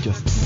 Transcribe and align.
Just 0.00 0.37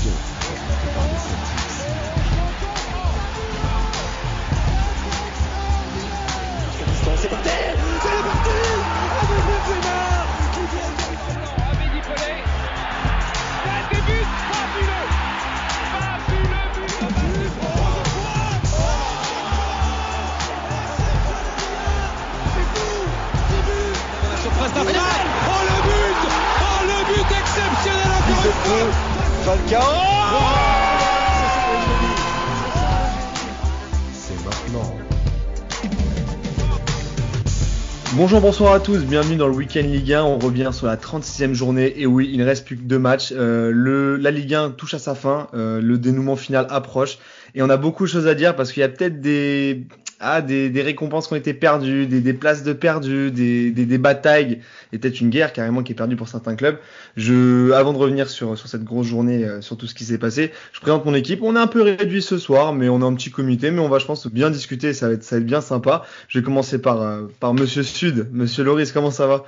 Bonjour, 38.23 38.39
bonsoir 38.39 38.71
à 38.71 38.79
tous, 38.79 38.99
bienvenue 38.99 39.35
dans 39.35 39.49
le 39.49 39.53
Week-end 39.53 39.81
Ligue 39.81 40.13
1. 40.13 40.23
On 40.23 40.39
revient 40.39 40.69
sur 40.71 40.87
la 40.87 40.95
36e 40.95 41.51
journée. 41.51 41.93
Et 41.97 42.05
oui, 42.05 42.29
il 42.31 42.39
ne 42.39 42.45
reste 42.45 42.65
plus 42.65 42.77
que 42.77 42.83
deux 42.83 42.97
matchs. 42.97 43.33
Euh, 43.35 44.17
la 44.17 44.31
Ligue 44.31 44.53
1 44.53 44.69
touche 44.69 44.93
à 44.93 44.99
sa 44.99 45.13
fin, 45.13 45.49
euh, 45.53 45.81
le 45.81 45.97
dénouement 45.97 46.37
final 46.37 46.65
approche. 46.69 47.17
Et 47.53 47.61
on 47.61 47.69
a 47.69 47.75
beaucoup 47.75 48.05
de 48.05 48.09
choses 48.09 48.27
à 48.27 48.33
dire 48.33 48.55
parce 48.55 48.71
qu'il 48.71 48.79
y 48.79 48.85
a 48.85 48.87
peut-être 48.87 49.19
des, 49.19 49.87
ah, 50.23 50.41
des, 50.41 50.81
récompenses 50.81 51.27
qui 51.27 51.33
ont 51.33 51.37
été 51.37 51.53
perdues, 51.53 52.07
des, 52.07 52.33
places 52.33 52.63
de 52.63 52.71
perdues, 52.73 53.29
des, 53.29 53.71
des, 53.71 53.97
batailles, 53.97 54.61
et 54.91 54.97
peut-être 54.97 55.19
une 55.19 55.29
guerre 55.29 55.51
carrément 55.51 55.83
qui 55.83 55.91
est 55.91 55.95
perdue 55.95 56.15
pour 56.15 56.29
certains 56.29 56.55
clubs. 56.55 56.77
Je, 57.17 57.71
avant 57.71 57.91
de 57.91 57.97
revenir 57.97 58.29
sur, 58.29 58.57
sur 58.57 58.67
cette 58.67 58.83
grosse 58.83 59.07
journée, 59.07 59.43
euh, 59.43 59.61
sur 59.61 59.77
tout 59.77 59.85
ce 59.85 59.93
qui 59.93 60.05
s'est 60.05 60.17
passé, 60.17 60.51
je 60.71 60.79
présente 60.79 61.05
mon 61.05 61.13
équipe. 61.13 61.41
On 61.43 61.55
est 61.55 61.59
un 61.59 61.67
peu 61.67 61.81
réduit 61.81 62.21
ce 62.21 62.37
soir, 62.37 62.73
mais 62.73 62.87
on 62.87 63.01
est 63.01 63.05
un 63.05 63.13
petit 63.15 63.31
comité, 63.31 63.69
mais 63.69 63.81
on 63.81 63.89
va, 63.89 63.99
je 63.99 64.05
pense, 64.05 64.25
bien 64.27 64.49
discuter. 64.49 64.93
Ça 64.93 65.07
va 65.07 65.13
être, 65.13 65.23
ça 65.23 65.35
va 65.35 65.41
être 65.41 65.45
bien 65.45 65.61
sympa. 65.61 66.05
Je 66.29 66.39
vais 66.39 66.45
commencer 66.45 66.81
par, 66.81 67.01
euh, 67.01 67.27
par 67.39 67.53
Monsieur 67.53 67.83
Sud. 67.83 68.29
Monsieur 68.31 68.63
Loris, 68.63 68.91
comment 68.93 69.11
ça 69.11 69.27
va? 69.27 69.43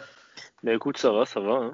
Bah 0.64 0.74
écoute, 0.74 0.98
ça 0.98 1.12
va, 1.12 1.26
ça 1.26 1.40
va. 1.40 1.54
Hein. 1.54 1.74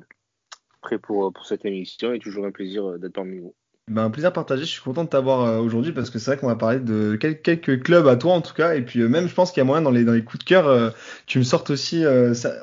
Prêt 0.81 0.99
pour, 0.99 1.27
euh, 1.27 1.31
pour 1.31 1.45
cette 1.45 1.65
émission 1.65 2.13
et 2.13 2.19
toujours 2.19 2.45
un 2.45 2.51
plaisir 2.51 2.99
d'être 2.99 3.13
parmi 3.13 3.39
vous. 3.39 3.55
Ben, 3.91 4.05
un 4.05 4.09
plaisir 4.09 4.31
partagé. 4.33 4.61
Je 4.63 4.69
suis 4.69 4.81
content 4.81 5.03
de 5.03 5.09
t'avoir 5.09 5.41
euh, 5.41 5.59
aujourd'hui 5.59 5.91
parce 5.91 6.09
que 6.09 6.17
c'est 6.19 6.31
vrai 6.31 6.37
qu'on 6.39 6.47
va 6.47 6.55
parler 6.55 6.79
de 6.79 7.17
quel- 7.19 7.41
quelques 7.41 7.83
clubs 7.83 8.07
à 8.07 8.15
toi 8.15 8.33
en 8.33 8.41
tout 8.41 8.53
cas. 8.53 8.73
Et 8.75 8.81
puis 8.81 9.01
euh, 9.01 9.07
même, 9.09 9.27
je 9.27 9.33
pense 9.33 9.51
qu'il 9.51 9.59
y 9.59 9.61
a 9.61 9.65
moyen 9.65 9.81
dans 9.81 9.91
les, 9.91 10.03
dans 10.03 10.13
les 10.13 10.23
coups 10.23 10.39
de 10.39 10.47
cœur, 10.47 10.67
euh, 10.67 10.89
tu 11.25 11.37
me 11.39 11.43
sortes 11.43 11.69
aussi 11.69 12.03
ça, 12.33 12.53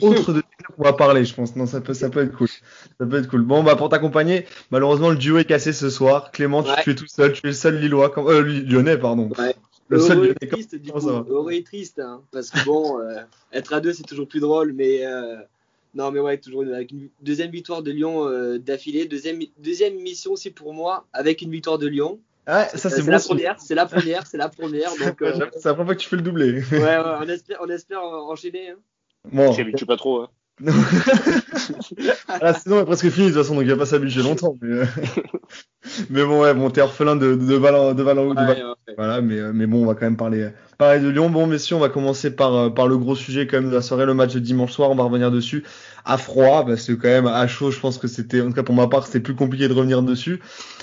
autre 0.00 0.32
de 0.32 0.40
clubs 0.40 0.76
qu'on 0.76 0.82
va 0.84 0.92
parler. 0.92 1.24
Je 1.24 1.34
pense. 1.34 1.54
Non, 1.56 1.66
ça 1.66 1.80
peut, 1.80 1.94
ça 1.94 2.10
peut 2.10 2.22
être 2.22 2.36
cool. 2.36 2.48
Ça 2.48 3.06
peut 3.06 3.18
être 3.18 3.28
cool. 3.28 3.42
Bon, 3.42 3.62
bah 3.62 3.76
pour 3.76 3.88
t'accompagner, 3.88 4.46
malheureusement 4.70 5.10
le 5.10 5.16
duo 5.16 5.38
est 5.38 5.44
cassé 5.44 5.72
ce 5.72 5.90
soir. 5.90 6.30
Clément, 6.32 6.62
tu, 6.62 6.70
Ouais. 6.70 6.76
tu 6.82 6.90
es 6.90 6.94
tout 6.94 7.06
seul. 7.06 7.32
Tu 7.32 7.40
es 7.46 7.50
le 7.50 7.52
seul 7.54 7.78
Lillois, 7.80 8.12
euh, 8.18 8.42
Lyonnais, 8.42 8.96
pardon. 8.98 9.28
Ouais. 9.38 9.54
Le 9.88 9.98
seul 9.98 10.18
Lyonnais. 10.18 10.34
triste, 10.48 10.76
du 10.76 10.92
comment 10.92 11.22
coup. 11.24 11.30
Heureux 11.32 11.52
et 11.52 11.64
triste, 11.64 11.98
hein, 11.98 12.20
parce 12.30 12.50
que 12.50 12.64
bon, 12.64 13.00
euh, 13.00 13.16
être 13.52 13.72
à 13.72 13.80
deux, 13.80 13.92
c'est 13.92 14.04
toujours 14.04 14.28
plus 14.28 14.38
drôle, 14.40 14.72
mais 14.72 15.04
euh, 15.04 15.36
non, 15.94 16.10
mais 16.10 16.20
ouais, 16.20 16.38
toujours 16.38 16.62
avec 16.62 16.92
une 16.92 17.08
deuxième 17.20 17.50
victoire 17.50 17.82
de 17.82 17.90
Lyon 17.90 18.26
euh, 18.28 18.58
d'affilée, 18.58 19.06
deuxième, 19.06 19.40
deuxième 19.58 19.94
mission 19.94 20.32
aussi 20.32 20.50
pour 20.50 20.72
moi, 20.72 21.06
avec 21.12 21.42
une 21.42 21.50
victoire 21.50 21.78
de 21.78 21.86
Lyon. 21.88 22.20
Ah, 22.46 22.68
ça 22.68 22.88
Euh, 22.88 22.92
c'est 22.94 23.02
bon. 23.02 23.10
la 23.12 23.20
première, 23.20 23.60
c'est 23.60 23.74
la 23.74 23.86
première, 23.86 24.26
c'est 24.26 24.38
la 24.38 24.48
première, 24.48 24.90
donc 24.96 25.22
euh, 25.22 25.32
C'est 25.52 25.66
la 25.66 25.74
première 25.74 25.86
fois 25.86 25.94
que 25.94 26.00
tu 26.00 26.08
fais 26.08 26.16
le 26.16 26.22
doublé. 26.22 26.62
ouais, 26.72 26.78
ouais, 26.78 26.96
on 27.20 27.28
espère, 27.28 27.58
on 27.60 27.68
espère 27.68 28.02
enchaîner. 28.02 28.70
Hein. 28.70 28.76
Bon. 29.30 29.52
J'y 29.52 29.60
habitue 29.60 29.86
pas 29.86 29.96
trop. 29.96 30.22
Hein. 30.22 30.28
La 32.40 32.54
saison 32.54 32.80
est 32.80 32.84
presque 32.84 33.08
finie 33.10 33.28
de 33.28 33.32
toute 33.32 33.42
façon, 33.42 33.54
donc 33.54 33.64
il 33.64 33.70
va 33.70 33.76
pas 33.76 33.86
s'habituer 33.86 34.22
longtemps. 34.22 34.56
Mais, 34.60 34.76
euh, 34.78 34.84
mais 36.10 36.24
bon, 36.24 36.42
ouais, 36.42 36.54
bon, 36.54 36.70
t'es 36.70 36.82
orphelin 36.82 37.16
de, 37.16 37.34
de, 37.34 37.46
de 37.46 37.54
Valent, 37.54 37.94
de 37.94 38.02
Ouais, 38.02 38.14
ouais. 38.36 38.94
Voilà, 38.96 39.20
mais, 39.20 39.38
euh, 39.38 39.52
mais 39.54 39.66
bon, 39.66 39.82
on 39.82 39.86
va 39.86 39.94
quand 39.94 40.04
même 40.04 40.16
parler, 40.16 40.48
parler 40.76 41.00
de 41.00 41.08
Lyon. 41.08 41.30
Bon, 41.30 41.46
messieurs, 41.46 41.76
on 41.76 41.80
va 41.80 41.88
commencer 41.88 42.34
par, 42.34 42.54
euh, 42.54 42.70
par 42.70 42.86
le 42.86 42.98
gros 42.98 43.14
sujet 43.14 43.46
quand 43.46 43.60
même 43.60 43.70
de 43.70 43.74
la 43.74 43.82
soirée, 43.82 44.04
le 44.04 44.14
match 44.14 44.34
de 44.34 44.40
dimanche 44.40 44.72
soir. 44.72 44.90
On 44.90 44.94
va 44.94 45.04
revenir 45.04 45.30
dessus 45.30 45.64
à 46.04 46.18
froid, 46.18 46.64
parce 46.66 46.86
que 46.86 46.92
quand 46.92 47.08
même 47.08 47.26
à 47.26 47.46
chaud, 47.46 47.70
je 47.70 47.80
pense 47.80 47.98
que 47.98 48.08
c'était, 48.08 48.40
en 48.40 48.48
tout 48.48 48.54
cas 48.54 48.62
pour 48.62 48.74
ma 48.74 48.88
part, 48.88 49.06
c'était 49.06 49.20
plus 49.20 49.34
compliqué 49.34 49.68
de 49.68 49.72
revenir 49.74 50.02
dessus. 50.02 50.40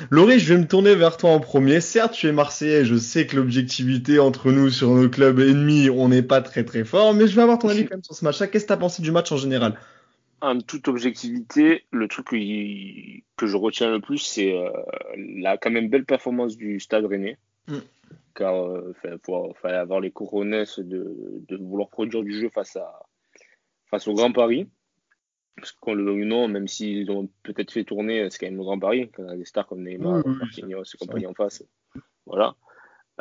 Laurie, 0.09 0.39
je 0.39 0.53
vais 0.53 0.59
me 0.59 0.67
tourner 0.67 0.95
vers 0.95 1.17
toi 1.17 1.31
en 1.31 1.39
premier. 1.39 1.79
Certes, 1.81 2.13
tu 2.13 2.27
es 2.27 2.31
Marseillais, 2.31 2.85
je 2.85 2.95
sais 2.95 3.27
que 3.27 3.35
l'objectivité 3.35 4.19
entre 4.19 4.51
nous 4.51 4.69
sur 4.69 4.89
nos 4.89 5.09
clubs 5.09 5.39
ennemis, 5.39 5.89
on 5.89 6.09
n'est 6.09 6.23
pas 6.23 6.41
très 6.41 6.63
très 6.63 6.83
fort, 6.83 7.13
mais 7.13 7.27
je 7.27 7.35
vais 7.35 7.41
avoir 7.43 7.59
ton 7.59 7.69
avis 7.69 7.85
quand 7.85 7.95
même 7.95 8.03
sur 8.03 8.15
ce 8.15 8.23
match. 8.23 8.39
Qu'est-ce 8.39 8.63
que 8.63 8.69
t'as 8.69 8.77
pensé 8.77 9.01
du 9.01 9.11
match 9.11 9.31
en 9.31 9.37
général? 9.37 9.75
En 10.39 10.59
toute 10.59 10.87
objectivité, 10.87 11.85
le 11.91 12.07
truc 12.07 12.27
que, 12.27 12.35
que 13.37 13.47
je 13.47 13.57
retiens 13.57 13.91
le 13.91 13.99
plus, 13.99 14.19
c'est 14.19 14.55
euh, 14.55 14.69
la 15.17 15.57
quand 15.57 15.71
même 15.71 15.89
belle 15.89 16.05
performance 16.05 16.57
du 16.57 16.79
Stade 16.79 17.05
Rennais. 17.05 17.37
Mm. 17.67 17.77
Car 18.35 18.53
euh, 18.55 18.93
faut- 19.25 19.53
fallait 19.61 19.77
avoir 19.77 19.99
les 19.99 20.11
couronnesses 20.11 20.79
de, 20.79 21.15
de 21.47 21.57
vouloir 21.57 21.89
produire 21.89 22.21
du 22.23 22.39
jeu 22.39 22.49
face, 22.49 22.75
à, 22.75 22.99
face 23.89 24.07
au 24.07 24.13
Grand 24.13 24.31
Paris. 24.31 24.67
Parce 25.55 25.71
qu'on 25.71 25.95
le 25.95 26.03
veuille 26.03 26.21
ou 26.21 26.25
non, 26.25 26.47
même 26.47 26.67
s'ils 26.67 27.09
ont 27.09 27.27
peut-être 27.41 27.71
fait 27.71 27.83
tourner, 27.83 28.29
c'est 28.29 28.37
quand 28.37 28.45
même 28.45 28.57
le 28.57 28.63
Grand 28.63 28.77
Paris, 28.77 29.09
quand 29.11 29.23
on 29.23 29.29
a 29.29 29.35
des 29.35 29.43
stars 29.45 29.65
comme 29.65 29.81
Neymar, 29.83 30.21
Marquinhos 30.27 30.83
et 30.83 30.97
compagnie 30.99 31.25
en 31.25 31.33
face. 31.33 31.63
Voilà. 32.27 32.55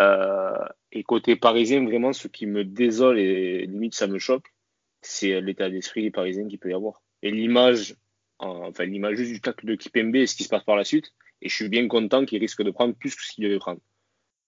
Euh, 0.00 0.66
et 0.92 1.02
côté 1.02 1.34
parisien, 1.36 1.82
vraiment, 1.82 2.12
ce 2.12 2.28
qui 2.28 2.44
me 2.44 2.62
désole 2.62 3.18
et 3.18 3.64
limite 3.66 3.94
ça 3.94 4.06
me 4.06 4.18
choque, 4.18 4.52
c'est 5.00 5.40
l'état 5.40 5.70
d'esprit 5.70 6.10
parisien 6.10 6.46
qu'il 6.46 6.58
peut 6.58 6.68
y 6.68 6.74
avoir. 6.74 7.02
Et 7.22 7.30
l'image, 7.30 7.96
en- 8.38 8.68
enfin 8.68 8.84
l'image 8.84 9.16
juste 9.16 9.32
du 9.32 9.40
tacle 9.40 9.66
de 9.66 9.74
Kipembe 9.74 10.16
et 10.16 10.26
ce 10.26 10.36
qui 10.36 10.44
se 10.44 10.48
passe 10.48 10.64
par 10.64 10.76
la 10.76 10.84
suite. 10.84 11.12
Et 11.42 11.48
je 11.48 11.54
suis 11.54 11.68
bien 11.68 11.86
content 11.88 12.24
qu'il 12.24 12.40
risque 12.40 12.62
de 12.62 12.70
prendre 12.70 12.94
plus 12.94 13.14
que 13.14 13.22
ce 13.24 13.32
qu'il 13.32 13.44
devait 13.44 13.58
prendre. 13.58 13.80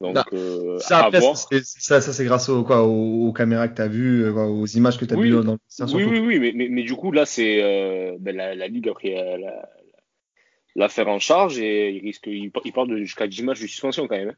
Donc, 0.01 0.33
euh, 0.33 0.81
Ça, 0.81 0.99
après, 1.01 1.21
ça, 1.65 2.01
ça 2.01 2.13
c'est 2.13 2.25
grâce 2.25 2.49
aux, 2.49 2.63
quoi, 2.65 2.83
aux, 2.87 3.29
aux 3.29 3.33
caméras 3.33 3.69
que 3.69 3.75
tu 3.75 3.83
as 3.83 3.89
vues, 3.89 4.25
euh, 4.25 4.33
quoi, 4.33 4.47
aux 4.49 4.67
images 4.67 4.99
que 4.99 5.05
tu 5.05 5.13
as 5.15 5.17
Oui. 5.17 5.29
vues 5.29 5.31
dans 5.45 5.53
le 5.53 5.59
vestiaire, 5.67 5.89
Oui, 5.89 6.05
oui, 6.05 6.19
oui, 6.21 6.39
mais, 6.39 6.53
mais, 6.55 6.69
mais 6.69 6.83
du 6.83 6.95
coup, 6.95 7.13
là, 7.13 7.25
c'est 7.27 7.63
euh, 7.63 8.17
ben, 8.21 8.37
la, 8.37 8.55
la 8.55 8.69
Ligue 8.69 8.89
a 8.89 8.95
pris 8.95 9.15
la- 9.15 9.69
l'affaire 10.77 11.09
en 11.09 11.19
charge 11.19 11.59
et 11.59 11.91
il 11.91 12.01
risque, 12.01 12.27
il, 12.27 12.51
il 12.65 12.73
parle 12.73 12.89
de 12.89 12.97
jusqu'à 12.97 13.27
10 13.27 13.43
matchs 13.43 13.61
de 13.61 13.67
suspension 13.67 14.09
quand 14.09 14.17
même. 14.17 14.31
hein. 14.31 14.37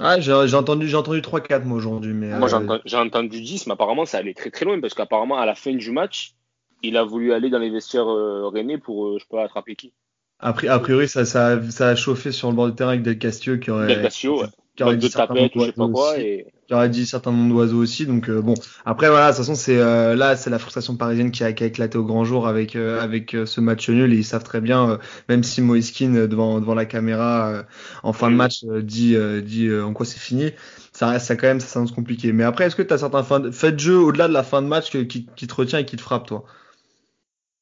Ouais, 0.00 0.20
j'ai 0.22 0.32
entendu, 0.56 0.88
j'ai 0.88 0.96
entendu 0.96 1.20
3-4 1.22 1.64
moi 1.66 1.76
aujourd'hui, 1.78 2.12
mais 2.14 2.30
Moi, 2.30 2.46
j'ai 2.48 2.54
euh, 2.54 2.56
entendu, 2.56 2.82
j'ai 2.84 2.96
entendu 2.96 3.40
10, 3.40 3.66
mais 3.66 3.72
apparemment, 3.72 4.04
ça 4.06 4.18
allait 4.18 4.32
très 4.34 4.50
très 4.52 4.64
loin 4.64 4.80
parce 4.80 4.94
qu'apparemment, 4.94 5.38
à 5.38 5.46
la 5.46 5.54
fin 5.56 5.72
du 5.74 5.90
match, 5.90 6.35
il 6.82 6.96
a 6.96 7.04
voulu 7.04 7.32
aller 7.32 7.50
dans 7.50 7.58
les 7.58 7.70
vestiaires 7.70 8.08
euh, 8.08 8.48
rennais 8.48 8.78
pour, 8.78 9.06
euh, 9.06 9.18
je 9.18 9.26
peux 9.28 9.38
attraper 9.38 9.76
qui. 9.76 9.92
a 10.38 10.52
pri- 10.52 10.68
a 10.68 10.78
priori 10.78 11.08
ça, 11.08 11.24
ça, 11.24 11.60
ça 11.70 11.88
a 11.88 11.96
chauffé 11.96 12.30
sur 12.32 12.50
le 12.50 12.56
bord 12.56 12.68
du 12.68 12.74
terrain 12.74 12.90
avec 12.90 13.02
Del 13.02 13.18
Castillo 13.18 13.58
qui 13.58 13.70
aurait, 13.70 13.86
Del 13.86 14.02
Castillo, 14.02 14.42
ouais. 14.42 14.48
qui 14.76 14.82
aurait 14.82 14.96
dit 14.96 15.08
certains 15.08 15.34
noms 15.34 15.48
je 15.54 15.60
sais 15.60 15.72
pas 15.72 15.86
d'oiseaux 15.86 15.92
quoi. 15.92 16.12
aussi, 16.12 16.20
Et... 16.20 16.46
qui 16.66 16.74
aurait 16.74 16.88
dit 16.90 17.06
certains 17.06 17.32
noms 17.32 17.48
d'oiseaux 17.48 17.78
aussi. 17.78 18.06
Donc 18.06 18.28
euh, 18.28 18.42
bon, 18.42 18.52
après 18.84 19.08
voilà, 19.08 19.30
de 19.30 19.36
toute 19.36 19.38
façon 19.44 19.54
c'est 19.54 19.78
euh, 19.78 20.14
là 20.14 20.36
c'est 20.36 20.50
la 20.50 20.58
frustration 20.58 20.96
parisienne 20.96 21.30
qui 21.30 21.42
a, 21.42 21.52
qui 21.54 21.64
a 21.64 21.66
éclaté 21.68 21.96
au 21.96 22.04
grand 22.04 22.24
jour 22.24 22.46
avec 22.46 22.76
euh, 22.76 23.00
avec 23.00 23.34
ce 23.46 23.60
match 23.62 23.88
nul 23.88 24.12
et 24.12 24.16
ils 24.16 24.24
savent 24.24 24.44
très 24.44 24.60
bien, 24.60 24.98
même 25.30 25.42
si 25.42 25.62
Moiskin 25.62 26.26
devant 26.28 26.60
devant 26.60 26.74
la 26.74 26.84
caméra 26.84 27.64
en 28.02 28.12
fin 28.12 28.30
de 28.30 28.36
match 28.36 28.62
dit 28.64 29.16
dit 29.42 29.72
en 29.74 29.94
quoi 29.94 30.04
c'est 30.04 30.18
fini. 30.20 30.52
Ça 30.92 31.08
reste 31.08 31.26
ça 31.26 31.36
quand 31.36 31.46
même 31.46 31.60
ça 31.60 31.66
s'annonce 31.66 31.92
compliqué. 31.92 32.32
Mais 32.32 32.44
après 32.44 32.64
est-ce 32.66 32.76
que 32.76 32.82
tu 32.82 32.92
as 32.92 32.98
certains 32.98 33.22
fins 33.22 33.40
de, 33.40 33.48
de 33.50 33.78
jeu 33.78 33.98
au-delà 33.98 34.28
de 34.28 34.32
la 34.34 34.42
fin 34.42 34.60
de 34.62 34.66
match 34.66 34.90
que- 34.90 34.98
qui, 35.04 35.26
qui 35.36 35.46
te 35.46 35.54
retient 35.54 35.78
et 35.78 35.84
qui 35.86 35.96
te 35.96 36.02
frappe 36.02 36.26
toi? 36.26 36.44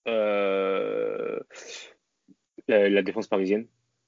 Euh, 0.07 1.39
la, 2.69 2.89
la 2.89 3.03
défense 3.03 3.27
parisienne. 3.27 3.67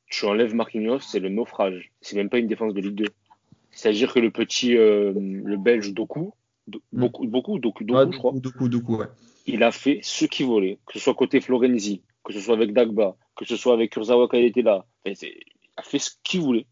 Tu 0.08 0.24
enlèves 0.24 0.54
Marquinhos, 0.54 1.00
c'est 1.00 1.18
le 1.20 1.28
naufrage. 1.28 1.90
C'est 2.00 2.16
même 2.16 2.30
pas 2.30 2.38
une 2.38 2.46
défense 2.46 2.74
de 2.74 2.80
Ligue 2.80 2.94
2. 2.94 3.04
C'est-à-dire 3.72 4.12
que 4.12 4.20
le 4.20 4.30
petit, 4.30 4.76
euh, 4.76 5.12
le 5.16 5.56
Belge 5.56 5.92
Doku, 5.92 6.32
Do- 6.66 6.80
Mm. 6.92 7.00
beaucoup, 7.00 7.26
beaucoup, 7.26 7.58
Doku, 7.58 7.84
Doku, 7.84 7.98
Ouais, 8.00 8.12
je 8.12 8.18
crois, 8.18 8.32
du 8.68 8.82
coup, 8.82 8.96
ouais. 8.96 9.06
il 9.46 9.62
a 9.62 9.70
fait 9.70 10.00
ce 10.02 10.24
qu'il 10.24 10.46
voulait, 10.46 10.78
que 10.86 10.94
ce 10.94 10.98
soit 10.98 11.14
côté 11.14 11.40
Florenzi, 11.40 12.02
que 12.24 12.32
ce 12.32 12.40
soit 12.40 12.54
avec 12.54 12.72
Dagba, 12.72 13.16
que 13.36 13.44
ce 13.44 13.56
soit 13.56 13.74
avec 13.74 13.92
Kurzawa 13.92 14.26
quand 14.28 14.36
il 14.38 14.46
était 14.46 14.62
là. 14.62 14.84
Enfin, 15.04 15.14
il 15.22 15.40
a 15.76 15.82
fait 15.82 15.98
ce 15.98 16.10
qu'il 16.24 16.40
voulait. 16.40 16.66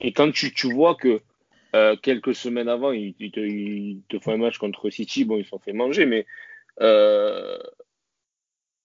Et 0.00 0.12
quand 0.12 0.30
tu, 0.32 0.52
tu 0.52 0.72
vois 0.72 0.94
que 0.96 1.20
euh, 1.74 1.96
quelques 1.96 2.34
semaines 2.34 2.68
avant, 2.68 2.92
ils 2.92 3.14
il 3.18 3.30
te, 3.32 3.40
il 3.40 4.02
te 4.08 4.18
font 4.18 4.32
un 4.32 4.36
match 4.36 4.58
contre 4.58 4.90
City, 4.90 5.24
bon, 5.24 5.38
ils 5.38 5.44
se 5.44 5.50
sont 5.50 5.58
fait 5.58 5.72
manger, 5.72 6.06
mais 6.06 6.26
euh, 6.80 7.58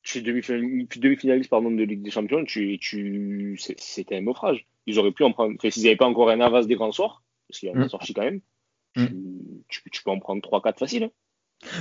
tu 0.08 0.20
es 0.20 0.22
demi-finaliste 0.22 1.50
pardon, 1.50 1.70
de 1.72 1.84
Ligue 1.84 2.02
des 2.02 2.12
Champions, 2.12 2.46
tu, 2.46 2.78
tu, 2.80 3.58
c'était 3.60 4.16
un 4.16 4.22
naufrage. 4.22 4.66
Ils 4.86 5.00
auraient 5.00 5.12
pu 5.12 5.24
en 5.24 5.34
prendre, 5.34 5.54
enfin, 5.56 5.70
s'ils 5.70 5.84
n'avaient 5.84 5.98
pas 5.98 6.06
encore 6.08 6.30
un 6.30 6.40
avance 6.40 6.66
des 6.66 6.76
grands 6.76 6.94
soirs, 6.94 7.24
parce 7.48 7.60
qu'il 7.60 7.68
y 7.70 7.72
en 7.74 7.82
a 7.82 7.86
Mm. 7.86 7.90
sorti 7.90 8.14
quand 8.14 8.24
même, 8.24 8.40
Mm. 8.96 9.08
tu, 9.68 9.82
peux 10.04 10.12
en 10.12 10.20
prendre 10.20 10.42
3-4 10.42 10.80
facile. 10.80 11.04
hein. 11.04 11.12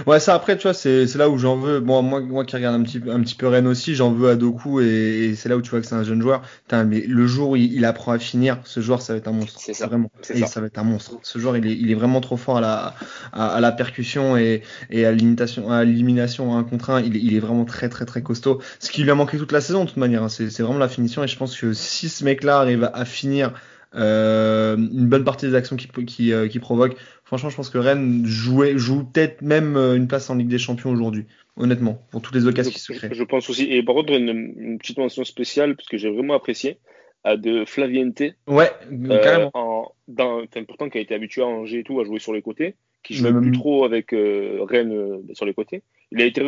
Ouais, 0.06 0.20
ça 0.20 0.34
après, 0.34 0.56
tu 0.56 0.62
vois, 0.64 0.74
c'est 0.74 1.06
là 1.16 1.28
où 1.28 1.38
j'en 1.38 1.56
veux. 1.56 1.80
Bon, 1.80 2.02
moi, 2.02 2.20
moi 2.20 2.44
qui 2.44 2.56
regarde 2.56 2.74
un 2.74 2.82
petit, 2.82 3.00
un 3.10 3.20
petit 3.20 3.34
peu 3.34 3.46
Rennes 3.48 3.66
aussi, 3.66 3.94
j'en 3.94 4.12
veux 4.12 4.28
à 4.30 4.36
Doku 4.36 4.80
et, 4.80 4.84
et 5.30 5.34
c'est 5.34 5.48
là 5.48 5.56
où 5.56 5.62
tu 5.62 5.70
vois 5.70 5.80
que 5.80 5.86
c'est 5.86 5.94
un 5.94 6.02
jeune 6.04 6.20
joueur. 6.22 6.42
Putain, 6.62 6.84
mais 6.84 7.00
le 7.06 7.26
jour 7.26 7.50
où 7.50 7.56
il, 7.56 7.72
il 7.72 7.84
apprend 7.84 8.12
à 8.12 8.18
finir, 8.18 8.58
ce 8.64 8.80
joueur, 8.80 9.02
ça 9.02 9.12
va 9.12 9.18
être 9.18 9.28
un 9.28 9.32
monstre. 9.32 9.58
C'est 9.60 9.74
ça. 9.74 9.86
Vraiment. 9.86 10.10
Et 10.30 10.40
ça. 10.40 10.46
ça. 10.46 10.60
va 10.60 10.66
être 10.66 10.78
un 10.78 10.84
monstre. 10.84 11.18
Ce 11.22 11.38
joueur, 11.38 11.56
il 11.56 11.66
est, 11.66 11.72
il 11.76 11.90
est 11.90 11.94
vraiment 11.94 12.20
trop 12.20 12.36
fort 12.36 12.58
à 12.58 12.60
la, 12.60 12.94
à, 13.32 13.46
à 13.48 13.60
la 13.60 13.72
percussion 13.72 14.36
et, 14.36 14.62
et 14.90 15.06
à 15.06 15.12
l'imitation, 15.12 15.70
à 15.70 15.84
l'élimination 15.84 16.54
à 16.54 16.58
un 16.58 16.64
contre 16.64 16.90
un. 16.90 17.00
Il, 17.00 17.16
est- 17.16 17.20
il 17.20 17.34
est 17.34 17.40
vraiment 17.40 17.64
très, 17.64 17.88
très, 17.88 18.04
très 18.04 18.22
costaud. 18.22 18.60
Ce 18.80 18.90
qui 18.90 19.02
lui 19.02 19.10
a 19.10 19.14
manqué 19.14 19.38
toute 19.38 19.52
la 19.52 19.60
saison, 19.60 19.84
de 19.84 19.88
toute 19.88 19.96
manière. 19.98 20.22
hein. 20.22 20.28
C'est 20.28 20.50
c'est 20.50 20.62
vraiment 20.62 20.78
la 20.78 20.88
finition 20.88 21.22
et 21.24 21.28
je 21.28 21.36
pense 21.36 21.56
que 21.58 21.72
si 21.72 22.08
ce 22.08 22.24
mec-là 22.24 22.58
arrive 22.58 22.90
à 22.92 23.04
finir 23.04 23.52
une 23.94 25.06
bonne 25.08 25.24
partie 25.24 25.46
des 25.46 25.54
actions 25.54 25.76
qu'il 25.76 25.90
qui, 26.06 26.32
euh, 26.32 26.48
provoque, 26.60 26.96
Franchement, 27.24 27.50
je 27.50 27.56
pense 27.56 27.70
que 27.70 27.78
Rennes 27.78 28.22
jouait, 28.24 28.78
joue 28.78 29.04
peut-être 29.04 29.42
même 29.42 29.76
euh, 29.76 29.96
une 29.96 30.06
place 30.06 30.30
en 30.30 30.36
Ligue 30.36 30.48
des 30.48 30.58
Champions 30.58 30.90
aujourd'hui. 30.90 31.24
Honnêtement, 31.56 32.00
pour 32.10 32.22
toutes 32.22 32.34
les 32.36 32.46
occasions 32.46 32.70
qui 32.70 32.78
se 32.78 32.92
Je, 32.92 32.98
créent. 32.98 33.08
je 33.12 33.24
pense 33.24 33.50
aussi. 33.50 33.64
Et 33.64 33.82
par 33.82 33.94
contre, 33.96 34.12
une, 34.12 34.54
une 34.58 34.78
petite 34.78 34.98
mention 34.98 35.24
spéciale, 35.24 35.74
parce 35.74 35.88
que 35.88 35.96
j'ai 35.96 36.10
vraiment 36.10 36.34
apprécié, 36.34 36.78
à 37.24 37.36
de 37.36 37.64
Flaviente, 37.64 38.22
Ouais, 38.46 38.70
euh, 38.92 39.22
carrément. 39.22 39.50
en, 39.54 39.92
dans, 40.06 40.42
pourtant 40.68 40.88
qui 40.88 40.98
a 40.98 41.00
été 41.00 41.14
habitué 41.14 41.42
à 41.42 41.46
Angers 41.46 41.80
et 41.80 41.82
tout, 41.82 41.98
à 42.00 42.04
jouer 42.04 42.20
sur 42.20 42.32
les 42.32 42.42
côtés, 42.42 42.76
qui 43.02 43.14
jouait 43.14 43.32
Même- 43.32 43.42
plus 43.42 43.52
trop 43.52 43.84
avec 43.84 44.12
euh, 44.12 44.58
Rennes 44.62 44.92
euh, 44.92 45.18
sur 45.32 45.46
les 45.46 45.54
côtés. 45.54 45.82
Il 46.12 46.22
a 46.22 46.26
été 46.26 46.42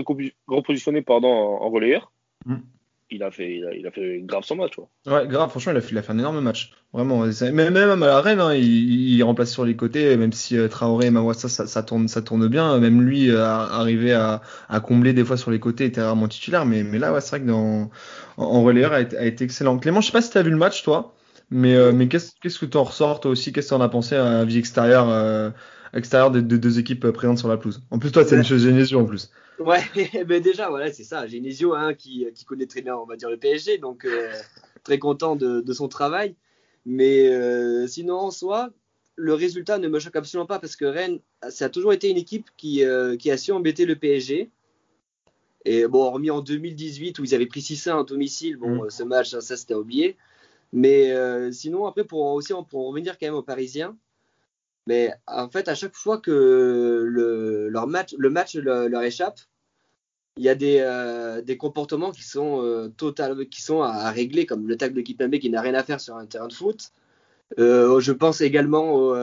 repositionné 0.47 1.03
pardon, 1.03 1.29
en, 1.29 1.63
en 1.65 1.71
relayeur. 1.71 2.13
Mm. 2.47 2.57
Il, 3.11 3.23
a 3.23 3.31
fait, 3.31 3.63
il, 3.75 3.87
a, 3.87 3.91
fait 3.91 4.21
grave 4.23 4.45
son 4.45 4.57
match. 4.57 4.75
quoi. 4.77 4.89
Ouais, 5.07 5.27
grave, 5.27 5.49
franchement, 5.49 5.73
il 5.73 5.79
a 5.79 5.81
fait, 5.81 5.93
il 5.93 5.99
a 5.99 6.03
fait 6.03 6.13
un 6.13 6.19
énorme 6.19 6.41
match. 6.41 6.73
Vraiment. 6.93 7.25
Même, 7.25 7.73
même 7.73 8.03
à 8.03 8.07
la 8.07 8.21
Rennes, 8.21 8.41
hein, 8.41 8.55
il, 8.55 9.23
remplace 9.23 9.51
sur 9.51 9.65
les 9.65 9.77
côtés, 9.77 10.17
même 10.17 10.33
si 10.33 10.57
euh, 10.59 10.69
Traoré 10.69 11.07
et 11.07 11.11
Mawassa, 11.11 11.49
ça, 11.49 11.67
ça, 11.67 11.83
tourne, 11.83 12.09
ça 12.09 12.21
tourne 12.21 12.49
bien. 12.49 12.79
Même 12.79 13.01
lui, 13.01 13.31
euh, 13.31 13.45
à, 13.45 14.43
à 14.69 14.81
combler 14.81 15.15
des 15.15 15.25
fois 15.25 15.37
sur 15.37 15.51
les 15.51 15.59
côtés, 15.59 15.87
était 15.87 16.03
rarement 16.03 16.29
titulaire. 16.29 16.67
Mais, 16.67 16.83
mais 16.83 16.99
là, 16.99 17.13
ouais, 17.13 17.21
c'est 17.23 17.31
vrai 17.31 17.41
que 17.41 17.47
dans, 17.47 17.91
en, 18.37 18.45
en 18.45 18.63
relayeur, 18.63 18.93
a 18.93 19.01
été, 19.01 19.45
excellent. 19.45 19.79
Clément, 19.79 20.01
je 20.01 20.07
sais 20.07 20.13
pas 20.13 20.23
si 20.23 20.31
tu 20.31 20.39
as 20.39 20.43
vu 20.43 20.51
le 20.51 20.57
match, 20.57 20.83
toi, 20.83 21.15
mais, 21.51 21.75
euh, 21.75 21.93
mais 21.93 22.09
qu'est-ce 22.09 22.59
que 22.59 22.67
tu 22.67 22.77
en 22.77 22.85
ressors, 22.85 23.21
toi 23.21 23.31
aussi? 23.31 23.53
Qu'est-ce 23.53 23.69
que 23.69 23.75
tu 23.75 23.81
en 23.81 23.85
as 23.85 23.89
pensé 23.89 24.17
à 24.17 24.25
la 24.25 24.45
vie 24.45 24.59
extérieure, 24.59 25.09
extérieure 25.93 26.31
des, 26.31 26.43
des 26.43 26.59
deux 26.59 26.79
équipes 26.79 27.05
euh, 27.05 27.13
présentes 27.13 27.39
sur 27.39 27.49
la 27.49 27.57
pelouse 27.57 27.83
En 27.91 27.99
plus, 27.99 28.13
toi, 28.13 28.25
c'est 28.25 28.37
une 28.37 28.45
chose 28.45 28.63
Genesio 28.63 29.01
en 29.01 29.05
plus. 29.05 29.31
Ouais, 29.59 29.81
ben 30.27 30.41
déjà, 30.43 30.69
voilà, 30.69 30.93
c'est 30.93 31.05
ça. 31.05 31.27
Genesio, 31.27 31.75
hein, 31.75 31.95
qui, 31.95 32.27
qui 32.35 32.45
connaît 32.45 32.67
très 32.67 32.83
bien, 32.83 32.97
on 32.97 33.07
va 33.07 33.17
dire, 33.17 33.31
le 33.31 33.37
PSG, 33.37 33.79
donc 33.79 34.05
euh, 34.05 34.31
très 34.85 34.99
content 34.99 35.37
de, 35.37 35.61
de 35.61 35.73
son 35.73 35.89
travail. 35.89 36.37
Mais 36.87 37.29
euh, 37.29 37.87
sinon, 37.87 38.17
en 38.17 38.31
soi, 38.31 38.71
le 39.17 39.35
résultat 39.35 39.79
ne 39.79 39.89
me 39.89 39.99
choque 39.99 40.17
absolument 40.17 40.47
pas 40.47 40.59
parce 40.59 40.77
que 40.77 40.85
Rennes, 40.85 41.19
ça 41.49 41.67
a 41.67 41.69
toujours 41.69 41.93
été 41.93 42.09
une 42.09 42.17
équipe 42.17 42.49
qui, 42.57 42.85
euh, 42.85 43.17
qui 43.17 43.31
a 43.31 43.37
su 43.37 43.53
embêter 43.53 43.85
le 43.85 43.97
PSG. 43.97 44.51
Et 45.65 45.87
bon, 45.87 46.05
hormis 46.05 46.31
en 46.31 46.41
2018 46.41 47.19
où 47.19 47.25
ils 47.25 47.35
avaient 47.35 47.47
pris 47.47 47.61
6-1 47.61 48.01
à 48.01 48.05
domicile, 48.05 48.57
bon, 48.57 48.85
Mm. 48.85 48.91
ce 48.91 49.03
match, 49.03 49.31
ça, 49.31 49.41
ça, 49.41 49.57
c'était 49.57 49.75
oublié. 49.75 50.17
Mais 50.73 51.13
sinon, 51.53 51.87
après, 51.87 52.05
pour 52.05 52.21
aussi 52.33 52.53
pour 52.71 52.87
en 52.87 52.89
revenir 52.91 53.19
quand 53.19 53.27
même 53.27 53.35
aux 53.35 53.43
Parisiens, 53.43 53.97
mais 54.89 55.13
en 55.27 55.51
fait, 55.51 55.69
à 55.69 55.75
chaque 55.75 55.95
fois 55.95 56.17
que 56.17 56.31
le, 57.07 57.69
leur 57.69 57.87
match, 57.87 58.15
le 58.17 58.31
match 58.31 58.57
leur, 58.57 59.03
échappe, 59.03 59.39
il 60.39 60.45
y 60.45 60.49
a 60.49 60.55
des, 60.55 60.79
euh, 60.81 61.43
des 61.43 61.59
comportements 61.59 62.11
qui 62.11 62.23
sont, 62.23 62.63
euh, 62.65 62.89
qui 63.51 63.61
sont 63.61 63.83
à, 63.83 64.11
régler, 64.11 64.47
comme 64.47 64.67
le 64.67 64.79
tacle 64.79 64.95
de 64.95 65.03
Kipembe 65.03 65.37
qui 65.37 65.51
n'a 65.51 65.61
rien 65.61 65.75
à 65.75 65.85
faire 65.85 66.01
sur 66.01 66.17
un 66.17 66.25
terrain 66.25 66.49
de 66.49 66.55
foot. 66.55 66.93
Euh, 67.59 68.01
je 68.01 68.13
pense 68.13 68.41
également 68.41 68.95
au, 68.95 69.15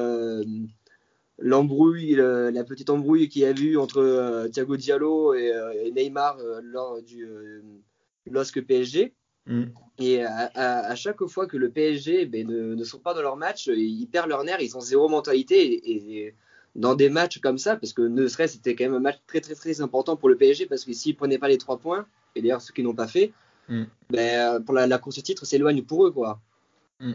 l'embrouille, 1.40 2.14
le- 2.14 2.52
la 2.52 2.64
petite 2.64 2.92
embrouille 2.92 3.28
qu'il 3.28 3.42
y 3.42 3.46
a 3.46 3.52
eu 3.52 3.78
entre 3.78 4.48
Thiago 4.54 4.78
Diallo 4.78 5.34
et, 5.34 5.92
Neymar 5.96 6.38
lors 6.62 7.02
du 7.02 7.28
LOSC 8.28 8.62
PSG. 8.62 9.16
Mm. 9.48 9.64
Et 10.00 10.24
à, 10.24 10.52
à- 10.56 10.88
à 10.88 10.96
chaque 10.96 11.24
fois 11.26 11.46
que 11.48 11.56
le 11.58 11.70
PSG 11.70 12.26
ben, 12.26 12.48
ne, 12.48 12.76
ne 12.76 12.84
sont 12.84 13.00
pas 13.00 13.14
dans 13.14 13.22
leur 13.22 13.38
match, 13.38 13.68
ils 13.68 14.08
perdent 14.08 14.30
leur 14.30 14.44
nerf, 14.44 14.60
ils 14.62 14.76
ont 14.76 14.82
zéro 14.82 15.08
mentalité. 15.08 15.56
Et, 15.74 16.18
et 16.26 16.36
dans 16.76 16.96
des 16.96 17.10
matchs 17.10 17.40
comme 17.40 17.58
ça, 17.58 17.78
parce 17.78 17.94
que 17.94 18.02
ne 18.02 18.28
serait-ce 18.28 18.56
c'était 18.56 18.76
quand 18.76 18.84
même 18.86 18.96
un 18.96 19.00
match 19.00 19.20
très 19.28 19.40
très 19.40 19.56
très 19.56 19.80
important 19.82 20.18
pour 20.18 20.28
le 20.30 20.36
PSG, 20.36 20.66
parce 20.66 20.84
que 20.84 20.92
s'ils 20.94 21.16
prenaient 21.16 21.38
pas 21.38 21.48
les 21.48 21.58
trois 21.58 21.78
points, 21.78 22.06
et 22.36 22.42
d'ailleurs 22.42 22.62
ceux 22.62 22.74
qui 22.74 22.84
n'ont 22.84 22.96
pas 22.96 23.08
fait, 23.08 23.32
Mm. 23.68 23.84
ben, 24.12 24.62
pour 24.64 24.76
la, 24.76 24.86
la 24.86 24.98
course 25.00 25.18
au 25.18 25.22
titre 25.22 25.44
s'éloigne 25.46 25.82
pour 25.82 26.06
eux. 26.06 26.12
quoi. 26.12 26.40
Ouais, 27.02 27.14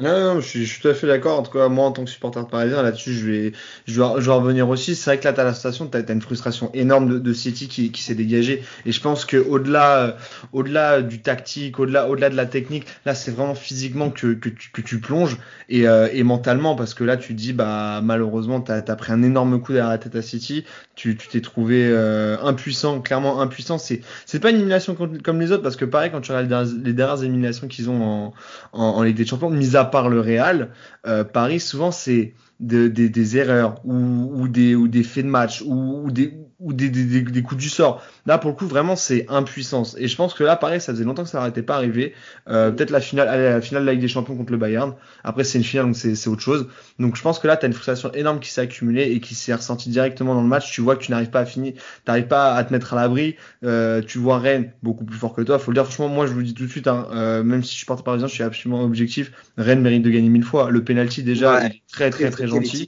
non, 0.00 0.40
je, 0.40 0.46
suis, 0.48 0.64
je 0.64 0.72
suis 0.72 0.80
tout 0.80 0.88
à 0.88 0.94
fait 0.94 1.06
d'accord. 1.06 1.38
En 1.38 1.42
tout 1.42 1.52
cas, 1.52 1.68
moi, 1.68 1.84
en 1.84 1.92
tant 1.92 2.02
que 2.04 2.10
supporter 2.10 2.46
parisien, 2.48 2.82
là-dessus, 2.82 3.12
je 3.12 3.26
vais, 3.26 3.52
je 3.86 4.00
vais, 4.00 4.08
je 4.20 4.26
vais 4.26 4.32
revenir 4.32 4.66
aussi. 4.70 4.96
C'est 4.96 5.10
vrai 5.10 5.18
que 5.18 5.24
là, 5.24 5.34
t'as 5.34 5.44
la 5.44 5.52
station, 5.52 5.86
t'as, 5.86 6.02
t'as 6.02 6.14
une 6.14 6.22
frustration 6.22 6.70
énorme 6.72 7.10
de, 7.10 7.18
de 7.18 7.32
City 7.34 7.68
qui, 7.68 7.92
qui 7.92 8.02
s'est 8.02 8.14
dégagée. 8.14 8.62
Et 8.86 8.92
je 8.92 9.00
pense 9.02 9.26
que 9.26 9.36
au-delà, 9.36 9.98
euh, 9.98 10.12
au-delà 10.54 11.02
du 11.02 11.20
tactique, 11.20 11.78
au-delà, 11.78 12.08
au-delà 12.08 12.30
de 12.30 12.36
la 12.36 12.46
technique, 12.46 12.86
là, 13.04 13.14
c'est 13.14 13.32
vraiment 13.32 13.54
physiquement 13.54 14.08
que, 14.08 14.32
que, 14.32 14.48
tu, 14.48 14.70
que 14.72 14.80
tu 14.80 14.98
plonges 14.98 15.36
et, 15.68 15.86
euh, 15.86 16.08
et 16.10 16.22
mentalement, 16.22 16.74
parce 16.74 16.94
que 16.94 17.04
là, 17.04 17.18
tu 17.18 17.34
dis, 17.34 17.52
bah, 17.52 18.00
malheureusement, 18.02 18.62
t'as, 18.62 18.80
t'as 18.80 18.96
pris 18.96 19.12
un 19.12 19.22
énorme 19.22 19.60
coup 19.60 19.74
derrière 19.74 19.90
la 19.90 19.98
tête 19.98 20.16
à 20.16 20.22
City. 20.22 20.64
Tu, 20.94 21.16
tu 21.18 21.28
t'es 21.28 21.42
trouvé 21.42 21.86
euh, 21.86 22.38
impuissant, 22.42 23.00
clairement 23.02 23.42
impuissant. 23.42 23.76
C'est, 23.76 24.00
c'est 24.24 24.40
pas 24.40 24.48
une 24.50 24.56
élimination 24.56 24.94
comme, 24.94 25.40
les 25.40 25.52
autres, 25.52 25.62
parce 25.62 25.76
que 25.76 25.84
pareil, 25.84 26.10
quand 26.10 26.22
tu 26.22 26.32
regardes 26.32 26.70
les 26.82 26.94
dernières, 26.94 27.16
les 27.16 27.24
éliminations 27.24 27.68
qu'ils 27.68 27.90
ont 27.90 28.02
en, 28.02 28.34
en, 28.72 28.84
en 28.84 29.02
Ligue 29.02 29.16
des 29.16 29.26
Champions, 29.26 29.50
mis 29.50 29.76
à 29.76 29.81
part 29.84 30.08
le 30.08 30.20
Real, 30.20 30.70
euh, 31.06 31.24
Paris 31.24 31.60
souvent 31.60 31.90
c'est 31.90 32.34
de- 32.60 32.88
des- 32.88 33.08
erreurs 33.38 33.76
ou, 33.84 34.48
des 34.88 35.02
faits 35.02 35.24
de 35.24 35.30
match 35.30 35.62
ou 35.66 36.10
des 36.10 36.34
ou 36.62 36.72
des, 36.72 37.42
coups 37.42 37.60
du 37.60 37.68
sort. 37.68 38.02
Là 38.26 38.38
pour 38.38 38.50
le 38.50 38.56
coup 38.56 38.66
vraiment 38.66 38.96
c'est 38.96 39.26
impuissance 39.28 39.96
et 39.98 40.08
je 40.08 40.16
pense 40.16 40.32
que 40.32 40.44
là 40.44 40.56
pareil 40.56 40.80
ça 40.80 40.92
faisait 40.92 41.04
longtemps 41.04 41.24
que 41.24 41.28
ça 41.28 41.38
n'arrêtait 41.38 41.62
pas 41.62 41.74
arrivé. 41.74 42.14
Euh, 42.48 42.70
Peut-être 42.70 42.90
la 42.90 43.00
finale 43.00 43.42
la 43.42 43.60
finale 43.60 43.82
de 43.82 43.86
la 43.86 43.92
Ligue 43.92 44.00
des 44.00 44.08
Champions 44.08 44.36
contre 44.36 44.52
le 44.52 44.58
Bayern. 44.58 44.94
Après 45.24 45.44
c'est 45.44 45.58
une 45.58 45.64
finale 45.64 45.86
donc 45.86 45.96
c'est 45.96 46.28
autre 46.28 46.40
chose. 46.40 46.68
Donc 46.98 47.16
je 47.16 47.22
pense 47.22 47.38
que 47.38 47.46
là 47.46 47.56
tu 47.56 47.66
as 47.66 47.68
une 47.68 47.74
frustration 47.74 48.12
énorme 48.12 48.40
qui 48.40 48.50
s'est 48.50 48.60
accumulée 48.60 49.10
et 49.10 49.20
qui 49.20 49.34
s'est 49.34 49.54
ressentie 49.54 49.90
directement 49.90 50.34
dans 50.34 50.42
le 50.42 50.48
match. 50.48 50.72
Tu 50.72 50.80
vois 50.80 50.96
que 50.96 51.02
tu 51.02 51.10
n'arrives 51.10 51.30
pas 51.30 51.40
à 51.40 51.46
finir, 51.46 51.74
t'arrives 52.04 52.28
pas 52.28 52.54
à 52.54 52.64
te 52.64 52.72
mettre 52.72 52.94
à 52.94 52.96
l'abri. 52.96 53.36
Euh, 53.64 54.00
tu 54.00 54.18
vois 54.18 54.38
Rennes 54.38 54.72
beaucoup 54.82 55.04
plus 55.04 55.18
fort 55.18 55.34
que 55.34 55.42
toi. 55.42 55.58
Faut 55.58 55.72
le 55.72 55.74
dire 55.74 55.84
franchement 55.84 56.08
moi 56.08 56.26
je 56.26 56.32
vous 56.32 56.42
dis 56.42 56.54
tout 56.54 56.64
de 56.64 56.70
suite 56.70 56.86
hein, 56.86 57.08
euh, 57.12 57.42
même 57.42 57.64
si 57.64 57.72
je 57.72 57.78
suis 57.78 57.86
porte 57.86 58.04
parisien 58.04 58.28
je 58.28 58.34
suis 58.34 58.44
absolument 58.44 58.84
objectif. 58.84 59.32
Rennes 59.58 59.80
mérite 59.80 60.02
de 60.02 60.10
gagner 60.10 60.28
mille 60.28 60.44
fois. 60.44 60.70
Le 60.70 60.84
penalty 60.84 61.22
déjà. 61.22 61.60
Très 61.92 62.10
très 62.10 62.30
très, 62.30 62.46
gentil. 62.46 62.86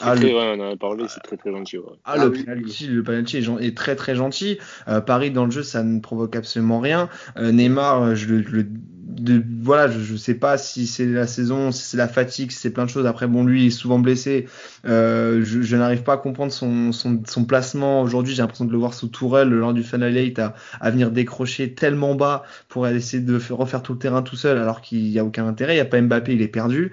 Ah, 0.00 0.14
le- 0.14 0.26
ouais, 0.26 0.32
on 0.56 0.60
en 0.60 0.72
a 0.72 0.76
parlé, 0.76 1.06
c'est 1.08 1.20
très 1.20 1.36
très 1.36 1.50
gentil. 1.50 1.78
ouais. 1.78 1.84
Ah, 2.04 2.14
Ah 2.16 2.24
le 2.24 2.30
oui, 2.30 2.44
penalty, 2.44 2.86
le 2.88 3.02
penalty 3.02 3.38
est, 3.38 3.76
très 3.76 3.96
très 3.96 4.14
gentil. 4.16 4.58
Euh, 4.88 5.00
Paris 5.00 5.30
dans 5.30 5.44
le 5.44 5.50
jeu, 5.50 5.62
ça 5.62 5.82
ne 5.82 6.00
provoque 6.00 6.36
absolument 6.36 6.80
rien. 6.80 7.08
Euh, 7.36 7.52
Neymar, 7.52 8.02
euh, 8.02 8.14
je 8.14 8.26
le, 8.28 8.40
le- 8.40 8.66
de- 8.66 9.42
voilà, 9.62 9.88
je, 9.88 10.00
je 10.00 10.16
sais 10.16 10.34
pas 10.34 10.56
si 10.56 10.86
c'est 10.86 11.04
la 11.06 11.26
saison, 11.26 11.72
si 11.72 11.82
c'est 11.82 11.96
la 11.96 12.08
fatigue, 12.08 12.50
si 12.50 12.58
c'est 12.58 12.70
plein 12.70 12.84
de 12.86 12.90
choses. 12.90 13.06
Après, 13.06 13.26
bon, 13.26 13.44
lui 13.44 13.64
il 13.64 13.66
est 13.66 13.70
souvent 13.70 13.98
blessé. 13.98 14.46
Euh, 14.86 15.42
je 15.44 15.60
je 15.62 15.76
n'arrive 15.76 16.02
pas 16.02 16.14
à 16.14 16.16
comprendre 16.16 16.52
son, 16.52 16.92
son, 16.92 17.20
son 17.26 17.44
placement 17.44 18.00
aujourd'hui. 18.02 18.34
J'ai 18.34 18.42
l'impression 18.42 18.64
de 18.64 18.72
le 18.72 18.78
voir 18.78 18.94
sous 18.94 19.08
Tourelle 19.08 19.48
lors 19.50 19.74
du 19.74 19.82
Final 19.82 20.14
8 20.14 20.38
à, 20.38 20.54
à 20.80 20.90
venir 20.90 21.10
décrocher 21.10 21.74
tellement 21.74 22.14
bas 22.14 22.44
pour 22.68 22.86
essayer 22.88 23.22
de 23.22 23.38
refaire 23.50 23.82
tout 23.82 23.92
le 23.92 23.98
terrain 23.98 24.22
tout 24.22 24.36
seul, 24.36 24.58
alors 24.58 24.80
qu'il 24.80 25.06
y 25.08 25.18
a 25.18 25.24
aucun 25.24 25.46
intérêt. 25.46 25.74
Il 25.74 25.78
y 25.78 25.80
a 25.80 25.84
pas 25.84 26.00
Mbappé, 26.00 26.32
il 26.34 26.42
est 26.42 26.48
perdu. 26.48 26.92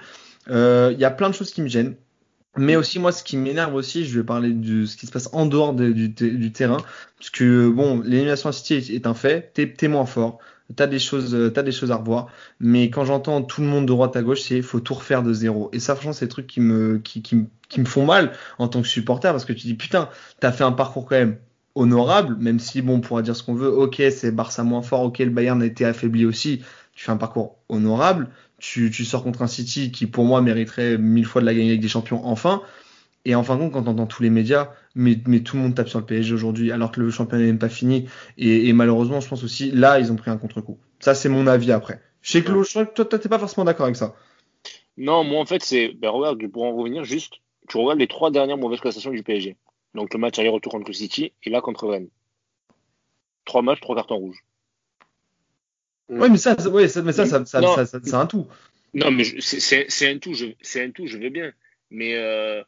Euh, 0.49 0.91
Il 0.93 0.99
y 0.99 1.05
a 1.05 1.11
plein 1.11 1.29
de 1.29 1.35
choses 1.35 1.51
qui 1.51 1.61
me 1.61 1.67
gênent. 1.67 1.95
Mais 2.57 2.75
aussi, 2.75 2.99
moi, 2.99 3.11
ce 3.11 3.23
qui 3.23 3.37
m'énerve 3.37 3.75
aussi, 3.75 4.05
je 4.05 4.19
vais 4.19 4.25
parler 4.25 4.51
de 4.53 4.85
ce 4.85 4.97
qui 4.97 5.07
se 5.07 5.11
passe 5.11 5.29
en 5.33 5.45
dehors 5.45 5.73
de- 5.73 5.91
du, 5.91 6.13
te- 6.15 6.23
du 6.25 6.51
terrain. 6.51 6.77
Parce 7.17 7.29
que, 7.29 7.69
bon, 7.69 8.01
l'élimination 8.01 8.49
à 8.49 8.53
City 8.53 8.75
est, 8.95 9.07
un 9.07 9.13
fait. 9.13 9.53
T'es 9.53 9.87
moins 9.87 10.05
fort. 10.07 10.39
T'as 10.75 10.87
des 10.87 10.99
choses, 10.99 11.33
euh, 11.35 11.49
t'as 11.51 11.63
des 11.63 11.71
choses 11.71 11.91
à 11.91 11.95
revoir. 11.97 12.27
Mais 12.59 12.89
quand 12.89 13.05
j'entends 13.05 13.41
tout 13.43 13.61
le 13.61 13.67
monde 13.67 13.83
de 13.85 13.87
droite 13.89 14.15
à 14.17 14.23
gauche, 14.23 14.41
c'est 14.41 14.61
faut 14.61 14.79
tout 14.81 14.95
refaire 14.95 15.23
de 15.23 15.33
zéro. 15.33 15.69
Et 15.73 15.79
ça, 15.79 15.95
franchement, 15.95 16.13
c'est 16.13 16.25
des 16.25 16.29
trucs 16.29 16.47
qui 16.47 16.59
me, 16.61 16.97
qui, 16.99 17.21
qui 17.69 17.79
me 17.79 17.85
font 17.85 18.05
mal 18.05 18.33
en 18.59 18.67
tant 18.67 18.81
que 18.81 18.87
supporter 18.87 19.31
parce 19.31 19.45
que 19.45 19.53
tu 19.53 19.67
dis, 19.67 19.75
putain, 19.75 20.09
t'as 20.39 20.51
fait 20.51 20.63
un 20.63 20.71
parcours 20.73 21.05
quand 21.05 21.15
même 21.15 21.37
honorable, 21.75 22.35
même 22.39 22.59
si, 22.59 22.81
bon, 22.81 22.95
on 22.95 23.01
pourra 23.01 23.21
dire 23.21 23.35
ce 23.35 23.43
qu'on 23.43 23.53
veut. 23.53 23.69
Ok, 23.69 24.01
c'est 24.11 24.31
Barça 24.31 24.63
moins 24.63 24.81
fort. 24.81 25.03
Ok, 25.03 25.19
le 25.19 25.29
Bayern 25.29 25.61
a 25.61 25.65
été 25.65 25.85
affaibli 25.85 26.25
aussi. 26.25 26.63
Tu 26.93 27.05
fais 27.05 27.11
un 27.11 27.17
parcours 27.17 27.57
honorable. 27.69 28.29
Tu, 28.59 28.89
tu 28.89 29.05
sors 29.05 29.23
contre 29.23 29.41
un 29.43 29.47
City 29.47 29.91
qui, 29.91 30.07
pour 30.07 30.25
moi, 30.25 30.41
mériterait 30.41 30.97
mille 30.97 31.25
fois 31.25 31.41
de 31.41 31.45
la 31.45 31.53
gagner 31.53 31.69
avec 31.69 31.81
des 31.81 31.87
champions 31.87 32.25
enfin. 32.25 32.61
Et 33.25 33.35
en 33.35 33.43
fin 33.43 33.55
de 33.55 33.61
compte, 33.61 33.73
quand 33.73 33.83
t'entends 33.83 34.07
tous 34.07 34.23
les 34.23 34.29
médias, 34.29 34.71
mais, 34.95 35.19
mais 35.27 35.41
tout 35.41 35.57
le 35.57 35.63
monde 35.63 35.75
tape 35.75 35.89
sur 35.89 35.99
le 35.99 36.05
PSG 36.05 36.33
aujourd'hui, 36.33 36.71
alors 36.71 36.91
que 36.91 37.01
le 37.01 37.09
championnat 37.11 37.43
n'est 37.43 37.49
même 37.49 37.59
pas 37.59 37.69
fini. 37.69 38.07
Et, 38.37 38.69
et 38.69 38.73
malheureusement, 38.73 39.19
je 39.19 39.27
pense 39.27 39.43
aussi, 39.43 39.71
là, 39.71 39.99
ils 39.99 40.11
ont 40.11 40.15
pris 40.15 40.31
un 40.31 40.37
contre-coup. 40.37 40.77
Ça, 40.99 41.13
c'est 41.13 41.29
mon 41.29 41.45
avis 41.45 41.71
après. 41.71 42.01
Je 42.21 42.31
sais 42.31 42.43
que 42.43 42.51
Lo, 42.51 42.63
je 42.63 42.69
crois 42.69 42.85
que 42.85 43.01
toi, 43.03 43.19
t'es 43.19 43.29
pas 43.29 43.39
forcément 43.39 43.65
d'accord 43.65 43.85
avec 43.85 43.95
ça. 43.95 44.15
Non, 44.97 45.23
moi 45.23 45.39
en 45.39 45.45
fait, 45.45 45.63
c'est. 45.63 45.93
Ben, 45.93 46.09
regarde, 46.09 46.45
pour 46.47 46.63
en 46.63 46.75
revenir 46.75 47.03
juste, 47.03 47.35
tu 47.67 47.77
regardes 47.77 47.99
les 47.99 48.07
trois 48.07 48.31
dernières 48.31 48.57
mauvaises 48.57 48.79
prestations 48.79 49.11
du 49.11 49.23
PSG. 49.23 49.55
Donc 49.93 50.13
le 50.13 50.19
match 50.19 50.37
aller-retour 50.39 50.71
contre 50.71 50.87
le 50.87 50.93
City 50.93 51.33
et 51.43 51.49
là 51.49 51.61
contre 51.61 51.87
Rennes. 51.87 52.09
Trois 53.45 53.61
matchs, 53.61 53.79
trois 53.79 53.95
cartons 53.95 54.17
rouges. 54.17 54.43
Mm. 56.09 56.21
Ouais, 56.21 56.29
mais 56.29 56.37
ça, 56.37 56.55
ouais, 56.69 56.87
ça, 56.87 57.01
mais 57.01 57.11
ça, 57.11 57.25
ça, 57.25 57.45
ça, 57.45 57.61
ça- 57.61 57.85
ça- 57.85 57.99
c'est 58.03 58.13
un 58.13 58.25
tout. 58.25 58.47
Non, 58.93 59.11
mais 59.11 59.23
c'est- 59.41 60.07
un 60.09 60.17
tout, 60.17 60.33
je, 60.33 60.47
c'est 60.61 60.83
un 60.83 60.91
tout, 60.91 61.05
je 61.07 61.17
veux 61.17 61.29
bien. 61.29 61.51
Mais 61.89 62.15
euh, 62.15 62.63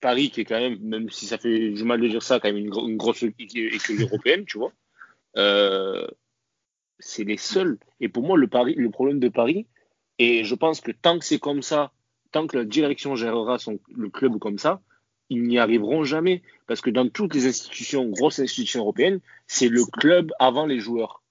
Paris, 0.00 0.30
qui 0.30 0.40
est 0.42 0.44
quand 0.44 0.58
même, 0.58 0.78
même 0.80 1.10
si 1.10 1.26
ça 1.26 1.38
fait 1.38 1.70
du 1.70 1.84
mal 1.84 2.00
de 2.00 2.08
dire 2.08 2.22
ça, 2.22 2.40
quand 2.40 2.48
même 2.48 2.56
une, 2.56 2.70
gro- 2.70 2.88
une 2.88 2.96
grosse 2.96 3.22
équipe 3.22 3.56
écurie 3.56 4.02
européenne, 4.02 4.44
tu 4.46 4.58
vois. 4.58 4.72
Euh, 5.36 6.06
c'est 6.98 7.24
les 7.24 7.36
seuls. 7.36 7.78
Et 8.00 8.08
pour 8.08 8.22
moi, 8.22 8.36
le, 8.38 8.46
Paris, 8.48 8.74
le 8.76 8.90
problème 8.90 9.18
de 9.20 9.28
Paris, 9.28 9.66
et 10.18 10.44
je 10.44 10.54
pense 10.54 10.80
que 10.80 10.92
tant 10.92 11.18
que 11.18 11.24
c'est 11.24 11.38
comme 11.38 11.62
ça, 11.62 11.92
tant 12.30 12.46
que 12.46 12.56
la 12.56 12.64
direction 12.64 13.16
gérera 13.16 13.58
son, 13.58 13.78
le 13.94 14.08
club 14.08 14.38
comme 14.38 14.58
ça, 14.58 14.80
ils 15.30 15.42
n'y 15.42 15.58
arriveront 15.58 16.04
jamais. 16.04 16.42
Parce 16.66 16.80
que 16.80 16.90
dans 16.90 17.08
toutes 17.08 17.34
les 17.34 17.46
institutions, 17.46 18.08
grosses 18.08 18.38
institutions 18.38 18.80
européennes, 18.80 19.20
c'est 19.46 19.68
le 19.68 19.84
club 19.84 20.30
avant 20.38 20.66
les 20.66 20.78
joueurs. 20.78 21.21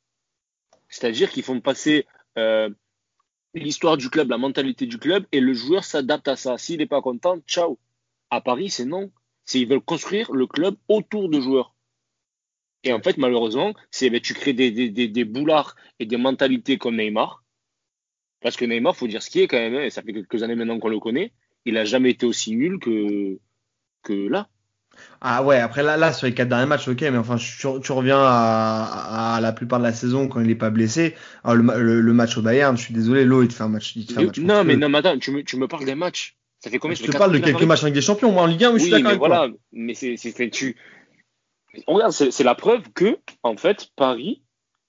C'est-à-dire 0.92 1.32
qu'ils 1.32 1.44
font 1.44 1.60
passer 1.62 2.06
euh, 2.38 2.70
l'histoire 3.56 3.98
du 3.98 4.10
club, 4.10 4.30
la 4.30 4.38
mentalité 4.38 4.86
du 4.86 5.00
club, 5.00 5.26
et 5.32 5.40
le 5.40 5.54
joueur 5.54 5.84
s'adapte 5.84 6.28
à 6.28 6.36
ça. 6.36 6.58
S'il 6.58 6.78
n'est 6.78 6.86
pas 6.86 7.02
content, 7.02 7.40
ciao. 7.48 7.80
À 8.30 8.42
Paris, 8.42 8.70
c'est 8.70 8.86
non. 8.86 9.12
C'est 9.46 9.60
ils 9.60 9.68
veulent 9.68 9.82
construire 9.82 10.32
le 10.32 10.46
club 10.46 10.76
autour 10.88 11.30
de 11.30 11.40
joueurs. 11.40 11.74
Et 12.84 12.94
en 12.94 13.02
fait, 13.02 13.18
malheureusement, 13.18 13.74
c'est 13.90 14.10
ben, 14.10 14.20
tu 14.20 14.34
crées 14.34 14.54
des, 14.54 15.26
boulards 15.26 15.76
et 16.00 16.06
des 16.06 16.18
mentalités 16.18 16.78
comme 16.78 16.98
Neymar. 16.98 17.44
Parce 18.42 18.58
que 18.58 18.66
Neymar, 18.66 18.96
faut 18.96 19.08
dire 19.08 19.22
ce 19.22 19.30
qui 19.30 19.40
est 19.42 19.48
quand 19.48 19.58
même, 19.58 19.76
hein, 19.76 19.84
et 19.84 19.90
ça 19.90 20.02
fait 20.02 20.14
quelques 20.14 20.44
années 20.44 20.56
maintenant 20.56 20.80
qu'on 20.80 20.90
le 20.90 21.00
connaît, 21.00 21.32
il 21.66 21.78
a 21.78 21.86
jamais 21.86 22.12
été 22.12 22.26
aussi 22.26 22.56
nul 22.56 22.80
que, 22.80 23.40
que 24.04 24.14
là. 24.14 24.50
Ah 25.22 25.44
ouais, 25.44 25.60
après 25.60 25.84
là, 25.84 25.98
là 25.98 26.14
sur 26.14 26.28
les 26.28 26.34
quatre 26.34 26.50
derniers 26.50 26.66
matchs, 26.66 26.88
ok, 26.88 27.02
mais 27.02 27.18
enfin, 27.18 27.36
tu, 27.38 27.58
tu 27.82 27.92
reviens 27.92 28.20
à, 28.20 29.36
à 29.36 29.42
la 29.42 29.52
plupart 29.52 29.80
de 29.80 29.84
la 29.84 29.94
saison 29.94 30.28
quand 30.28 30.40
il 30.42 30.48
n'est 30.48 30.56
pas 30.56 30.70
blessé. 30.70 31.16
Alors, 31.44 31.56
le, 31.56 31.64
ma- 31.64 31.78
le- 31.78 32.02
le 32.02 32.14
match 32.14 32.38
au 32.38 32.42
Bayern, 32.42 32.76
je 32.76 32.84
suis 32.84 32.94
désolé, 32.94 33.24
Lo, 33.24 33.44
il 33.44 33.48
te 33.48 33.54
fait 33.54 33.64
un 33.64 33.70
match. 33.70 33.96
Il 33.96 34.06
te 34.06 34.14
fait 34.14 34.20
un 34.20 34.24
match 34.24 34.40
non, 34.40 34.64
mais 34.64 34.76
non, 34.76 34.94
attends, 34.94 35.18
tu 35.20 35.32
me, 35.32 35.44
tu 35.44 35.58
me 35.58 35.68
parles 35.68 35.86
des 35.86 35.96
matchs. 35.96 36.36
Ça 36.60 36.70
fait 36.70 36.80
combien? 36.80 36.96
Je 36.96 37.04
te 37.04 37.18
parle 37.18 37.34
de 37.34 37.40
quelques 37.40 37.64
matchs 37.64 37.82
avec 37.84 37.94
des 37.94 38.02
champions. 38.02 38.32
Moi, 38.32 38.44
en 38.44 38.48
Ligue 38.48 38.64
1, 38.66 38.72
oui, 38.74 38.80
je 38.80 38.84
suis 38.84 38.92
d'accord 38.92 39.12
mais 39.12 39.18
voilà, 39.18 39.48
mais 39.72 39.94
c'est 39.94 40.50
tu. 40.50 40.76
On 41.88 41.94
regarde, 41.94 42.12
c'est 42.12 42.32
c'est 42.32 42.44
la 42.44 42.56
preuve 42.56 42.92
que, 42.94 43.18
en 43.44 43.56
fait, 43.56 43.90
Paris, 43.96 44.44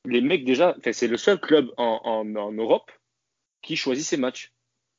les 0.04 0.20
mecs 0.20 0.44
déjà, 0.44 0.76
c'est 0.92 1.06
le 1.06 1.16
seul 1.16 1.38
club 1.40 1.68
en, 1.76 2.00
en, 2.04 2.36
en 2.36 2.52
Europe 2.52 2.90
qui 3.62 3.76
choisit 3.76 4.04
ses 4.04 4.16
matchs. 4.16 4.52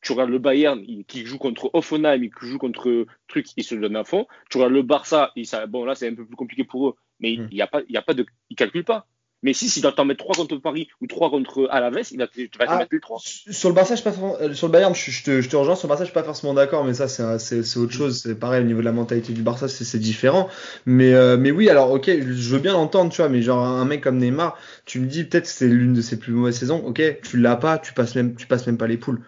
Tu 0.04 0.12
regardes 0.12 0.30
le 0.30 0.40
Bayern, 0.40 0.82
il- 0.88 1.06
qui 1.06 1.26
joue 1.26 1.38
contre 1.38 1.70
Offenheim, 1.74 2.22
qui 2.30 2.48
joue 2.48 2.58
contre 2.60 3.06
truc, 3.28 3.48
il 3.58 3.64
se 3.64 3.74
donne 3.76 3.96
à 3.96 4.04
fond. 4.04 4.28
Tu 4.50 4.58
regardes 4.58 4.74
le 4.74 4.84
Barça, 4.84 5.32
il, 5.36 5.48
ça, 5.48 5.66
bon 5.66 5.86
là 5.86 5.96
c'est 5.96 6.08
un 6.10 6.14
peu 6.16 6.26
plus 6.26 6.36
compliqué 6.36 6.64
pour 6.64 6.90
eux, 6.90 6.96
mais 7.20 7.38
Mm. 7.38 7.48
il 7.52 7.58
y 7.58 7.62
a 7.62 7.68
pas, 7.68 7.82
il 7.88 7.94
y 7.94 7.98
a 7.98 8.02
pas 8.02 8.14
de, 8.14 8.26
ils 8.50 8.56
calculent 8.56 8.84
pas. 8.84 9.08
Mais 9.46 9.52
si, 9.52 9.68
s'il 9.68 9.82
doit 9.82 9.92
t'en 9.92 10.06
mettre 10.06 10.24
3 10.24 10.36
contre 10.36 10.56
Paris 10.56 10.88
ou 11.02 11.08
3 11.08 11.30
contre 11.30 11.68
Alaves, 11.70 12.08
il 12.12 12.18
va 12.18 12.28
te, 12.28 12.34
tu 12.36 12.58
vas 12.58 12.66
te 12.66 12.72
Ah. 12.72 12.78
mettre 12.78 12.94
les 12.94 13.02
3. 13.02 13.20
Sur 13.22 13.68
le 13.68 13.76
Barça, 13.76 13.94
je 13.96 14.02
suis 14.02 14.10
pas 14.10 14.16
euh, 14.42 14.54
sur 14.54 14.68
le 14.68 14.72
Bayern, 14.72 14.96
je, 14.96 15.12
je 15.12 15.22
te, 15.22 15.42
je 15.42 15.50
te 15.50 15.56
rejoins. 15.58 15.76
Sur 15.76 15.88
le 15.88 15.90
Barça, 15.90 16.06
je 16.06 16.10
suis 16.12 16.14
pas 16.14 16.24
forcément 16.24 16.54
d'accord, 16.54 16.86
mais 16.86 16.94
ça, 16.94 17.10
c'est 17.10 17.24
un- 17.24 17.38
c'est 17.40 17.62
c'est 17.64 17.78
autre 17.78 17.92
chose. 17.92 18.22
C'est 18.24 18.40
pareil 18.40 18.62
au 18.62 18.66
niveau 18.66 18.80
de 18.80 18.86
la 18.86 18.94
mentalité 18.94 19.34
du 19.34 19.42
Barça, 19.42 19.68
c'est 19.68 19.84
c'est 19.84 20.00
différent. 20.00 20.48
Mais, 20.86 21.14
euh, 21.14 21.36
mais 21.36 21.52
oui, 21.52 21.68
alors, 21.70 21.92
ok, 21.92 22.06
je 22.10 22.50
veux 22.56 22.60
bien 22.60 22.72
l'entendre, 22.72 23.12
tu 23.12 23.18
vois, 23.18 23.28
mais 23.28 23.42
genre 23.42 23.66
un 23.66 23.84
mec 23.84 24.00
comme 24.02 24.18
Neymar, 24.18 24.58
tu 24.86 25.00
me 25.02 25.08
dis 25.08 25.26
peut-être 25.26 25.44
que 25.44 25.50
c'est 25.50 25.68
l'une 25.68 25.94
de 25.94 26.02
ses 26.02 26.18
plus 26.18 26.32
mauvaises 26.32 26.58
saisons. 26.58 26.82
Ok, 26.86 27.02
tu 27.24 27.38
l'as 27.38 27.58
pas, 27.58 27.78
tu 27.80 27.92
passes 27.94 28.16
même, 28.16 28.36
tu 28.36 28.48
passes 28.48 28.66
même 28.66 28.78
pas 28.78 28.88
les 28.88 28.98
poules. 28.98 29.22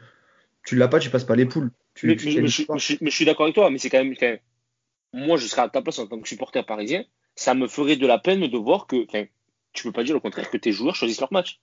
Tu 0.66 0.76
l'as 0.76 0.88
pas, 0.88 1.00
tu 1.00 1.10
passes 1.10 1.24
pas 1.24 1.36
les 1.36 1.46
poules. 1.46 1.72
Tu, 1.94 2.08
Mais, 2.08 2.16
tu 2.16 2.26
mais- 2.26 2.32
mais 2.32 2.36
qualifies 2.38 2.52
je, 2.52 2.56
suis- 2.56 2.66
pas. 2.66 2.74
mais 2.74 2.80
je 2.80 2.86
suis- 2.86 2.98
mais 3.02 3.10
je 3.12 3.16
suis 3.16 3.26
d'accord 3.26 3.46
avec 3.46 3.56
toi, 3.56 3.70
mais 3.70 3.78
c'est 3.78 3.90
quand 3.90 4.04
même. 4.04 4.16
moi, 5.14 5.38
je 5.38 5.48
serais 5.48 5.62
à 5.62 5.70
ta 5.70 5.82
place 5.82 6.00
en 6.00 6.08
tant 6.08 6.20
que 6.20 6.28
supporter 6.28 6.66
parisien. 6.66 7.04
Ça 7.36 7.54
me 7.54 7.68
ferait 7.68 7.96
de 7.96 8.08
la 8.08 8.18
peine 8.20 8.48
de 8.48 8.58
voir 8.58 8.88
que. 8.88 9.06
tu 9.74 9.84
peux 9.84 9.92
pas 9.92 10.04
dire 10.04 10.14
le 10.14 10.20
contraire 10.22 10.50
que 10.50 10.58
tes 10.58 10.72
joueurs 10.72 10.96
choisissent 10.96 11.20
leur 11.20 11.34
match. 11.34 11.60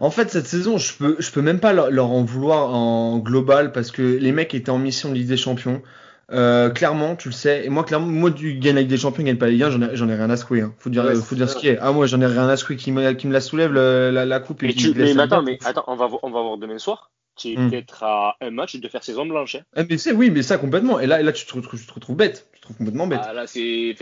En 0.00 0.10
fait, 0.10 0.30
cette 0.30 0.46
saison, 0.46 0.76
je 0.78 0.92
peux, 0.96 1.16
je 1.18 1.30
peux 1.30 1.42
même 1.42 1.60
pas 1.60 1.72
leur, 1.72 2.10
en 2.10 2.22
vouloir 2.24 2.74
en 2.74 3.18
global 3.18 3.72
parce 3.72 3.90
que 3.90 4.02
les 4.02 4.32
mecs 4.32 4.54
étaient 4.54 4.70
en 4.70 4.78
mission 4.78 5.08
de 5.08 5.14
Ligue 5.14 5.28
des 5.28 5.36
Champions. 5.36 5.82
Euh, 6.30 6.68
clairement, 6.68 7.16
tu 7.16 7.28
le 7.28 7.32
sais. 7.32 7.64
Et 7.64 7.70
moi, 7.70 7.84
clairement, 7.84 8.06
moi, 8.06 8.30
du 8.30 8.54
gagne 8.54 8.74
la 8.74 8.80
Ligue 8.82 8.90
des 8.90 8.98
Champions, 8.98 9.22
gagne 9.24 9.38
pas 9.38 9.46
1, 9.46 9.70
j'en 9.70 9.80
ai, 9.82 10.12
ai 10.12 10.14
rien 10.16 10.30
à 10.30 10.36
secouer. 10.36 10.60
Hein. 10.60 10.74
Faut 10.78 10.90
dire, 10.90 11.04
Ouais, 11.04 11.14
faut 11.14 11.34
dire 11.36 11.48
ce 11.48 11.56
qui 11.56 11.68
est. 11.68 11.78
Ah, 11.80 11.92
moi, 11.92 12.06
j'en 12.06 12.20
ai 12.20 12.26
rien 12.26 12.48
à 12.48 12.56
secouer 12.56 12.76
qui 12.76 12.92
me, 12.92 13.12
qui 13.12 13.26
me 13.28 13.32
la 13.32 13.40
soulève 13.40 13.72
le- 13.72 14.10
la, 14.12 14.26
la 14.26 14.40
coupe 14.40 14.62
et 14.62 14.66
Mais, 14.66 14.72
qui 14.74 14.78
tu, 14.78 14.88
me 14.90 14.94
laisse 14.94 15.08
mais, 15.10 15.14
la 15.14 15.22
attends, 15.22 15.42
mais 15.42 15.58
1. 15.64 15.70
attends, 15.70 15.84
on 15.86 15.96
va, 15.96 16.08
on 16.22 16.30
va 16.30 16.42
voir 16.42 16.58
demain 16.58 16.78
soir. 16.78 17.10
Tu 17.38 17.52
es 17.52 17.56
Hmm. 17.56 17.70
peut-être 17.70 18.02
à 18.02 18.36
un 18.40 18.50
match 18.50 18.76
de 18.76 18.88
faire 18.88 19.02
saison 19.04 19.24
blanche. 19.24 19.54
Hein. 19.54 19.62
Ah, 19.74 19.84
mais 19.88 19.96
c'est, 19.96 20.12
oui, 20.12 20.30
mais 20.30 20.42
ça 20.42 20.58
complètement. 20.58 20.98
Et 21.00 21.06
là, 21.06 21.20
et 21.20 21.22
là, 21.22 21.32
tu 21.32 21.46
te 21.46 21.54
retrouves, 21.54 21.80
tu 21.80 21.86
te 21.86 21.94
retrouves 21.94 22.16
bête. 22.16 22.48
Tu 22.52 22.60
te 22.60 22.66
retrouves 22.66 22.78
complètement 22.78 23.06
bête. 23.06 23.20
Ah, 23.22 23.32
là, 23.32 23.46
c'est. 23.46 23.94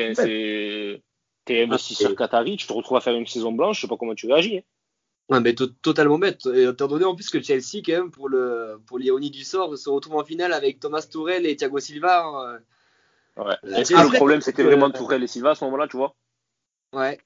T'es 1.44 1.62
investisseur 1.62 2.10
Ah, 2.12 2.16
Qatari, 2.16 2.56
tu 2.56 2.66
te 2.66 2.72
retrouves 2.72 2.96
à 2.96 3.00
faire 3.00 3.14
une 3.14 3.26
saison 3.26 3.52
blanche, 3.52 3.76
je 3.76 3.82
sais 3.82 3.88
pas 3.88 3.96
comment 3.96 4.14
tu 4.16 4.26
réagis. 4.26 4.58
hein. 4.58 4.62
Ouais, 5.28 5.40
mais 5.40 5.54
to- 5.54 5.66
totalement 5.66 6.18
bête. 6.18 6.46
Et 6.46 6.64
étant 6.64 6.86
donné 6.88 7.04
en 7.04 7.14
plus 7.14 7.30
que 7.30 7.40
Chelsea, 7.42 7.82
quand 7.84 7.92
même, 7.92 8.10
pour 8.10 8.28
le 8.28 8.80
pour 8.86 8.98
l'ironie 8.98 9.30
du 9.30 9.44
sort, 9.44 9.76
se 9.76 9.88
retrouve 9.90 10.16
en 10.16 10.24
finale 10.24 10.52
avec 10.52 10.80
Thomas 10.80 11.06
Tourel 11.10 11.46
et 11.46 11.56
Thiago 11.56 11.78
Silva. 11.78 12.24
euh, 12.26 12.58
Ouais. 13.44 13.54
Est-ce 13.76 13.92
que 13.92 14.00
le 14.12 14.16
problème 14.16 14.40
c'était 14.40 14.62
euh, 14.62 14.66
vraiment 14.66 14.90
Tourelle 14.90 15.22
et 15.22 15.26
Silva 15.26 15.50
à 15.50 15.54
ce 15.54 15.64
moment-là, 15.66 15.86
tu 15.88 15.96
vois? 15.96 16.14
Ouais. 16.94 17.18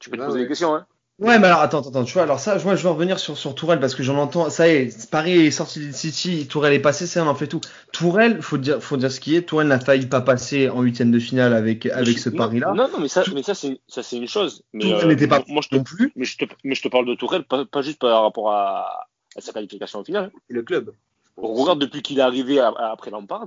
Tu 0.00 0.10
peux 0.10 0.16
te 0.16 0.22
poser 0.24 0.38
ouais. 0.38 0.42
des 0.44 0.48
questions. 0.48 0.74
Hein. 0.74 0.86
Ouais, 1.22 1.38
mais 1.38 1.46
alors 1.46 1.60
attends, 1.60 1.80
attends, 1.80 2.04
tu 2.04 2.14
vois, 2.14 2.22
alors 2.24 2.40
ça, 2.40 2.58
moi 2.64 2.74
je 2.74 2.82
veux 2.82 2.90
revenir 2.90 3.18
sur, 3.18 3.36
sur 3.38 3.54
Tourelle 3.54 3.78
parce 3.80 3.94
que 3.94 4.02
j'en 4.02 4.16
entends, 4.18 4.50
ça 4.50 4.66
y 4.68 4.72
est, 4.72 5.10
Paris 5.10 5.46
est 5.46 5.50
sorti 5.50 5.86
de 5.86 5.92
City, 5.92 6.46
Tourelle 6.48 6.72
est 6.72 6.80
passé, 6.80 7.06
ça 7.06 7.24
on 7.24 7.28
en 7.28 7.34
fait 7.34 7.46
tout. 7.46 7.60
Tourelle, 7.92 8.42
faut 8.42 8.58
dire, 8.58 8.82
faut 8.82 8.96
dire 8.96 9.10
ce 9.12 9.20
qui 9.20 9.36
est, 9.36 9.42
Tourelle 9.42 9.68
n'a 9.68 9.78
failli 9.78 10.06
pas 10.06 10.20
passer 10.20 10.68
en 10.68 10.82
huitième 10.82 11.10
de 11.12 11.18
finale 11.18 11.54
avec, 11.54 11.86
avec 11.86 12.18
ce 12.18 12.28
Non, 12.30 12.36
pari-là. 12.38 12.72
Non, 12.74 12.88
non, 12.88 12.98
mais 13.00 13.08
ça, 13.08 13.22
Tout- 13.22 13.32
mais 13.34 13.42
ça 13.42 13.54
c'est 13.54 13.80
ça, 13.86 14.02
c'est 14.02 14.16
une 14.16 14.26
chose. 14.28 14.64
Mais, 14.72 14.84
Tourelle 14.84 15.04
euh, 15.04 15.08
n'était 15.08 15.28
pas 15.28 15.42
moi, 15.48 15.62
je 15.62 15.68
te, 15.68 15.76
non 15.76 15.84
plus. 15.84 16.12
mais, 16.16 16.24
je 16.24 16.36
te, 16.38 16.44
mais 16.64 16.74
je 16.74 16.82
te 16.82 16.88
parle 16.88 17.06
de 17.06 17.14
Tourelle, 17.14 17.44
pas, 17.44 17.64
pas 17.66 17.82
juste 17.82 18.00
par 18.00 18.22
rapport 18.22 18.50
à, 18.50 19.06
à 19.36 19.40
sa 19.40 19.52
qualification 19.52 20.00
en 20.00 20.04
finale. 20.04 20.30
Et 20.50 20.54
le 20.54 20.62
club. 20.62 20.92
On 21.36 21.54
regarde 21.54 21.78
depuis 21.80 22.02
qu'il 22.02 22.18
est 22.18 22.22
arrivé 22.22 22.58
à- 22.60 22.68
à- 22.76 22.92
après 22.92 23.10
Lampard. 23.10 23.46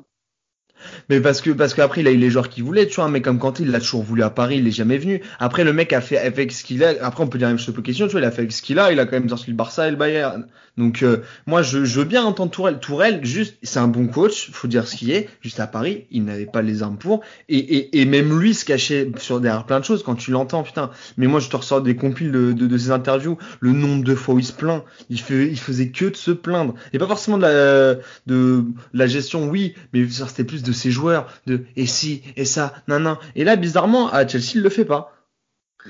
Mais 1.10 1.20
parce 1.20 1.42
que 1.42 1.52
parce 1.52 1.74
qu'après 1.74 2.02
il 2.02 2.08
a 2.08 2.12
eu 2.12 2.18
les 2.18 2.30
joueurs 2.30 2.50
qu'il 2.50 2.64
voulait, 2.64 2.88
tu 2.88 2.96
vois, 2.96 3.10
mec 3.10 3.24
comme 3.24 3.40
Kanté, 3.40 3.64
il 3.64 3.72
l'a 3.72 3.80
toujours 3.80 4.04
voulu 4.04 4.24
à 4.24 4.30
Paris, 4.30 4.58
il 4.58 4.68
est 4.68 4.72
jamais 4.72 4.98
venu. 4.98 5.22
Après 5.40 5.64
le 5.64 5.74
mec 5.74 5.94
a 5.94 6.02
fait 6.02 6.18
avec 6.18 6.52
ce 6.52 6.64
qu'il 6.64 6.84
a, 6.84 6.94
après 7.02 7.24
on 7.24 7.28
peut 7.28 7.38
dire 7.38 7.48
la 7.48 7.54
même 7.54 7.60
chose 7.60 7.74
pour 7.74 7.84
question, 7.84 8.08
tu 8.08 8.12
vois, 8.12 8.22
il 8.22 8.26
a 8.26 8.32
fait 8.32 8.42
avec 8.42 8.52
ce 8.52 8.62
qu'il 8.62 8.80
a, 8.80 8.92
il 8.92 9.00
a 9.00 9.06
quand 9.06 9.14
même 9.14 9.30
sorti 9.30 9.50
le 9.50 9.56
Barça 9.56 9.88
et 9.88 9.92
le 9.92 9.98
Bayern. 9.98 10.46
Donc 10.78 11.04
euh, 11.04 11.18
moi 11.48 11.62
je, 11.62 11.78
veux 11.78 12.04
bien 12.04 12.24
entendre 12.24 12.52
Tourelle. 12.52 12.80
Tourelle, 12.80 13.24
juste, 13.24 13.58
c'est 13.64 13.80
un 13.80 13.88
bon 13.88 14.08
coach, 14.08 14.52
faut 14.52 14.68
dire 14.68 14.88
ce 14.88 14.96
qui 14.96 15.12
est. 15.12 15.30
Juste 15.42 15.60
à 15.60 15.68
Paris, 15.68 16.06
il 16.12 16.26
n'avait 16.26 16.46
pas 16.46 16.62
les 16.62 16.84
armes 16.84 16.98
pour, 16.98 17.22
et, 17.48 18.00
et, 18.00 18.06
même 18.06 18.38
lui 18.38 18.54
se 18.54 18.66
cachait 18.66 19.10
derrière 19.42 19.66
plein 19.66 19.80
de 19.80 19.86
choses 19.86 20.04
quand 20.04 20.16
tu 20.16 20.32
l'entends, 20.32 20.64
putain. 20.64 20.92
Mais 21.18 21.28
moi 21.28 21.40
je 21.40 21.50
te 21.50 21.56
ressors 21.56 21.82
des 21.82 21.96
compiles 21.96 22.32
de, 22.32 22.78
ses 22.78 22.92
interviews, 22.92 23.38
le 23.62 23.72
nombre 23.72 24.04
de 24.04 24.16
fois 24.16 24.36
où 24.36 24.40
il 24.40 24.46
se 24.46 24.54
plaint, 24.54 24.84
il 25.10 25.20
faisait 25.20 25.90
que 25.90 26.06
de 26.06 26.16
se 26.16 26.32
plaindre. 26.32 26.76
Et 26.92 27.00
pas 27.00 27.08
forcément 27.08 27.38
de 27.38 27.44
la, 27.44 27.96
de 28.28 28.66
la 28.94 29.08
gestion, 29.08 29.48
oui, 29.48 29.76
mais 29.94 30.06
genre, 30.08 30.30
c'était 30.30 30.44
plus 30.44 30.64
de 30.66 30.72
ses 30.74 30.92
joueurs, 30.92 31.28
de 31.46 31.66
et 31.76 31.86
si, 31.86 32.22
et 32.36 32.46
ça, 32.46 32.74
nan, 32.88 33.04
nan. 33.04 33.18
Et 33.36 33.44
là, 33.44 33.56
bizarrement, 33.56 34.08
à 34.10 34.28
Chelsea, 34.28 34.54
il 34.56 34.62
le 34.62 34.70
fait 34.70 34.86
pas. 34.86 35.12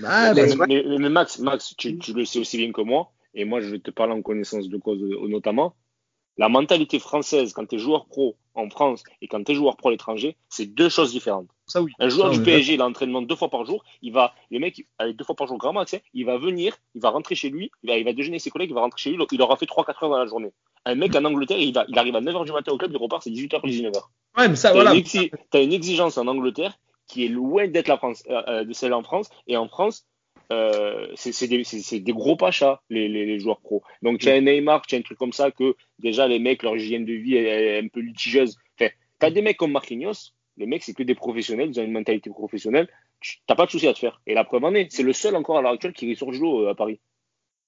Ah, 0.03 0.33
Mais- 0.35 0.55
bah, 0.55 0.65
Mais, 0.67 0.83
mais- 0.87 0.97
mais 0.99 1.09
Max, 1.09 1.39
Max 1.39 1.73
tu, 1.77 1.97
tu 1.97 2.13
le 2.13 2.25
sais 2.25 2.39
aussi 2.39 2.57
bien 2.57 2.71
que 2.71 2.81
moi, 2.81 3.11
et 3.33 3.45
moi 3.45 3.61
je 3.61 3.75
te 3.77 3.91
parler 3.91 4.13
en 4.13 4.21
connaissance 4.21 4.67
de 4.69 4.77
cause 4.77 5.01
euh, 5.01 5.27
notamment. 5.27 5.75
La 6.37 6.49
mentalité 6.49 6.99
française 6.99 7.53
quand 7.53 7.65
tu 7.65 7.75
es 7.75 7.79
joueur 7.79 8.07
pro 8.07 8.35
en 8.55 8.69
France 8.69 9.03
et 9.21 9.27
quand 9.29 9.41
tu 9.45 9.53
es 9.53 9.55
joueur 9.55 9.77
pro 9.77 9.87
à 9.87 9.91
l'étranger, 9.93 10.35
c'est 10.49 10.65
deux 10.65 10.89
choses 10.89 11.11
différentes. 11.11 11.47
ça 11.65 11.81
oui. 11.81 11.93
Un 11.99 12.09
joueur 12.09 12.33
Ça, 12.33 12.37
du 12.37 12.43
PSG, 12.43 12.73
il 12.73 12.81
a 12.81 12.85
entraînement 12.85 13.21
deux 13.21 13.37
fois 13.37 13.49
par 13.49 13.63
jour. 13.65 13.85
Il 14.01 14.11
va, 14.11 14.33
les 14.51 14.59
mecs, 14.59 14.85
avec 14.99 15.15
deux 15.15 15.23
fois 15.23 15.35
par 15.35 15.47
jour, 15.47 15.57
grand 15.57 15.71
max, 15.71 15.93
hein, 15.93 15.99
il 16.13 16.25
va 16.25 16.37
venir, 16.37 16.75
il 16.93 16.99
va 17.01 17.09
rentrer 17.09 17.35
chez 17.35 17.49
lui, 17.49 17.71
il 17.83 17.89
va, 17.89 17.97
il 17.97 18.03
va 18.03 18.11
déjeuner 18.11 18.35
avec 18.35 18.41
ses 18.41 18.49
collègues, 18.49 18.71
il 18.71 18.73
va 18.73 18.81
rentrer 18.81 18.99
chez 18.99 19.11
lui, 19.11 19.25
il 19.31 19.41
aura 19.41 19.55
fait 19.55 19.65
3-4 19.65 20.03
heures 20.03 20.09
dans 20.09 20.17
la 20.19 20.25
journée. 20.25 20.51
Un 20.85 20.95
mec 20.95 21.15
en 21.15 21.25
Angleterre, 21.25 21.57
il, 21.57 21.73
va, 21.73 21.85
il 21.87 21.97
arrive 21.97 22.15
à 22.15 22.21
9h 22.21 22.45
du 22.45 22.51
matin 22.51 22.71
au 22.71 22.77
club, 22.77 22.91
il 22.91 22.97
repart, 22.97 23.23
c'est 23.23 23.31
18h, 23.31 23.61
19h. 23.65 24.01
Ouais, 24.37 24.47
mais 24.49 24.55
ça, 24.55 24.69
T'as 24.69 24.75
voilà. 24.75 24.93
une, 24.93 25.01
exi- 25.01 25.31
t'as 25.49 25.63
une 25.63 25.73
exigence 25.73 26.17
en 26.17 26.27
Angleterre 26.27 26.77
qui 27.07 27.25
est 27.25 27.29
loin 27.29 27.67
d'être 27.67 27.87
la 27.87 27.97
France, 27.97 28.23
euh, 28.29 28.41
euh, 28.47 28.63
de 28.63 28.73
celle 28.73 28.93
en 28.93 29.01
France. 29.03 29.29
Et 29.47 29.57
en 29.57 29.67
France, 29.67 30.05
euh, 30.51 31.07
c'est 31.15 31.47
des, 31.47 32.13
gros 32.13 32.35
pachas, 32.35 32.81
les, 32.89 33.07
les, 33.07 33.25
les 33.25 33.39
joueurs 33.39 33.59
pros. 33.61 33.81
Donc, 34.03 34.19
tu 34.19 34.29
as 34.29 34.33
un 34.35 34.41
Neymar, 34.41 34.85
tu 34.85 34.95
as 34.95 34.99
un 34.99 35.01
truc 35.01 35.17
comme 35.17 35.33
ça 35.33 35.49
que 35.51 35.75
déjà 35.99 36.27
les 36.27 36.39
mecs, 36.39 36.61
leur 36.61 36.75
hygiène 36.75 37.05
de 37.05 37.13
vie 37.13 37.35
est, 37.35 37.45
est 37.45 37.79
un 37.79 37.87
peu 37.87 37.99
litigieuse. 38.01 38.57
Enfin, 38.79 38.91
tu 39.19 39.25
as 39.25 39.31
des 39.31 39.41
mecs 39.41 39.57
comme 39.57 39.71
Marquinhos, 39.71 40.33
les 40.57 40.67
mecs, 40.67 40.83
c'est 40.83 40.93
que 40.93 41.03
des 41.03 41.15
professionnels, 41.15 41.69
ils 41.71 41.79
ont 41.79 41.83
une 41.83 41.91
mentalité 41.91 42.29
professionnelle. 42.29 42.87
Tu 43.21 43.39
n'as 43.49 43.55
pas 43.55 43.65
de 43.65 43.71
souci 43.71 43.87
à 43.87 43.93
te 43.93 43.99
faire. 43.99 44.21
Et 44.27 44.33
la 44.35 44.43
preuve 44.43 44.63
en 44.65 44.73
est, 44.75 44.91
c'est 44.91 45.03
le 45.03 45.13
seul 45.13 45.35
encore 45.35 45.57
à 45.57 45.61
l'heure 45.61 45.71
actuelle 45.73 45.93
qui 45.93 46.09
ressort 46.11 46.31
du 46.31 46.39
lot 46.39 46.67
à 46.67 46.75
Paris. 46.75 46.99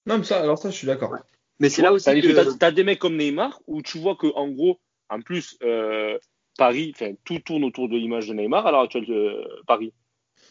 Non, 0.05 0.19
mais 0.19 0.23
ça, 0.23 0.39
alors 0.41 0.57
ça, 0.57 0.69
je 0.69 0.75
suis 0.75 0.87
d'accord. 0.87 1.13
Mais 1.59 1.69
c'est 1.69 1.81
là 1.81 1.91
aussi 1.91 2.05
Tandis 2.05 2.21
que 2.21 2.55
t'as, 2.57 2.67
as 2.67 2.71
des 2.71 2.83
mecs 2.83 2.99
comme 2.99 3.17
Neymar 3.17 3.59
où 3.67 3.81
tu 3.81 3.97
vois 3.97 4.15
que 4.15 4.27
en 4.35 4.47
gros, 4.49 4.79
en 5.09 5.21
plus, 5.21 5.57
euh, 5.63 6.17
Paris, 6.57 6.91
enfin 6.95 7.13
tout 7.23 7.39
tourne 7.39 7.63
autour 7.63 7.89
de 7.89 7.97
l'image 7.97 8.27
de 8.27 8.33
Neymar 8.33 8.65
à 8.67 8.71
l'heure 8.71 8.81
actuelle 8.81 9.05
de 9.05 9.43
Paris. 9.65 9.93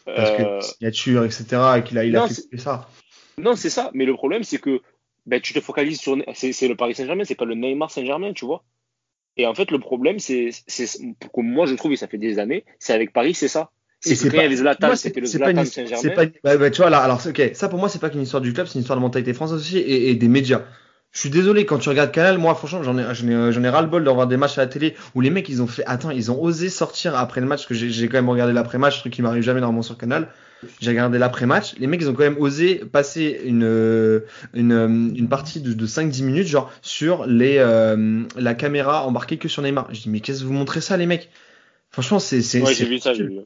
Parce 0.05 0.31
que 0.31 0.41
Euh, 0.43 0.61
signature, 0.61 1.23
etc., 1.25 1.45
et 1.77 1.83
qu'il 1.83 1.97
a, 1.97 2.05
il 2.05 2.15
a 2.15 2.27
fait 2.27 2.57
ça. 2.57 2.89
non, 3.37 3.55
c'est 3.55 3.69
ça. 3.69 3.91
Mais 3.93 4.05
le 4.05 4.13
problème, 4.13 4.43
c'est 4.43 4.57
que 4.57 4.81
ben, 5.25 5.41
tu 5.41 5.53
te 5.53 5.59
focalises 5.59 5.99
sur 5.99 6.17
c'est, 6.33 6.67
le 6.67 6.75
Paris 6.75 6.95
Saint-Germain, 6.95 7.23
c'est 7.25 7.35
pas 7.35 7.45
le 7.45 7.55
Neymar 7.55 7.91
Saint-Germain, 7.91 8.31
tu 8.33 8.45
vois. 8.45 8.63
Et 9.35 9.45
en 9.45 9.53
fait, 9.53 9.69
le 9.69 9.79
problème, 9.79 10.19
c'est, 10.19 10.49
moi 11.35 11.65
je 11.65 11.75
trouve, 11.75 11.91
et 11.91 11.97
ça 11.97 12.07
fait 12.07 12.17
des 12.17 12.39
années, 12.39 12.65
c'est 12.79 12.93
avec 12.93 13.13
Paris, 13.13 13.33
c'est 13.33 13.47
ça. 13.49 13.71
C'est 13.99 14.21
y 14.23 14.29
pas- 14.29 14.43
avait 14.43 14.55
Zlatan, 14.55 14.95
c'était 14.95 15.19
le 15.19 15.25
c'est 15.25 15.39
pas 15.39 15.51
une 15.51 15.65
Zlatan 15.65 15.71
Saint-Germain. 15.71 16.15
pas- 16.15 16.25
bah, 16.43 16.57
bah, 16.57 16.71
tu 16.71 16.81
vois, 16.81 16.89
là, 16.89 16.99
alors, 16.99 17.19
c'est- 17.19 17.29
ok, 17.29 17.55
ça 17.55 17.67
pour 17.67 17.79
moi, 17.79 17.89
c'est 17.89 17.99
pas 17.99 18.09
qu'une 18.09 18.21
histoire 18.21 18.41
du 18.41 18.53
club, 18.53 18.67
c'est 18.67 18.75
une 18.75 18.81
histoire 18.81 18.97
de 18.97 19.01
mentalité 19.03 19.33
française 19.33 19.59
aussi 19.59 19.77
et, 19.77 20.09
et 20.09 20.15
des 20.15 20.27
médias. 20.27 20.63
Je 21.11 21.21
suis 21.21 21.29
désolé, 21.29 21.65
quand 21.65 21.79
tu 21.79 21.89
regardes 21.89 22.11
Canal, 22.11 22.37
moi, 22.37 22.53
franchement, 22.53 22.83
j'en 22.83 22.97
ai, 22.97 23.01
ai, 23.01 23.65
ai 23.65 23.69
ras-le-bol 23.69 24.03
d'avoir 24.03 24.27
des 24.27 24.37
matchs 24.37 24.57
à 24.59 24.61
la 24.61 24.67
télé 24.67 24.95
où 25.15 25.21
les 25.21 25.31
mecs, 25.31 25.49
ils 25.49 25.63
ont 25.63 25.67
fait, 25.67 25.83
attends, 25.87 26.11
ils 26.11 26.31
ont 26.31 26.39
osé 26.39 26.69
sortir 26.69 27.15
après 27.15 27.41
le 27.41 27.47
match, 27.47 27.67
que 27.67 27.73
j'ai, 27.73 28.07
quand 28.07 28.17
même 28.17 28.29
regardé 28.29 28.53
l'après-match, 28.53 28.99
truc 28.99 29.13
qui 29.13 29.21
m'arrive 29.23 29.41
jamais 29.41 29.59
normalement 29.59 29.81
sur 29.81 29.97
Canal. 29.97 30.29
J'ai 30.79 30.91
regardé 30.91 31.17
l'après-match. 31.17 31.75
Les 31.79 31.87
mecs, 31.87 32.01
ils 32.01 32.09
ont 32.09 32.13
quand 32.13 32.23
même 32.23 32.37
osé 32.37 32.75
passer 32.75 33.41
une, 33.45 33.63
euh, 33.63 34.21
une, 34.53 34.71
euh, 34.73 34.87
une 34.87 35.27
partie 35.27 35.59
de, 35.59 35.73
de 35.73 35.87
5-10 35.87 36.23
minutes, 36.23 36.47
genre, 36.47 36.71
sur 36.81 37.25
les, 37.25 37.57
euh, 37.57 38.23
la 38.35 38.53
caméra 38.53 39.03
embarquée 39.05 39.37
que 39.37 39.47
sur 39.47 39.63
Neymar. 39.63 39.87
Je 39.93 40.01
dis, 40.01 40.09
mais 40.09 40.19
qu'est-ce 40.19 40.41
que 40.41 40.45
vous 40.45 40.53
montrez 40.53 40.81
ça, 40.81 40.97
les 40.97 41.05
mecs? 41.07 41.31
Franchement, 41.89 42.19
c'est, 42.19 42.41
c'est, 42.43 42.61
Ouais. 42.61 42.75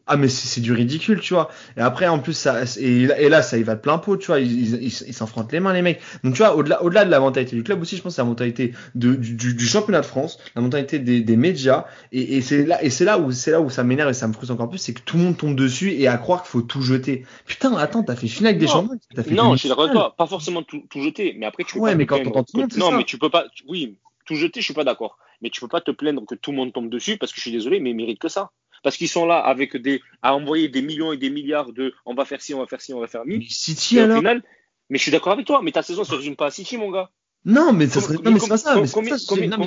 Ah, 0.07 0.17
mais 0.17 0.27
c'est, 0.27 0.59
du 0.61 0.73
ridicule, 0.73 1.21
tu 1.21 1.33
vois. 1.33 1.49
Et 1.77 1.79
après, 1.79 2.07
en 2.07 2.19
plus, 2.19 2.33
ça, 2.33 2.63
et, 2.79 3.05
là- 3.07 3.19
et 3.21 3.29
là, 3.29 3.43
ça 3.43 3.57
y 3.57 3.63
va 3.63 3.75
de 3.75 3.79
plein 3.79 3.97
pot, 3.97 4.17
tu 4.17 4.27
vois. 4.27 4.39
Ils, 4.41 4.91
s'enfrontent 4.91 5.47
les 5.53 5.59
mains, 5.61 5.71
les 5.71 5.81
mecs. 5.81 6.01
Donc, 6.23 6.33
tu 6.33 6.39
vois, 6.39 6.55
au-delà, 6.57 6.83
au-delà 6.83 7.05
de 7.05 7.11
la 7.11 7.19
mentalité 7.21 7.55
du 7.55 7.63
club 7.63 7.81
aussi, 7.81 7.95
je 7.95 8.01
pense 8.01 8.11
que 8.13 8.15
c'est 8.15 8.21
la 8.21 8.27
mentalité 8.27 8.73
de, 8.95 9.13
du, 9.15 9.35
du- 9.35 9.53
du 9.53 9.65
championnat 9.65 10.01
de 10.01 10.05
France, 10.05 10.37
la 10.55 10.61
mentalité 10.61 10.99
des, 10.99 11.21
des 11.21 11.37
médias. 11.37 11.85
Et, 12.11 12.37
et 12.37 12.41
c'est 12.41 12.65
là, 12.65 12.83
et 12.83 12.89
c'est 12.89 13.05
là 13.05 13.19
où, 13.19 13.31
c'est 13.31 13.51
là 13.51 13.61
où 13.61 13.69
ça 13.69 13.83
m'énerve 13.83 14.09
et 14.09 14.13
ça 14.13 14.27
me 14.27 14.33
frustre 14.33 14.53
encore 14.53 14.69
plus, 14.69 14.79
c'est 14.79 14.93
que 14.93 15.01
tout 15.01 15.17
le 15.17 15.23
monde 15.23 15.37
tombe 15.37 15.55
dessus 15.55 15.91
et 15.93 16.07
à 16.07 16.17
croire 16.17 16.41
qu'il 16.43 16.49
faut 16.49 16.61
tout 16.61 16.81
jeter. 16.81 17.25
Putain, 17.45 17.75
attends, 17.77 18.03
t'as 18.03 18.15
fait 18.17 18.27
finale 18.27 18.49
avec 18.49 18.59
des 18.59 18.67
champions, 18.67 18.99
Non, 19.29 19.53
je 19.53 19.59
suis 19.59 19.69
d'accord 19.69 19.83
avec 19.85 19.93
toi. 19.95 20.13
Pas 20.17 20.27
forcément 20.27 20.63
tout, 20.63 20.83
tout 20.89 21.01
jeter, 21.01 21.35
mais 21.37 21.45
après, 21.45 21.63
tu 21.63 21.75
peux 21.75 21.79
Ouais, 21.79 21.91
pas 21.91 21.97
mais 21.97 22.05
quand 22.05 22.17
que- 22.19 22.27
monde, 22.27 22.45
c'est 22.73 22.79
Non, 22.79 22.91
mais 22.91 23.03
tu 23.05 23.17
peux 23.17 23.29
pas. 23.29 23.45
Oui, 23.67 23.95
tout 24.25 24.35
jeter, 24.35 24.59
je 24.59 24.65
suis 24.65 24.73
pas 24.73 24.83
d'accord. 24.83 25.17
Mais 25.41 25.49
tu 25.49 25.61
peux 25.61 25.67
pas 25.67 25.81
te 25.81 25.91
plaindre 25.91 26.25
que 26.25 26.35
tout 26.35 26.51
le 26.51 26.57
monde 26.57 26.73
tombe 26.73 26.89
dessus 26.89 27.17
parce 27.17 27.31
que 27.31 27.37
je 27.37 27.41
suis 27.41 27.51
désolé, 27.51 27.79
mais 27.79 27.91
ils 27.91 27.95
méritent 27.95 28.19
que 28.19 28.29
ça. 28.29 28.51
Parce 28.83 28.97
qu'ils 28.97 29.09
sont 29.09 29.25
là 29.25 29.37
avec 29.37 29.77
des, 29.77 30.01
à 30.21 30.35
envoyer 30.35 30.67
des 30.67 30.81
millions 30.81 31.11
et 31.11 31.17
des 31.17 31.29
milliards 31.29 31.71
de 31.71 31.93
on 32.05 32.13
va 32.15 32.25
faire 32.25 32.41
ci, 32.41 32.53
on 32.53 32.59
va 32.59 32.67
faire 32.67 32.81
ci, 32.81 32.93
on 32.93 32.99
va 32.99 33.07
faire 33.07 33.21
Mais 33.25 33.37
mi. 33.37 33.49
City 33.49 33.97
Et 33.97 34.01
au 34.01 34.03
alors? 34.05 34.17
final, 34.17 34.43
mais 34.89 34.97
je 34.97 35.03
suis 35.03 35.11
d'accord 35.11 35.33
avec 35.33 35.45
toi, 35.45 35.61
mais 35.63 35.71
ta 35.71 35.83
saison 35.83 36.03
se 36.03 36.13
résume 36.13 36.35
pas 36.35 36.47
à 36.47 36.51
City, 36.51 36.77
mon 36.77 36.91
gars. 36.91 37.11
Non, 37.45 37.73
mais 37.73 37.87
ça 37.87 38.01
serait, 38.01 38.15
non, 38.15 38.31
mais 38.31 38.39
c'est 38.39 38.49
pas 38.49 38.57
ça, 38.57 38.75
mais 38.79 38.87
combien, 38.91 39.15
mais 39.15 39.57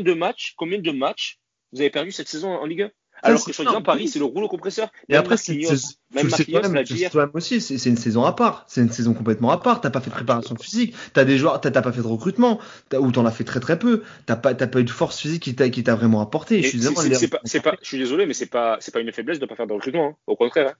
de 0.00 0.12
matchs, 0.12 0.54
combien 0.56 0.80
de 0.80 0.90
matchs 0.90 1.38
vous 1.72 1.80
avez 1.80 1.90
perdu 1.90 2.12
cette 2.12 2.28
saison 2.28 2.50
en 2.50 2.66
Ligue 2.66 2.82
1 2.82 2.86
Ça, 2.86 2.92
Alors 3.22 3.40
c'est 3.40 3.50
que 3.50 3.56
soi-disant 3.56 3.78
ça. 3.78 3.84
Paris, 3.84 4.08
c'est 4.08 4.18
le 4.18 4.24
rouleau 4.24 4.48
compresseur. 4.48 4.90
Et 5.08 5.12
Même 5.12 5.20
après, 5.20 5.36
c'est, 5.36 5.56
tu 5.56 5.66
toi-même, 5.66 6.84
tu 6.84 6.94
aussi, 7.34 7.60
c'est, 7.60 7.90
une 7.90 7.96
saison 7.96 8.24
à 8.24 8.32
part. 8.32 8.64
C'est 8.68 8.80
une 8.80 8.90
saison 8.90 9.14
complètement 9.14 9.50
à 9.50 9.58
part. 9.58 9.80
T'as 9.80 9.90
pas 9.90 10.00
fait 10.00 10.10
de 10.10 10.14
préparation 10.14 10.56
physique. 10.56 10.94
T'as 11.12 11.24
des 11.24 11.38
joueurs, 11.38 11.60
t'as, 11.60 11.70
pas 11.70 11.92
fait 11.92 12.02
de 12.02 12.06
recrutement. 12.06 12.60
T'as, 12.88 12.98
ou 12.98 13.12
t'en 13.12 13.26
as 13.26 13.30
fait 13.30 13.44
très 13.44 13.60
très 13.60 13.78
peu. 13.78 14.02
T'as 14.26 14.36
pas, 14.36 14.54
pas 14.54 14.80
eu 14.80 14.84
de 14.84 14.90
force 14.90 15.18
physique 15.18 15.42
qui 15.42 15.54
t'a, 15.54 15.94
vraiment 15.94 16.20
apporté. 16.20 16.62
Je 16.62 16.68
suis 16.68 16.80
c'est- 16.80 16.88
désolé, 17.98 18.26
mais 18.26 18.34
c'est 18.34 18.46
pas, 18.46 18.78
pas 18.92 19.00
une 19.00 19.12
faiblesse 19.12 19.38
de 19.38 19.46
pas 19.46 19.54
faire 19.56 19.66
de 19.66 19.72
recrutement. 19.72 20.08
hein. 20.10 20.16
Au 20.26 20.36
contraire. 20.36 20.68
hein. 20.68 20.74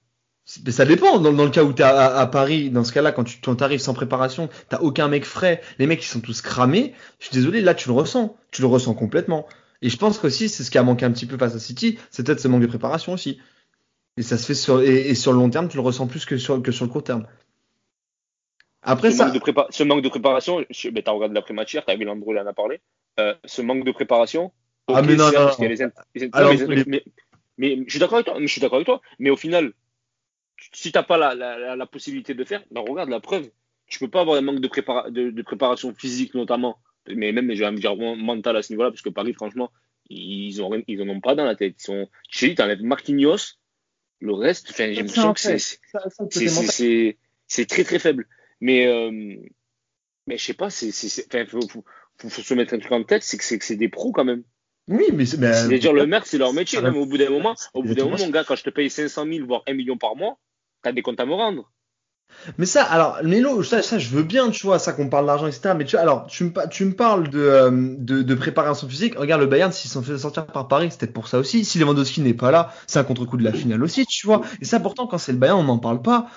Mais 0.65 0.71
ça 0.71 0.85
dépend. 0.85 1.19
Dans, 1.19 1.31
dans 1.31 1.45
le 1.45 1.51
cas 1.51 1.63
où 1.63 1.71
t'es 1.71 1.83
à, 1.83 1.89
à, 1.89 2.19
à 2.19 2.27
Paris, 2.27 2.69
dans 2.69 2.83
ce 2.83 2.91
cas-là, 2.91 3.11
quand 3.11 3.23
tu 3.23 3.37
quand 3.41 3.55
t'arrives 3.55 3.79
sans 3.79 3.93
préparation, 3.93 4.49
t'as 4.69 4.79
aucun 4.79 5.07
mec 5.07 5.23
frais, 5.25 5.61
les 5.77 5.85
mecs 5.85 6.03
ils 6.03 6.07
sont 6.07 6.19
tous 6.19 6.41
cramés. 6.41 6.93
Je 7.19 7.27
suis 7.27 7.33
désolé, 7.33 7.61
là 7.61 7.73
tu 7.75 7.87
le 7.87 7.93
ressens, 7.93 8.35
tu 8.51 8.61
le 8.61 8.67
ressens 8.67 8.93
complètement. 8.95 9.47
Et 9.81 9.89
je 9.89 9.97
pense 9.97 10.19
qu'aussi 10.19 10.49
c'est 10.49 10.63
ce 10.63 10.71
qui 10.71 10.77
a 10.77 10.83
manqué 10.83 11.05
un 11.05 11.11
petit 11.11 11.25
peu 11.25 11.37
face 11.37 11.55
à 11.55 11.59
City, 11.59 11.97
c'est 12.09 12.25
peut-être 12.25 12.39
ce 12.39 12.47
manque 12.47 12.61
de 12.61 12.67
préparation 12.67 13.13
aussi. 13.13 13.39
Et 14.17 14.21
ça 14.21 14.37
se 14.37 14.45
fait 14.45 14.55
sur 14.55 14.81
et, 14.81 15.09
et 15.09 15.15
sur 15.15 15.31
le 15.31 15.39
long 15.39 15.49
terme, 15.49 15.67
tu 15.69 15.77
le 15.77 15.83
ressens 15.83 16.07
plus 16.07 16.25
que 16.25 16.37
sur 16.37 16.61
que 16.61 16.71
sur 16.71 16.85
le 16.85 16.91
court 16.91 17.03
terme. 17.03 17.27
Après 18.83 19.11
ce, 19.11 19.17
ça, 19.17 19.25
manque 19.25 19.35
de 19.35 19.39
prépa- 19.39 19.67
ce 19.69 19.83
manque 19.83 20.01
de 20.01 20.09
préparation, 20.09 20.65
je, 20.69 20.89
ben, 20.89 21.03
t'as 21.03 21.11
regardé 21.11 21.35
l'après-match 21.35 21.73
hier, 21.73 21.85
t'as 21.85 21.95
vu 21.95 22.03
Landreau, 22.03 22.33
il 22.33 22.39
en 22.39 22.47
a 22.47 22.53
parlé. 22.53 22.81
Euh, 23.19 23.35
ce 23.45 23.61
manque 23.61 23.85
de 23.85 23.91
préparation. 23.91 24.51
Ah, 24.87 25.01
ok, 25.01 25.07
mais 25.07 25.15
non, 25.15 25.31
non, 25.31 25.51
mais, 27.57 27.83
je 27.85 27.89
suis 27.89 27.99
d'accord 27.99 28.15
avec 28.15 28.25
toi. 28.25 28.39
mais 28.39 28.47
Je 28.47 28.51
suis 28.51 28.61
d'accord 28.61 28.77
avec 28.77 28.87
toi. 28.87 29.01
Mais 29.19 29.29
au 29.29 29.37
final, 29.37 29.73
si 30.73 30.91
t'as 30.91 31.03
pas 31.03 31.17
la, 31.17 31.35
la, 31.35 31.59
la, 31.59 31.75
la 31.75 31.85
possibilité 31.85 32.33
de 32.33 32.43
faire, 32.43 32.63
ben 32.71 32.81
regarde 32.81 33.09
la 33.09 33.19
preuve. 33.19 33.49
Tu 33.85 33.99
peux 33.99 34.09
pas 34.09 34.21
avoir 34.21 34.37
un 34.37 34.41
manque 34.41 34.61
de, 34.61 34.67
prépara- 34.67 35.11
de, 35.11 35.29
de 35.29 35.41
préparation 35.41 35.93
physique 35.93 36.33
notamment, 36.33 36.79
mais 37.07 37.31
même, 37.31 37.53
je 37.53 37.59
vais 37.63 37.71
me 37.71 37.77
dire 37.79 37.95
mental 37.95 38.55
à 38.57 38.61
ce 38.61 38.71
niveau-là, 38.73 38.91
parce 38.91 39.01
que 39.01 39.09
Paris, 39.09 39.33
franchement, 39.33 39.71
ils 40.09 40.61
ont 40.61 40.69
rien- 40.69 40.83
ils 40.87 41.01
en 41.01 41.09
ont 41.09 41.21
pas 41.21 41.35
dans 41.35 41.45
la 41.45 41.55
tête. 41.55 41.75
Ils 41.79 41.83
sont, 41.83 42.09
je 42.29 42.47
dis, 42.47 42.55
t'enlèves 42.55 42.83
Marquinhos, 42.83 43.57
le 44.19 44.33
reste, 44.33 44.69
enfin, 44.71 44.85
j'ai 44.91 45.01
l'impression 45.01 45.29
un 45.29 45.33
que 45.33 45.39
c'est 46.71 47.17
c'est- 47.47 47.65
très 47.65 47.83
très 47.83 47.99
faible. 47.99 48.27
Mais, 48.59 48.85
euh, 48.87 49.09
mais 50.27 50.37
je 50.37 50.43
sais 50.43 50.53
pas, 50.53 50.69
c'est, 50.69 50.91
c'est, 50.91 51.09
c'est- 51.09 51.25
enfin, 51.33 51.45
faut, 51.45 51.67
faut, 51.67 51.83
faut, 52.17 52.29
faut 52.29 52.41
se 52.41 52.53
mettre 52.53 52.73
un 52.73 52.79
truc 52.79 52.91
en 52.91 53.03
tête, 53.03 53.23
c'est 53.23 53.37
que 53.37 53.43
c'est, 53.43 53.57
que 53.57 53.65
c'est 53.65 53.75
des 53.75 53.89
pros 53.89 54.11
quand 54.11 54.25
même. 54.25 54.43
oui, 54.87 55.05
mais 55.13 55.25
c'est 55.25 55.37
mais, 55.37 55.47
C'est-à-dire 55.53 55.93
le 55.93 56.05
maire, 56.05 56.25
c'est 56.25 56.37
leur 56.37 56.53
métier. 56.53 56.79
Même 56.81 56.97
au 56.97 57.05
bout 57.05 57.17
d'un 57.17 57.29
moment, 57.29 57.55
au 57.73 57.81
bout 57.83 57.95
d'un 57.95 58.03
moment, 58.03 58.17
mon 58.25 58.31
gars, 58.31 58.43
quand 58.43 58.55
je 58.55 58.63
te 58.63 58.69
paye 58.69 58.89
500 58.89 59.25
000 59.25 59.45
voire 59.47 59.63
1 59.67 59.73
million 59.73 59.97
par 59.97 60.15
mois, 60.15 60.37
t'as 60.83 60.91
des 60.91 61.01
comptes 61.01 61.19
à 61.19 61.25
me 61.25 61.33
rendre. 61.33 61.70
Mais 62.57 62.65
ça, 62.65 62.83
alors, 62.83 63.19
Mélo, 63.23 63.63
ça, 63.63 63.81
je 63.81 64.09
veux 64.09 64.23
bien, 64.23 64.49
tu 64.49 64.65
vois, 64.65 64.79
ça 64.79 64.93
qu'on 64.93 65.09
parle 65.09 65.27
d'argent, 65.27 65.47
etc. 65.47 65.73
Mais 65.77 65.85
tu 65.85 65.95
vois, 65.95 66.01
alors, 66.01 66.27
tu 66.27 66.43
me, 66.45 66.91
parles 66.91 67.29
de, 67.29 67.39
euh, 67.39 67.71
de, 67.71 68.21
de 68.21 68.35
préparation 68.35 68.87
physique. 68.87 69.17
Regarde, 69.17 69.41
le 69.41 69.47
Bayern, 69.47 69.71
s'ils 69.71 69.91
sont 69.91 70.01
fait 70.01 70.17
sortir 70.17 70.45
par 70.45 70.67
Paris, 70.67 70.87
c'est 70.91 70.99
peut-être 70.99 71.13
pour 71.13 71.27
ça 71.27 71.39
aussi. 71.39 71.65
Si 71.65 71.79
Lewandowski 71.79 72.21
n'est 72.21 72.33
pas 72.33 72.51
là, 72.51 72.73
c'est 72.87 72.99
un 72.99 73.03
contre-coup 73.03 73.37
de 73.37 73.43
la 73.43 73.53
finale 73.53 73.83
aussi, 73.83 74.05
tu 74.05 74.27
vois. 74.27 74.41
Et 74.61 74.65
ça, 74.65 74.79
pourtant, 74.79 75.07
quand 75.07 75.17
c'est 75.17 75.31
le 75.31 75.37
Bayern, 75.37 75.59
on 75.59 75.63
n'en 75.63 75.79
parle 75.79 76.01
pas. 76.01 76.27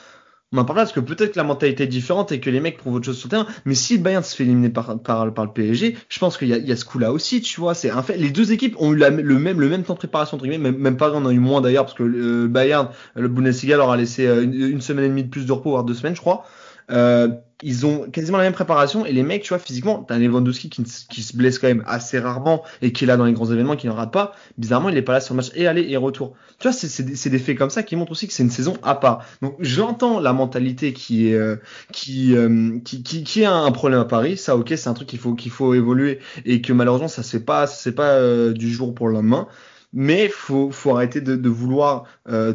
On 0.54 0.58
en 0.58 0.64
parle 0.64 0.76
pas 0.76 0.82
parce 0.82 0.92
que 0.92 1.00
peut-être 1.00 1.32
que 1.32 1.36
la 1.36 1.42
mentalité 1.42 1.82
est 1.82 1.88
différente 1.88 2.30
et 2.30 2.38
que 2.38 2.48
les 2.48 2.60
mecs 2.60 2.76
prouvent 2.76 2.94
autre 2.94 3.06
chose 3.06 3.18
sur 3.18 3.28
le. 3.28 3.44
Mais 3.64 3.74
si 3.74 3.96
le 3.96 4.02
Bayern 4.04 4.22
se 4.22 4.36
fait 4.36 4.44
éliminer 4.44 4.68
par, 4.68 5.00
par, 5.00 5.26
le 5.26 5.52
PSG, 5.52 5.96
je 6.08 6.18
pense 6.20 6.36
qu'il 6.36 6.46
y 6.46 6.72
a, 6.72 6.76
ce 6.76 6.84
coup-là 6.84 7.10
aussi, 7.10 7.40
tu 7.40 7.60
vois. 7.60 7.74
C'est 7.74 7.90
fait. 8.02 8.16
Les 8.16 8.30
deux 8.30 8.52
équipes 8.52 8.76
ont 8.78 8.92
eu 8.92 8.96
le 8.96 9.38
même, 9.38 9.82
temps 9.82 9.94
de 9.94 9.98
préparation, 9.98 10.36
entre 10.36 10.44
guillemets. 10.44 10.70
Même, 10.70 10.80
même 10.80 10.96
Paris 10.96 11.16
en 11.16 11.26
a 11.26 11.32
eu 11.32 11.40
moins 11.40 11.60
d'ailleurs 11.60 11.86
parce 11.86 11.96
que 11.96 12.04
le 12.04 12.46
Bayern, 12.46 12.88
le 13.16 13.26
Bundesliga 13.26 13.76
leur 13.76 13.90
a 13.90 13.96
laissé 13.96 14.28
euh, 14.28 14.44
une, 14.44 14.54
une 14.54 14.80
semaine 14.80 15.06
et 15.06 15.08
demie 15.08 15.24
de 15.24 15.28
plus 15.28 15.44
de 15.44 15.50
repos, 15.50 15.70
voire 15.70 15.82
deux 15.82 15.94
semaines, 15.94 16.14
je 16.14 16.20
crois. 16.20 16.44
Euh, 16.90 17.28
ils 17.62 17.86
ont 17.86 18.10
quasiment 18.10 18.38
la 18.38 18.44
même 18.44 18.52
préparation 18.52 19.06
et 19.06 19.12
les 19.12 19.22
mecs, 19.22 19.42
tu 19.42 19.50
vois, 19.50 19.58
physiquement, 19.58 20.02
t'as 20.02 20.18
Lewandowski 20.18 20.70
qui, 20.70 20.82
qui 20.82 21.22
se 21.22 21.36
blesse 21.36 21.58
quand 21.58 21.68
même 21.68 21.84
assez 21.86 22.18
rarement 22.18 22.62
et 22.82 22.92
qui 22.92 23.04
est 23.04 23.06
là 23.06 23.16
dans 23.16 23.24
les 23.24 23.32
grands 23.32 23.50
événements, 23.50 23.76
qui 23.76 23.86
n'en 23.86 23.94
rate 23.94 24.12
pas. 24.12 24.34
Bizarrement, 24.58 24.88
il 24.88 24.96
est 24.96 25.02
pas 25.02 25.12
là 25.12 25.20
sur 25.20 25.34
le 25.34 25.36
match 25.36 25.50
et 25.54 25.66
aller 25.66 25.86
et 25.88 25.96
retour. 25.96 26.34
Tu 26.58 26.68
vois, 26.68 26.72
c'est 26.72 26.88
c'est 26.88 27.02
des, 27.02 27.16
c'est 27.16 27.38
faits 27.38 27.56
comme 27.56 27.70
ça 27.70 27.82
qui 27.82 27.96
montrent 27.96 28.12
aussi 28.12 28.26
que 28.26 28.32
c'est 28.32 28.42
une 28.42 28.50
saison 28.50 28.74
à 28.82 28.94
part. 28.94 29.24
Donc 29.40 29.56
j'entends 29.60 30.20
la 30.20 30.32
mentalité 30.32 30.92
qui 30.92 31.28
est 31.28 31.34
euh, 31.34 31.56
qui, 31.92 32.36
euh, 32.36 32.78
qui 32.84 33.02
qui 33.02 33.24
qui 33.24 33.44
a 33.44 33.52
un 33.52 33.70
problème 33.72 34.00
à 34.00 34.04
Paris. 34.04 34.36
Ça, 34.36 34.56
ok, 34.56 34.72
c'est 34.76 34.88
un 34.88 34.94
truc 34.94 35.08
qu'il 35.08 35.18
faut 35.18 35.34
qu'il 35.34 35.52
faut 35.52 35.74
évoluer 35.74 36.18
et 36.44 36.60
que 36.60 36.72
malheureusement 36.72 37.08
ça 37.08 37.22
se 37.22 37.30
fait 37.30 37.44
pas, 37.44 37.66
fait 37.66 37.92
pas 37.92 38.10
euh, 38.10 38.52
du 38.52 38.70
jour 38.70 38.94
pour 38.94 39.08
le 39.08 39.14
lendemain. 39.14 39.48
Mais 39.92 40.28
faut 40.28 40.72
faut 40.72 40.90
arrêter 40.90 41.20
de, 41.20 41.48
vouloir 41.48 42.04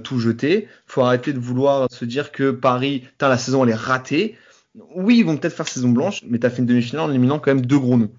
tout 0.03 0.19
jeter. 0.19 0.67
Faut 0.85 1.01
arrêter 1.01 1.31
de 1.31 1.39
vouloir 1.39 1.88
se 1.89 2.03
dire 2.03 2.33
que 2.33 2.51
Paris, 2.51 3.05
la 3.21 3.38
saison 3.38 3.63
elle 3.63 3.69
est 3.69 3.75
ratée. 3.75 4.35
Oui, 4.75 5.17
ils 5.19 5.25
vont 5.25 5.38
peut-être 5.38 5.55
faire 5.55 5.67
saison 5.67 5.89
blanche, 5.89 6.23
mais 6.27 6.39
t'as 6.39 6.49
fait 6.49 6.60
une 6.60 6.65
demi-finale 6.67 7.05
en 7.05 7.10
éliminant 7.10 7.39
quand 7.39 7.53
même 7.53 7.65
deux 7.65 7.79
gros 7.79 7.97
noms. 7.97 8.12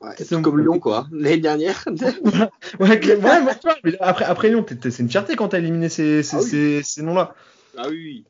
Ouais, 0.00 0.14
C'est 0.18 0.40
comme 0.42 0.60
Lyon, 0.60 0.78
quoi. 0.78 1.06
L'année 1.12 1.38
dernière. 1.38 1.84
Ouais, 2.80 3.00
ouais, 3.16 3.40
mais 3.84 3.96
après, 4.00 4.24
après 4.24 4.48
Lyon, 4.50 4.64
c'est 4.68 4.98
une 5.00 5.08
fierté 5.10 5.36
quand 5.36 5.48
t'as 5.48 5.58
éliminé 5.58 5.88
ces, 5.88 6.22
ces, 6.22 6.36
Ah 6.36 6.40
oui. 6.40 6.48
ces, 6.48 6.82
ces 6.82 7.02
noms-là. 7.02 7.34
ah 7.76 7.88
oui. 7.88 8.24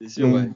C'est 0.00 0.08
sûr, 0.10 0.26
Donc, 0.28 0.36
ouais. 0.36 0.50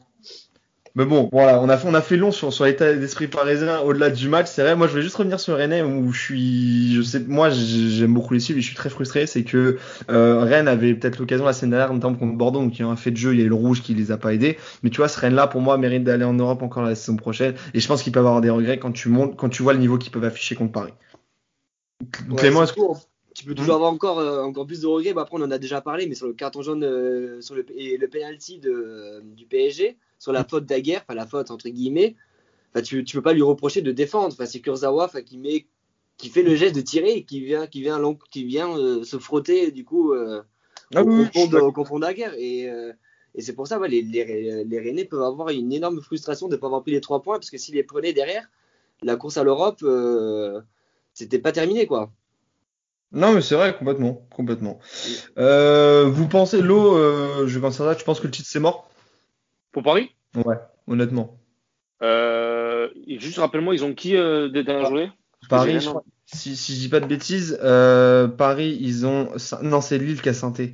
Mais 0.96 1.05
bon, 1.05 1.29
voilà, 1.33 1.61
on 1.61 1.68
a 1.68 1.79
fait, 1.79 1.87
on 1.88 1.94
a 1.94 2.00
fait 2.00 2.16
long 2.16 2.33
sur, 2.33 2.53
sur 2.53 2.64
l'état 2.64 2.92
d'esprit 2.92 3.29
parisien 3.29 3.79
au-delà 3.81 4.11
du 4.11 4.29
match. 4.29 4.48
C'est 4.48 4.62
vrai, 4.62 4.74
moi 4.74 4.88
je 4.88 4.94
vais 4.96 5.03
juste 5.03 5.14
revenir 5.14 5.38
sur 5.38 5.55
Rennes 5.57 5.83
où 5.83 6.12
je 6.12 6.20
suis, 6.20 6.94
je 6.96 7.03
sais, 7.03 7.20
moi 7.20 7.48
j'ai- 7.50 7.88
j'aime 7.90 8.12
beaucoup 8.12 8.35
les 8.35 8.40
suivre 8.40 8.59
et 8.59 8.62
je 8.62 8.66
suis 8.66 8.74
très 8.76 8.90
frustré. 8.90 9.26
C'est 9.26 9.44
que 9.44 9.79
euh, 10.11 10.40
Rennes 10.40 10.66
avait 10.66 10.94
peut-être 10.94 11.18
l'occasion 11.18 11.44
la 11.44 11.53
semaine 11.53 11.70
dernière, 11.70 11.94
notamment 11.94 12.16
contre 12.16 12.37
Bordeaux, 12.37 12.59
donc 12.61 12.76
il 12.76 12.83
y 12.83 12.85
a 12.85 12.88
un 12.88 12.96
fait 12.96 13.12
de 13.12 13.16
jeu, 13.16 13.35
il 13.35 13.38
y 13.38 13.42
a 13.42 13.46
eu 13.46 13.48
le 13.48 13.55
rouge 13.55 13.83
qui 13.83 13.94
les 13.94 14.11
a 14.11 14.16
pas 14.16 14.35
aidés. 14.35 14.59
Mais 14.83 14.90
tu 14.90 14.96
vois, 14.96 15.07
ce 15.09 15.20
Rennes-là, 15.20 15.46
pour 15.46 15.61
moi, 15.61 15.79
mérite 15.79 16.03
d'aller 16.03 16.24
en 16.24 16.35
Europe 16.35 16.62
encore 16.62 16.83
la 16.83 16.96
saison 16.96 17.16
prochaine. 17.16 17.55
Et 17.72 17.79
je 17.79 17.87
pense 17.87 18.03
qu'ils 18.03 18.12
peuvent 18.12 18.26
avoir 18.26 18.40
des 18.40 18.50
regrets 18.50 18.79
quand 18.81 18.92
tu 18.92 19.09
montes, 19.11 19.37
quand 19.37 19.48
tu 19.48 19.62
vois 19.62 19.74
le 19.74 19.79
niveau 19.79 19.96
qu'ils 19.96 20.11
peuvent 20.11 20.24
afficher 20.24 20.57
contre 20.57 20.72
Paris. 20.72 20.92
Ouais, 22.31 22.37
Clément, 22.37 22.64
est-ce 22.64 22.72
que 22.72 22.81
court. 22.81 23.00
Tu 23.33 23.44
peux 23.44 23.55
toujours 23.55 23.76
avoir 23.76 23.92
encore, 23.92 24.18
euh, 24.18 24.42
encore 24.42 24.66
plus 24.66 24.81
de 24.81 24.87
regrets. 24.88 25.14
Bah, 25.14 25.22
après, 25.22 25.37
on 25.38 25.42
en 25.44 25.50
a 25.53 25.59
déjà 25.59 25.81
parlé, 25.81 26.07
mais 26.09 26.16
sur 26.16 26.26
le 26.26 26.33
carton 26.33 26.62
jaune 26.62 26.83
euh, 26.83 27.40
sur 27.40 27.55
le, 27.55 27.64
et 27.76 27.96
le 27.96 28.09
penalty 28.09 28.59
de, 28.59 29.22
du 29.37 29.46
PSG, 29.46 29.96
sur 30.20 30.33
la 30.33 30.44
faute 30.44 30.66
d'Aguerre, 30.66 31.02
enfin 31.02 31.14
la 31.16 31.26
faute 31.26 31.50
entre 31.50 31.68
guillemets, 31.68 32.14
enfin, 32.72 32.83
tu, 32.83 33.02
tu 33.04 33.16
peux 33.16 33.22
pas 33.22 33.33
lui 33.33 33.42
reprocher 33.42 33.83
de 33.83 33.90
défendre. 33.90 34.33
Enfin, 34.35 34.46
c'est 34.46 34.61
Kurzawa 34.61 35.06
enfin, 35.06 35.22
qui, 35.22 35.38
met, 35.38 35.66
qui 36.18 36.28
fait 36.28 36.44
le 36.44 36.54
geste 36.54 36.76
de 36.76 36.83
tirer 36.83 37.12
et 37.14 37.24
qui 37.24 37.40
vient, 37.40 37.66
qui 37.66 37.80
vient, 37.80 37.98
long- 37.98 38.18
qui 38.30 38.44
vient 38.44 38.70
euh, 38.78 39.02
se 39.02 39.18
frotter 39.18 39.72
du 39.72 39.85
coup 39.85 40.12
euh, 40.12 40.42
Ah 40.94 41.02
au, 41.02 41.06
oui, 41.06 41.24
je 41.35 41.70
confond 41.72 41.98
d'Aguerre. 41.98 42.35
Et, 42.38 42.68
euh, 42.70 42.92
et 43.35 43.42
c'est 43.42 43.54
pour 43.54 43.66
ça, 43.66 43.78
ouais, 43.80 43.88
les, 43.88 44.02
les, 44.02 44.64
les 44.64 44.78
Rennais 44.80 45.06
peuvent 45.06 45.22
avoir 45.22 45.48
une 45.48 45.72
énorme 45.72 46.00
frustration 46.02 46.48
de 46.48 46.56
ne 46.56 46.61
pas 46.61 46.66
avoir 46.66 46.83
pris 46.83 46.92
les 46.92 47.00
trois 47.00 47.22
points, 47.22 47.38
parce 47.38 47.50
que 47.50 47.59
s'ils 47.59 47.74
les 47.76 47.85
prenaient 47.85 48.12
derrière, 48.12 48.48
la 49.02 49.16
course 49.16 49.38
à 49.38 49.44
l'Europe, 49.44 49.83
c'était 51.14 51.38
pas 51.38 51.52
terminé 51.52 51.87
quoi. 51.87 52.12
Non, 53.12 53.33
mais 53.33 53.40
c'est 53.40 53.54
vrai, 53.54 53.76
complètement, 53.76 54.26
complètement. 54.35 54.78
Vous 55.37 56.28
pensez, 56.28 56.61
l'eau, 56.61 56.96
je 57.46 57.59
commencer 57.59 57.78
ça, 57.78 57.94
tu 57.94 58.04
penses 58.04 58.20
que 58.20 58.26
le 58.26 58.33
titre 58.33 58.48
c'est 58.50 58.61
mort? 58.61 58.89
Pour 59.72 59.83
Paris? 59.83 60.11
Ouais, 60.35 60.56
honnêtement. 60.87 61.38
euh, 62.02 62.88
Juste 63.06 63.38
rappelle-moi, 63.38 63.74
ils 63.74 63.85
ont 63.85 63.94
qui 63.94 64.16
euh, 64.16 64.48
des 64.48 64.64
dernières 64.64 64.87
journées? 64.87 65.11
Paris, 65.48 65.80
je 65.80 65.88
crois- 65.88 66.04
si, 66.26 66.56
si 66.56 66.74
je 66.74 66.80
dis 66.80 66.88
pas 66.88 67.00
de 67.00 67.06
bêtises, 67.06 67.59
euh, 67.62 68.28
Paris, 68.28 68.78
ils 68.80 69.06
ont, 69.06 69.30
non, 69.62 69.80
c'est 69.80 69.98
Lille 69.98 70.20
qui 70.22 70.28
a 70.28 70.35
synthé. 70.35 70.72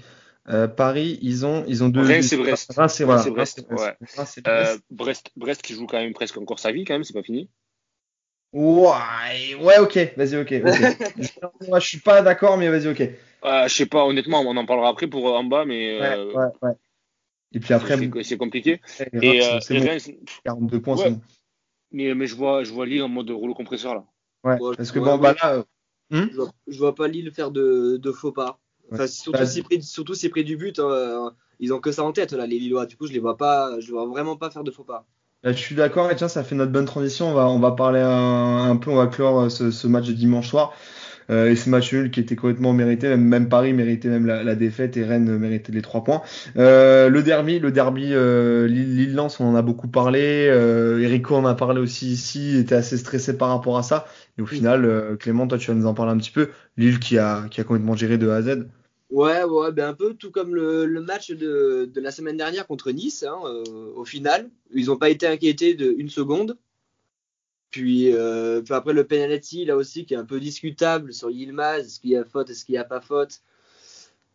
Euh, 0.48 0.68
Paris, 0.68 1.18
ils 1.22 1.44
ont, 1.46 1.64
ils 1.66 1.82
ont 1.82 1.88
deux. 1.88 2.02
Reims 2.02 2.32
et 2.32 2.36
Brest. 2.36 2.72
Reims 2.76 3.00
et 3.00 3.04
voilà. 3.04 3.24
Brest, 3.24 3.66
ouais. 3.70 3.96
Brest. 4.44 4.82
Brest, 4.90 5.30
Brest 5.36 5.62
qui 5.62 5.74
joue 5.74 5.86
quand 5.86 5.98
même 5.98 6.12
presque 6.12 6.36
encore 6.36 6.58
sa 6.58 6.72
vie, 6.72 6.84
quand 6.84 6.94
même, 6.94 7.04
c'est 7.04 7.14
pas 7.14 7.22
fini. 7.22 7.48
Ouais, 8.52 9.54
ouais, 9.60 9.78
ok, 9.78 9.98
vas-y, 10.16 10.36
ok, 10.36 10.48
je, 10.50 11.28
moi, 11.68 11.78
je 11.78 11.86
suis 11.86 12.00
pas 12.00 12.22
d'accord, 12.22 12.56
mais 12.56 12.68
vas-y, 12.68 12.88
ok. 12.88 13.02
Je 13.44 13.68
sais 13.68 13.86
pas, 13.86 14.04
honnêtement, 14.04 14.40
on 14.40 14.56
en 14.56 14.64
parlera 14.66 14.88
après 14.88 15.08
pour 15.08 15.26
en 15.26 15.44
bas, 15.44 15.64
mais 15.64 16.00
Ouais, 16.00 16.34
ouais, 16.34 16.44
ouais. 16.62 16.72
Et 17.56 17.60
puis 17.60 17.72
après, 17.74 17.96
c'est- 17.96 18.36
compliqué. 18.36 18.80
Reims, 18.98 19.10
Et, 19.22 19.42
euh, 19.42 19.60
c'est 19.60 19.74
et 19.74 19.80
bon, 19.80 19.86
Reims, 19.86 20.10
42 20.44 20.80
points, 20.80 20.96
Ouais. 20.96 21.04
c'est 21.04 21.10
bon. 21.10 21.20
mais, 21.90 22.14
mais 22.14 22.26
je 22.26 22.36
vois, 22.36 22.64
je 22.64 22.72
vois 22.72 22.86
Lille 22.86 23.02
en 23.02 23.08
mode 23.08 23.30
rouleau 23.30 23.54
compresseur 23.54 23.94
là. 23.94 24.04
Ouais, 24.44 24.60
Ouais, 24.60 24.76
parce 24.76 24.90
que 24.92 24.98
ouais, 24.98 25.04
bon, 25.04 25.16
ouais. 25.16 25.22
bah 25.22 25.34
là, 25.42 25.54
euh, 25.54 25.62
Je 26.30 26.36
vois, 26.36 26.52
je 26.68 26.78
vois 26.78 26.94
pas 26.94 27.08
Lille 27.08 27.32
faire 27.32 27.50
de, 27.50 27.96
de 27.96 28.12
faux 28.12 28.32
pas. 28.32 28.60
Enfin, 28.92 29.04
Ouais. 29.04 29.08
surtout, 29.08 29.32
Bah, 29.32 29.46
si 29.46 29.62
près, 29.62 29.80
surtout 29.80 30.14
si 30.14 30.28
près 30.28 30.44
du 30.44 30.56
but, 30.56 30.78
euh, 30.78 31.30
ils 31.58 31.72
ont 31.72 31.80
que 31.80 31.92
ça 31.92 32.04
en 32.04 32.12
tête 32.12 32.32
là, 32.32 32.46
les 32.46 32.58
Lillois. 32.58 32.86
Du 32.86 32.96
coup, 32.96 33.06
je 33.06 33.12
les 33.12 33.18
vois 33.18 33.36
pas, 33.36 33.80
je 33.80 33.86
les 33.86 33.92
vois 33.92 34.06
vraiment 34.06 34.36
pas 34.36 34.50
faire 34.50 34.62
de 34.62 34.70
faux 34.70 34.84
pas. 34.84 35.06
Là, 35.42 35.52
je 35.52 35.58
suis 35.58 35.74
d'accord, 35.74 36.10
et 36.10 36.16
tiens, 36.16 36.28
ça 36.28 36.44
fait 36.44 36.54
notre 36.54 36.72
bonne 36.72 36.84
transition. 36.84 37.28
On 37.30 37.34
va, 37.34 37.48
on 37.48 37.58
va 37.58 37.72
parler 37.72 38.00
un, 38.00 38.70
un 38.70 38.76
peu, 38.76 38.90
on 38.90 38.96
va 38.96 39.06
clore 39.06 39.40
euh, 39.42 39.48
ce, 39.48 39.70
ce 39.70 39.86
match 39.86 40.06
de 40.06 40.12
dimanche 40.12 40.48
soir. 40.48 40.74
Euh, 41.30 41.50
et 41.50 41.56
ce 41.56 41.68
match 41.68 41.92
nul 41.92 42.10
qui 42.10 42.20
était 42.20 42.36
complètement 42.36 42.72
mérité, 42.72 43.08
même, 43.08 43.24
même 43.24 43.48
Paris 43.48 43.72
méritait 43.72 44.08
même 44.08 44.26
la, 44.26 44.44
la 44.44 44.54
défaite 44.54 44.96
et 44.96 45.04
Rennes 45.04 45.38
méritait 45.38 45.72
les 45.72 45.82
trois 45.82 46.04
points. 46.04 46.22
Euh, 46.56 47.08
le 47.08 47.22
derby, 47.22 47.58
le 47.58 47.72
derby 47.72 48.10
euh, 48.12 48.66
Lille- 48.66 48.96
Lille-Lens, 48.96 49.40
on 49.40 49.46
en 49.46 49.54
a 49.54 49.62
beaucoup 49.62 49.88
parlé. 49.88 50.20
Erico 50.20 51.34
en 51.34 51.44
a 51.44 51.54
parlé 51.54 51.80
aussi 51.80 52.06
ici, 52.10 52.56
était 52.56 52.74
assez 52.74 52.96
stressé 52.96 53.36
par 53.36 53.48
rapport 53.48 53.78
à 53.78 53.82
ça. 53.82 54.06
Et 54.38 54.42
au 54.42 54.46
final, 54.46 55.16
Clément, 55.18 55.46
toi, 55.46 55.58
tu 55.58 55.68
vas 55.70 55.76
nous 55.76 55.86
en 55.86 55.94
parler 55.94 56.12
un 56.12 56.18
petit 56.18 56.30
peu. 56.30 56.48
Lille 56.76 56.98
qui 56.98 57.18
a, 57.18 57.46
qui 57.50 57.60
a 57.60 57.64
complètement 57.64 57.96
géré 57.96 58.18
de 58.18 58.28
A 58.28 58.36
à 58.36 58.42
Z. 58.42 58.66
Ouais, 59.08 59.44
ouais, 59.44 59.70
ben 59.70 59.88
un 59.88 59.94
peu 59.94 60.14
tout 60.14 60.32
comme 60.32 60.54
le, 60.54 60.84
le 60.84 61.00
match 61.00 61.30
de, 61.30 61.88
de 61.92 62.00
la 62.00 62.10
semaine 62.10 62.36
dernière 62.36 62.66
contre 62.66 62.90
Nice. 62.90 63.24
hein, 63.26 63.36
euh, 63.44 63.92
au 63.94 64.04
final, 64.04 64.48
ils 64.74 64.86
n'ont 64.86 64.96
pas 64.96 65.10
été 65.10 65.28
inquiétés 65.28 65.74
de 65.74 65.94
une 65.96 66.08
seconde. 66.08 66.56
Puis, 67.70 68.12
euh, 68.12 68.62
puis 68.62 68.74
après 68.74 68.92
le 68.92 69.06
penalty 69.06 69.64
là 69.64 69.76
aussi 69.76 70.06
qui 70.06 70.14
est 70.14 70.16
un 70.16 70.24
peu 70.24 70.40
discutable 70.40 71.12
sur 71.12 71.30
Yilmaz, 71.30 71.86
est-ce 71.86 72.00
qu'il 72.00 72.10
y 72.10 72.16
a 72.16 72.24
faute, 72.24 72.50
est-ce 72.50 72.64
qu'il 72.64 72.74
n'y 72.74 72.78
a 72.78 72.84
pas 72.84 73.00
faute. 73.00 73.40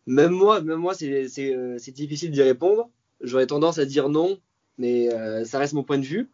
Même 0.06 0.32
moi, 0.32 0.60
même 0.60 0.78
moi, 0.78 0.94
c'est 0.94 1.28
c'est, 1.28 1.54
euh, 1.54 1.76
c'est 1.78 1.92
difficile 1.92 2.30
d'y 2.30 2.42
répondre. 2.42 2.88
J'aurais 3.20 3.46
tendance 3.46 3.78
à 3.78 3.84
dire 3.84 4.08
non, 4.08 4.38
mais 4.78 5.12
euh, 5.12 5.44
ça 5.44 5.58
reste 5.58 5.74
mon 5.74 5.84
point 5.84 5.98
de 5.98 6.04
vue. 6.04 6.28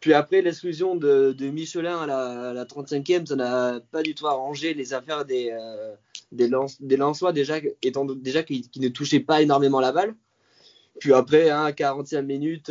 Puis 0.00 0.12
après 0.14 0.42
l'exclusion 0.42 0.96
de, 0.96 1.32
de 1.32 1.50
Michelin 1.50 2.02
à 2.02 2.06
la, 2.06 2.50
à 2.50 2.52
la 2.52 2.64
35e, 2.64 3.26
ça 3.26 3.36
n'a 3.36 3.80
pas 3.90 4.02
du 4.02 4.14
tout 4.14 4.26
arrangé 4.26 4.74
les 4.74 4.92
affaires 4.92 5.24
des, 5.24 5.50
euh, 5.52 5.94
des, 6.32 6.50
déjà, 7.32 7.58
étant 7.82 8.04
déjà 8.04 8.42
qui, 8.42 8.68
qui 8.68 8.80
ne 8.80 8.88
touchaient 8.88 9.20
pas 9.20 9.40
énormément 9.42 9.80
la 9.80 9.92
balle. 9.92 10.14
Puis 11.00 11.12
après, 11.12 11.50
hein, 11.50 11.64
à 11.64 11.72
40e 11.72 12.22
minute, 12.22 12.70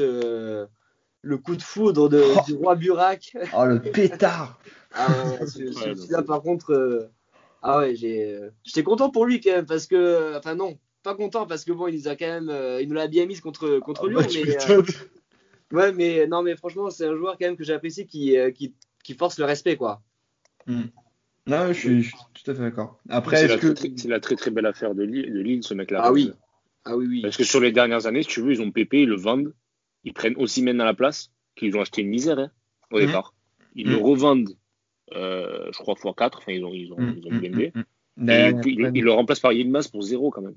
le 1.23 1.37
coup 1.37 1.55
de 1.55 1.61
foudre 1.63 2.09
de, 2.09 2.21
Oh. 2.23 2.39
du 2.45 2.53
roi 2.53 2.75
Burak. 2.75 3.35
Oh, 3.57 3.65
le 3.65 3.81
pétard! 3.81 4.59
Ah 4.93 5.07
ouais, 5.39 5.47
ce- 5.47 5.71
ce- 5.95 6.21
par 6.21 6.41
contre, 6.41 6.71
euh, 6.73 7.09
ah 7.63 7.79
ouais, 7.79 7.95
j'ai, 7.95 8.33
euh, 8.35 8.49
j'étais 8.63 8.83
content 8.83 9.09
pour 9.09 9.25
lui 9.25 9.39
quand 9.41 9.51
même 9.51 9.65
parce 9.65 9.87
que, 9.87 10.37
enfin 10.37 10.53
non, 10.53 10.77
pas 11.01 11.15
content 11.15 11.47
parce 11.47 11.63
que 11.65 11.71
bon, 11.71 11.87
il 11.87 11.95
nous 11.95 12.07
a 12.07 12.15
quand 12.15 12.27
même, 12.27 12.49
euh, 12.49 12.81
il 12.81 12.87
nous 12.89 12.93
l'a 12.95 13.07
bien 13.07 13.25
mise 13.25 13.41
contre 13.41 13.79
contre 13.79 14.07
Lyon, 14.07 14.19
Ah 14.21 14.23
bah, 14.23 14.29
tu 14.29 14.43
mais 14.45 14.69
euh, 14.71 14.81
ouais, 15.71 15.91
mais 15.93 16.27
non, 16.27 16.43
mais 16.43 16.55
franchement, 16.55 16.89
c'est 16.89 17.07
un 17.07 17.15
joueur 17.15 17.37
quand 17.39 17.45
même 17.47 17.57
que 17.57 17.63
j'apprécie 17.63 18.05
qui, 18.05 18.37
euh, 18.37 18.51
qui 18.51 18.75
qui 19.03 19.13
force 19.15 19.39
le 19.39 19.45
respect 19.45 19.75
quoi. 19.77 20.01
Non, 21.45 21.67
je 21.69 21.73
suis, 21.73 22.03
je 22.03 22.09
suis 22.09 22.17
tout 22.43 22.51
à 22.51 22.55
fait 22.55 22.61
d'accord. 22.61 22.99
Après, 23.09 23.35
C'est 23.37 23.45
est-ce 23.45 23.53
la, 23.53 23.59
que. 23.59 23.67
très- 23.73 23.91
c'est 23.97 24.07
la 24.07 24.19
très 24.21 24.35
très 24.35 24.49
belle 24.51 24.65
affaire 24.65 24.95
de 24.95 25.03
Lille, 25.03 25.33
de 25.33 25.39
Lille 25.39 25.63
ce 25.63 25.73
mec-là. 25.73 25.99
Ah 26.03 26.11
oui. 26.13 26.31
Ah 26.85 26.95
oui 26.95 27.05
oui. 27.07 27.21
Parce 27.21 27.35
que 27.37 27.43
sur 27.43 27.59
les 27.59 27.71
dernières 27.73 28.07
années, 28.07 28.23
si 28.23 28.29
tu 28.29 28.41
veux, 28.41 28.51
ils 28.53 28.61
ont 28.61 28.71
pépé, 28.71 29.01
ils 29.01 29.09
le 29.09 29.17
vendent, 29.17 29.53
ils 30.03 30.13
prennent 30.13 30.35
aussi 30.37 30.61
même 30.61 30.79
à 30.81 30.85
la 30.85 30.93
place, 30.93 31.31
qu'ils 31.55 31.75
ont 31.77 31.81
acheté 31.81 32.01
une 32.01 32.09
misère 32.09 32.39
hein, 32.39 32.51
au 32.91 32.99
Mhm. 32.99 33.05
départ. 33.07 33.33
Ils 33.75 33.87
le 33.87 33.97
revendent, 33.97 34.49
euh, 35.13 35.69
je 35.71 35.77
crois, 35.77 35.95
x4, 35.95 36.37
enfin 36.37 36.51
ils 36.51 36.63
ont, 36.63 36.73
ils 36.73 36.91
ont, 36.91 36.97
ils 37.15 37.27
ont 37.27 37.31
blindé. 37.31 37.71
Et 38.49 38.53
puis, 38.61 38.77
ils 38.95 39.03
le 39.03 39.11
remplacent 39.11 39.39
par 39.39 39.53
Yilmaz 39.53 39.87
pour 39.87 40.01
zéro 40.01 40.29
quand 40.31 40.41
même. 40.41 40.55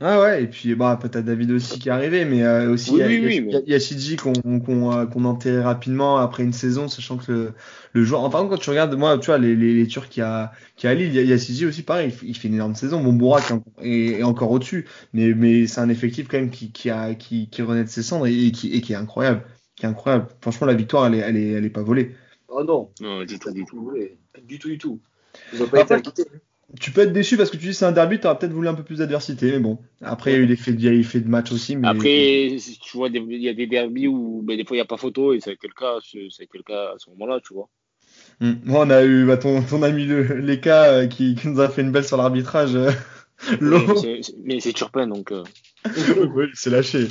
Ah 0.00 0.20
ouais, 0.20 0.44
et 0.44 0.46
puis 0.46 0.76
bah, 0.76 0.96
peut-être 1.00 1.24
David 1.24 1.50
aussi 1.50 1.80
qui 1.80 1.88
est 1.88 1.92
arrivé, 1.92 2.24
mais 2.24 2.44
euh, 2.44 2.72
aussi 2.72 2.92
Oui, 2.92 2.98
il 2.98 3.00
y 3.00 3.02
a, 3.02 3.06
oui, 3.08 3.44
oui, 3.66 3.74
y 3.74 3.80
Shiji 3.80 4.14
qu'on 4.14 4.32
qu'on 4.60 4.92
euh, 4.96 5.06
qu'on 5.06 5.24
enterrait 5.24 5.62
rapidement 5.62 6.18
après 6.18 6.44
une 6.44 6.52
saison, 6.52 6.86
sachant 6.86 7.16
que 7.16 7.32
le, 7.32 7.52
le 7.94 8.04
joueur. 8.04 8.22
Enfin, 8.22 8.46
quand 8.48 8.58
tu 8.58 8.70
regardes, 8.70 8.94
moi, 8.96 9.18
tu 9.18 9.26
vois, 9.26 9.38
les, 9.38 9.56
les, 9.56 9.74
les 9.74 9.86
Turcs 9.88 10.08
qui 10.08 10.20
a, 10.20 10.52
qui 10.76 10.86
a 10.86 10.90
à 10.90 10.94
Lille, 10.94 11.12
il 11.16 11.26
y 11.26 11.32
a, 11.32 11.38
Shiji 11.38 11.66
aussi, 11.66 11.82
pareil, 11.82 12.08
il 12.08 12.12
fait- 12.12 12.26
il 12.26 12.36
fait 12.36 12.46
une 12.46 12.54
énorme 12.54 12.76
saison. 12.76 13.02
Bon, 13.02 13.12
Bourak 13.12 13.50
est, 13.50 13.54
en- 13.54 13.64
est- 13.82 14.20
est 14.20 14.22
encore 14.22 14.52
au-dessus, 14.52 14.86
mais, 15.12 15.34
mais 15.34 15.66
c'est 15.66 15.80
un 15.80 15.88
effectif 15.88 16.28
quand 16.28 16.38
même 16.38 16.50
qui, 16.50 16.70
qui, 16.70 16.90
a, 16.90 17.14
qui, 17.14 17.48
qui 17.50 17.62
renaît 17.62 17.82
de 17.84 17.88
ses 17.88 18.04
cendres 18.04 18.28
et, 18.28 18.46
et 18.46 18.52
qui, 18.52 18.72
et 18.72 18.80
qui 18.80 18.92
est 18.92 18.96
incroyable. 18.96 19.42
Qui 19.74 19.86
est 19.86 19.88
incroyable. 19.88 20.28
Franchement, 20.40 20.68
la 20.68 20.74
victoire, 20.74 21.06
elle 21.06 21.14
est, 21.14 21.18
elle 21.18 21.36
est, 21.36 21.50
elle 21.50 21.64
est 21.64 21.70
pas 21.70 21.82
volée. 21.82 22.14
Oh 22.48 22.62
non. 22.62 22.90
Non, 23.00 23.24
du 23.24 23.38
tout, 23.38 23.50
du 23.50 23.64
tout. 23.64 23.92
Du 24.46 24.58
tout 24.60 24.68
du 24.68 24.78
tout. 24.78 25.00
Ils 25.52 25.62
ont 25.62 25.66
pas 25.68 25.80
été 25.80 25.94
inquiétés. 25.94 26.24
Tu 26.80 26.90
peux 26.90 27.00
être 27.00 27.12
déçu 27.12 27.36
parce 27.36 27.50
que 27.50 27.56
tu 27.56 27.66
dis 27.66 27.74
c'est 27.74 27.86
un 27.86 27.92
derby, 27.92 28.20
t'aurais 28.20 28.38
peut-être 28.38 28.52
voulu 28.52 28.68
un 28.68 28.74
peu 28.74 28.82
plus 28.82 28.98
d'adversité, 28.98 29.52
mais 29.52 29.58
bon. 29.58 29.78
Après, 30.02 30.32
il 30.32 30.34
y 30.34 30.36
a 30.36 30.40
eu 30.40 30.42
eu 30.42 30.96
l'effet 30.98 31.20
de 31.20 31.28
match 31.28 31.50
aussi, 31.50 31.76
mais. 31.76 31.88
Après, 31.88 32.56
si 32.58 32.78
tu 32.78 32.96
vois, 32.96 33.08
des- 33.08 33.20
il 33.20 33.40
y 33.42 33.48
a 33.48 33.54
des 33.54 33.66
derbies 33.66 34.06
où 34.06 34.42
ben, 34.42 34.56
des 34.56 34.64
fois 34.64 34.76
il 34.76 34.78
n'y 34.80 34.82
a 34.82 34.86
pas 34.86 34.98
photo 34.98 35.32
et 35.32 35.40
ça 35.40 35.50
a 35.50 35.54
été 35.54 35.66
le 35.66 35.72
cas, 35.74 35.94
le 36.14 36.62
cas 36.62 36.92
à 36.94 36.98
ce 36.98 37.08
moment-là, 37.10 37.40
tu 37.40 37.54
vois. 37.54 37.68
Moi, 38.40 38.84
on 38.86 38.90
a 38.90 39.04
eu 39.04 39.26
bah, 39.26 39.36
ton, 39.36 39.62
ton 39.62 39.82
ami 39.82 40.04
le, 40.04 40.22
Leka 40.40 40.84
euh, 40.84 41.06
qui, 41.06 41.34
qui 41.34 41.48
nous 41.48 41.60
a 41.60 41.68
fait 41.68 41.82
une 41.82 41.90
belle 41.92 42.04
sur 42.04 42.16
l'arbitrage. 42.16 42.74
euh. 42.76 42.90
Mais 43.60 43.94
c'est- 43.96 44.22
c'est- 44.22 44.60
c'est 44.60 44.72
Turpin, 44.72 45.06
donc 45.06 45.32
euh, 45.32 45.44
oui, 46.34 46.46
il 46.50 46.56
s'est 46.56 46.70
lâché. 46.70 47.08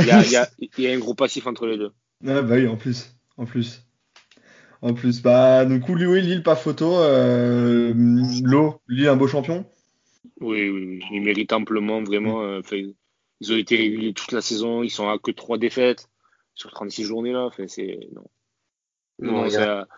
il 0.00 0.06
y, 0.06 0.10
a, 0.10 0.24
il 0.24 0.30
y, 0.30 0.36
a, 0.36 0.48
il 0.58 0.84
y 0.84 0.86
a 0.88 0.92
un 0.92 0.98
gros 0.98 1.14
passif 1.14 1.46
entre 1.46 1.66
les 1.66 1.78
deux. 1.78 1.92
Ah, 2.26 2.42
bah 2.42 2.56
oui, 2.56 2.66
en 2.66 2.76
plus. 2.76 3.14
En 3.36 3.46
plus. 3.46 3.87
En 4.82 4.94
plus. 4.94 5.22
Bah, 5.22 5.64
du 5.64 5.80
coup, 5.80 5.94
lui, 5.94 6.06
oui, 6.06 6.22
Lille, 6.22 6.42
pas 6.42 6.56
photo. 6.56 6.98
Euh, 6.98 7.92
Lo, 8.42 8.80
Lille, 8.88 9.08
un 9.08 9.16
beau 9.16 9.26
champion. 9.26 9.66
Oui, 10.40 10.68
oui, 10.70 10.84
oui. 10.86 11.00
Ils 11.12 11.22
méritent 11.22 11.52
amplement, 11.52 12.02
vraiment. 12.02 12.42
euh, 12.42 12.60
ils 13.40 13.52
ont 13.52 13.56
été 13.56 13.76
réguliers 13.76 14.12
toute 14.12 14.32
la 14.32 14.40
saison, 14.40 14.82
ils 14.82 14.90
sont 14.90 15.08
à 15.08 15.18
que 15.18 15.30
3 15.30 15.58
défaites 15.58 16.08
sur 16.54 16.70
36 16.70 17.04
journées 17.04 17.32
là. 17.32 17.50
C'est... 17.66 17.98
Non, 18.12 18.22
non, 19.20 19.32
Non, 19.32 19.32
non, 19.40 19.46
il 19.46 19.52
y 19.52 19.56
a- 19.56 19.58
ça- 19.58 19.88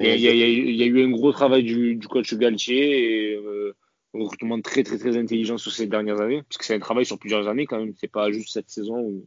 il 0.00 0.06
y, 0.06 0.10
a, 0.10 0.14
il 0.14 0.20
y 0.20 0.42
a- 0.42 0.46
il 0.46 0.76
y 0.76 0.82
a 0.82 0.86
eu- 0.86 1.04
un 1.04 1.10
gros 1.10 1.32
travail 1.32 1.62
du, 1.62 1.94
du 1.96 2.08
coach 2.08 2.34
Galtier 2.34 3.30
et 3.32 3.34
euh, 3.36 3.74
un 4.14 4.20
recrutement 4.20 4.60
très 4.60 4.82
très 4.82 4.98
très 4.98 5.16
intelligent 5.16 5.58
sur 5.58 5.72
ces 5.72 5.86
dernières 5.86 6.20
années, 6.20 6.42
parce 6.42 6.58
que 6.58 6.64
c'est 6.64 6.74
un 6.74 6.78
travail 6.80 7.06
sur 7.06 7.18
plusieurs 7.18 7.48
années 7.48 7.66
quand 7.66 7.78
même, 7.78 7.94
c'est 7.96 8.10
pas 8.10 8.30
juste 8.32 8.52
cette 8.52 8.68
saison 8.70 8.98
où, 8.98 9.26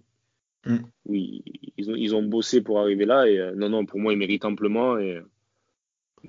Mm. 0.65 0.78
où 1.06 1.15
ils, 1.15 1.91
ont, 1.91 1.95
ils 1.95 2.15
ont 2.15 2.23
bossé 2.23 2.62
pour 2.62 2.80
arriver 2.80 3.06
là 3.06 3.28
et 3.28 3.39
euh, 3.39 3.54
non 3.56 3.69
non 3.69 3.86
pour 3.86 3.99
moi 3.99 4.13
ils 4.13 4.19
méritent 4.19 4.45
amplement 4.45 4.97
et 4.97 5.17
euh, 5.17 5.21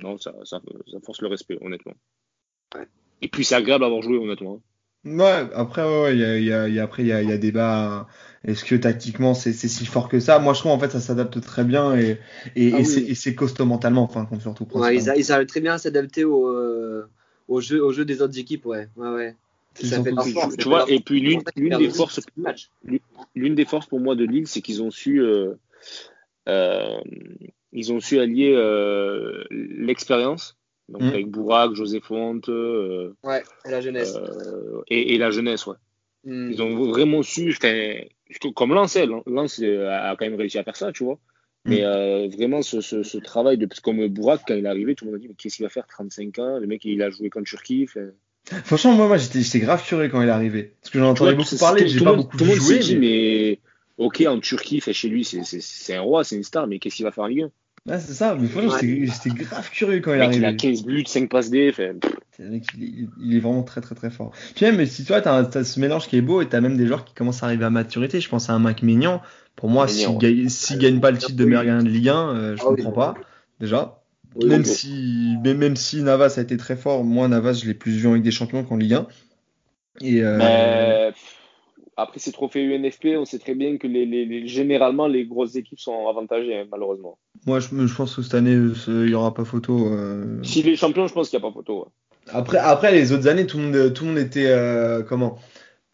non 0.02 0.18
ça, 0.18 0.32
ça, 0.44 0.60
ça 0.90 1.00
force 1.00 1.20
le 1.22 1.28
respect 1.28 1.58
honnêtement. 1.60 1.94
Ouais. 2.74 2.86
Et 3.22 3.28
puis 3.28 3.44
c'est 3.44 3.54
agréable 3.54 3.82
d'avoir 3.84 4.02
joué 4.02 4.18
honnêtement. 4.18 4.60
Ouais, 5.04 5.48
après, 5.54 5.82
ouais, 5.82 6.02
ouais, 6.02 6.14
il 6.16 6.20
y 6.20 6.24
a, 6.24 6.36
il 6.38 6.44
y 6.44 6.52
a, 6.52 6.68
il 6.68 6.74
y 6.74 6.80
a- 6.80 6.82
après, 6.82 7.04
il 7.04 7.06
y 7.06 7.12
a, 7.12 7.22
y 7.22 7.30
a 7.30 7.38
débat. 7.38 8.08
Est-ce 8.44 8.64
que 8.64 8.74
tactiquement, 8.74 9.34
c'est 9.34 9.52
c'est 9.52 9.68
si 9.68 9.86
fort 9.86 10.08
que 10.08 10.18
ça? 10.18 10.40
Moi, 10.40 10.52
je 10.52 10.58
trouve, 10.60 10.72
en 10.72 10.80
fait, 10.80 10.90
ça 10.90 11.00
s'adapte 11.00 11.40
très 11.40 11.62
bien 11.64 11.94
et, 11.96 12.18
et, 12.56 12.68
Ah 12.72 12.80
et 12.80 12.84
oui. 12.84 13.14
c'est- 13.14 13.34
costaud 13.36 13.66
mentalement, 13.66 14.02
enfin, 14.02 14.28
surtout. 14.40 14.66
Ouais, 14.74 14.96
ils 14.96 15.32
arrivent 15.32 15.46
très 15.46 15.60
bien 15.60 15.74
à 15.74 15.78
s'adapter 15.78 16.24
au, 16.24 16.48
euh, 16.48 17.08
au 17.46 17.60
jeu 17.60 17.82
au 17.84 17.92
jeu 17.92 18.04
des 18.04 18.20
autres 18.20 18.38
équipes, 18.38 18.66
ouais. 18.66 18.88
Ouais 18.96 19.08
ouais. 19.10 19.36
Ça 19.84 20.02
fait 20.02 20.10
Tu, 20.10 20.32
force, 20.32 20.32
tu 20.32 20.40
ça 20.50 20.56
fait 20.56 20.68
vois, 20.68 20.90
et 20.90 21.00
puis 21.00 21.20
l'une 21.20 21.42
des 21.78 21.90
forces 21.90 22.20
l'une 23.34 23.54
des 23.54 23.64
forces 23.64 23.86
pour 23.86 24.00
moi 24.00 24.14
de 24.14 24.24
Lille, 24.24 24.46
c'est 24.46 24.62
qu'ils 24.62 24.82
ont 24.82 24.90
su, 24.90 25.20
euh, 25.20 25.54
euh, 26.48 27.00
ils 27.72 27.92
ont 27.92 28.00
su 28.00 28.18
allier 28.18 28.52
euh, 28.54 29.44
l'expérience, 29.50 30.56
donc 30.88 31.02
Mm. 31.02 31.08
avec 31.08 31.28
Bourak, 31.28 31.74
José 31.74 32.00
Fonte 32.00 32.48
euh, 32.48 33.12
Ouais, 33.24 33.42
et 33.66 33.70
la 33.70 33.80
jeunesse. 33.80 34.14
euh, 34.16 34.82
et, 34.88 35.14
et 35.14 35.18
la 35.18 35.30
jeunesse. 35.30 35.66
Ouais. 35.66 35.76
Hmm. 36.24 36.50
Ils 36.50 36.62
ont 36.62 36.74
vraiment 36.86 37.22
su, 37.22 37.56
comme 38.54 38.72
Lens, 38.74 38.96
hein, 38.96 39.22
Lens 39.26 39.60
a 39.62 40.16
quand 40.18 40.24
même 40.24 40.34
réussi 40.36 40.58
à 40.58 40.64
faire 40.64 40.76
ça, 40.76 40.92
tu 40.92 41.04
vois. 41.04 41.18
Mais 41.68 41.82
euh, 41.84 42.28
vraiment, 42.28 42.62
ce, 42.62 42.80
ce, 42.80 43.02
ce 43.02 43.18
travail 43.18 43.58
de. 43.58 43.66
Parce 43.66 43.80
que 43.80 43.84
comme 43.84 44.06
Bourak, 44.06 44.42
quand 44.46 44.54
il 44.54 44.64
est 44.64 44.68
arrivé, 44.68 44.94
tout 44.94 45.04
le 45.04 45.10
monde 45.10 45.18
a 45.18 45.20
dit 45.20 45.26
Mais 45.26 45.34
qu'est-ce 45.34 45.56
qu'il 45.56 45.64
va 45.64 45.68
faire 45.68 45.86
35 45.88 46.38
ans 46.38 46.58
Le 46.60 46.66
mec, 46.68 46.84
il 46.84 47.02
a 47.02 47.10
joué 47.10 47.28
contre 47.28 47.46
Turquie. 47.48 47.86
enfin, 47.88 48.06
Franchement, 48.64 48.92
moi, 48.92 49.08
moi 49.08 49.16
j'étais 49.16 49.58
grave 49.58 49.82
curieux 49.84 50.08
quand 50.08 50.22
il 50.22 50.28
est 50.28 50.32
arrivé. 50.32 50.74
Parce 50.80 50.90
que 50.92 50.98
j'en 50.98 51.14
Tu 51.14 51.18
vois, 51.18 51.28
entendais 51.28 51.36
beaucoup 51.36 51.48
tout- 51.50 51.58
parler, 51.58 51.88
j'ai 51.88 51.98
pas 51.98 52.04
monde- 52.12 52.16
beaucoup 52.18 52.36
Tout 52.36 52.44
le 52.44 52.50
monde 52.50 52.58
joué. 52.60 52.78
dit, 52.78 52.96
mais... 52.96 53.58
mais 53.98 54.04
ok, 54.04 54.24
en 54.28 54.38
Turquie, 54.40 54.80
fait 54.80 54.92
chez 54.92 55.08
lui, 55.08 55.24
c'est- 55.24 55.94
un 55.94 56.00
roi, 56.00 56.22
c'est 56.24 56.36
une 56.36 56.44
star, 56.44 56.66
mais 56.66 56.78
qu'est-ce 56.78 56.96
qu'il 56.96 57.04
va 57.04 57.10
faire 57.12 57.24
en 57.24 57.28
Ligue 57.28 57.42
1 57.42 57.50
Ouais, 57.92 58.00
c'est 58.00 58.14
ça, 58.14 58.36
mais 58.38 58.48
franchement, 58.48 58.72
Ouais. 58.72 59.06
j'étais 59.06 59.30
grave 59.30 59.70
curieux 59.70 60.00
quand 60.00 60.12
il 60.12 60.20
est 60.20 60.26
mec, 60.26 60.36
il 60.36 60.44
a 60.44 60.48
arrivé. 60.48 60.56
15 60.56 60.82
buts, 60.84 61.04
5 61.06 61.28
passes 61.30 61.50
D. 61.50 61.70
fait, 61.72 61.92
mec, 62.40 62.64
il, 62.76 62.84
est- 62.84 63.08
il 63.22 63.36
est 63.36 63.40
vraiment 63.40 63.62
très 63.62 63.80
très 63.80 63.94
très 63.94 64.10
fort. 64.10 64.32
Puis 64.56 64.64
même, 64.66 64.84
si 64.86 65.04
toi, 65.04 65.20
t'as 65.20 65.36
as 65.48 65.64
ce 65.64 65.78
mélange 65.80 66.08
qui 66.08 66.16
est 66.16 66.20
beau 66.20 66.42
et 66.42 66.48
t'as 66.48 66.60
même 66.60 66.76
des 66.76 66.86
joueurs 66.86 67.04
qui 67.04 67.14
commencent 67.14 67.42
à 67.44 67.46
arriver 67.46 67.64
à 67.64 67.70
maturité. 67.70 68.20
Je 68.20 68.28
pense 68.28 68.50
à 68.50 68.54
un 68.54 68.58
Mike 68.58 68.82
Mignon. 68.82 69.20
Pour 69.54 69.70
moi, 69.70 69.86
s'il 69.88 70.08
ouais. 70.08 70.16
gagne, 70.18 70.48
s'il 70.48 70.78
gagne 70.78 71.00
pas 71.00 71.10
le 71.12 71.18
titre 71.18 71.36
de 71.36 71.44
meilleur 71.44 71.82
de 71.82 71.88
Ligue 71.88 72.08
1, 72.08 72.28
euh, 72.34 72.56
je 72.56 72.62
Ah 72.62 72.66
comprends 72.66 72.92
pas. 72.92 73.14
Déjà. 73.60 74.02
Oui, 74.36 74.46
même 74.48 74.62
oui. 74.62 74.64
si, 74.64 75.36
mais 75.42 75.54
même 75.54 75.76
si 75.76 76.02
Navas 76.02 76.34
a 76.36 76.42
été 76.42 76.56
très 76.56 76.76
fort, 76.76 77.04
moi 77.04 77.28
Navas, 77.28 77.54
je 77.54 77.66
l'ai 77.66 77.74
plus 77.74 77.92
vu 77.92 78.06
en 78.06 78.14
Ligue 78.14 78.24
des 78.24 78.30
Champions 78.30 78.64
qu'en 78.64 78.76
Ligue 78.76 78.94
1. 78.94 79.06
Et 80.02 80.22
euh, 80.22 80.36
mais, 80.38 81.12
après 81.96 82.18
ces 82.18 82.32
trophées 82.32 82.62
UNFP, 82.62 83.16
on 83.16 83.24
sait 83.24 83.38
très 83.38 83.54
bien 83.54 83.78
que 83.78 83.86
les, 83.86 84.04
les- 84.04 84.26
les- 84.26 84.46
généralement 84.46 85.06
les 85.06 85.24
grosses 85.26 85.56
équipes 85.56 85.80
sont 85.80 86.08
avantagées, 86.08 86.58
hein, 86.58 86.66
malheureusement. 86.70 87.18
Moi, 87.46 87.60
je, 87.60 87.68
je 87.86 87.94
pense 87.94 88.14
que 88.14 88.22
cette 88.22 88.34
année, 88.34 88.58
il 88.88 89.08
y 89.08 89.14
aura 89.14 89.32
pas 89.32 89.44
photo. 89.44 89.88
euh. 89.92 90.38
Si 90.42 90.62
les 90.62 90.76
champions, 90.76 91.06
je 91.06 91.14
pense 91.14 91.30
qu'il 91.30 91.38
n'y 91.38 91.44
a 91.44 91.48
pas 91.48 91.54
photo. 91.54 91.80
ouais. 91.80 91.90
Après, 92.28 92.58
après, 92.58 92.92
les 92.92 93.12
autres 93.12 93.28
années, 93.28 93.46
tout 93.46 93.58
le 93.58 93.64
monde, 93.64 93.92
tout 93.94 94.04
le 94.04 94.10
monde 94.10 94.18
était 94.18 94.46
euh, 94.48 95.02
comment? 95.02 95.38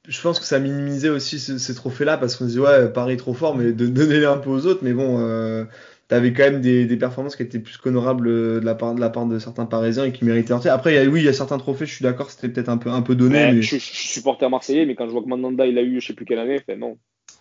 Je 0.09 0.20
pense 0.20 0.40
que 0.40 0.46
ça 0.46 0.59
minimisait 0.59 1.11
aussi 1.11 1.38
ce- 1.38 1.59
ces 1.59 1.74
trophées-là 1.74 2.16
parce 2.18 2.37
qu'on 2.37 2.46
se 2.46 2.52
dit 2.52 2.59
ouais, 2.59 2.88
Paris 2.92 3.14
est 3.14 3.16
trop 3.18 3.35
fort, 3.35 3.57
mais 3.57 3.72
de 3.72 3.87
donner 3.88 4.24
un 4.24 4.38
peu 4.38 4.50
aux 4.50 4.66
autres. 4.66 4.81
Mais 4.83 4.92
bon, 4.94 5.20
euh, 5.20 5.64
t'avais 6.12 6.33
quand 6.35 6.42
même 6.42 6.61
des, 6.61 6.85
des 6.85 6.96
performances 6.98 7.37
qui 7.37 7.42
étaient 7.42 7.59
plus 7.59 7.79
qu'honorables 7.79 8.29
euh, 8.29 8.61
de 8.61 8.64
la 8.66 8.75
part 8.75 8.94
de 8.94 9.01
la 9.01 9.09
part 9.09 9.25
de 9.27 9.38
certains 9.38 9.64
Parisiens 9.66 10.05
et 10.05 10.12
qui 10.12 10.25
méritaient. 10.27 10.53
Après, 10.68 10.92
il 10.92 10.96
y 10.96 10.98
a, 10.98 11.05
oui, 11.09 11.20
il 11.20 11.25
y 11.25 11.29
a 11.29 11.33
certains 11.33 11.59
trophées, 11.59 11.87
je 11.87 11.94
suis 11.94 12.03
d'accord, 12.03 12.31
c'était 12.31 12.48
peut-être 12.51 12.68
un 12.68 12.77
peu 12.77 12.90
un 12.90 13.01
peu 13.03 13.14
donné, 13.14 13.38
Ouais, 13.38 13.53
mais 13.55 13.62
je, 13.62 13.77
je 13.77 13.81
suis 13.81 14.09
supporter 14.09 14.48
marseillais, 14.51 14.85
mais 14.85 14.94
quand 14.94 15.07
je 15.07 15.12
vois 15.12 15.22
que 15.22 15.29
Mandanda 15.29 15.66
il 15.66 15.79
a 15.79 15.83
eu 15.83 16.01
je 16.01 16.07
sais 16.09 16.12
plus 16.14 16.25
quelle 16.27 16.38
année, 16.38 16.61
fait 16.61 16.77
non. 16.77 16.98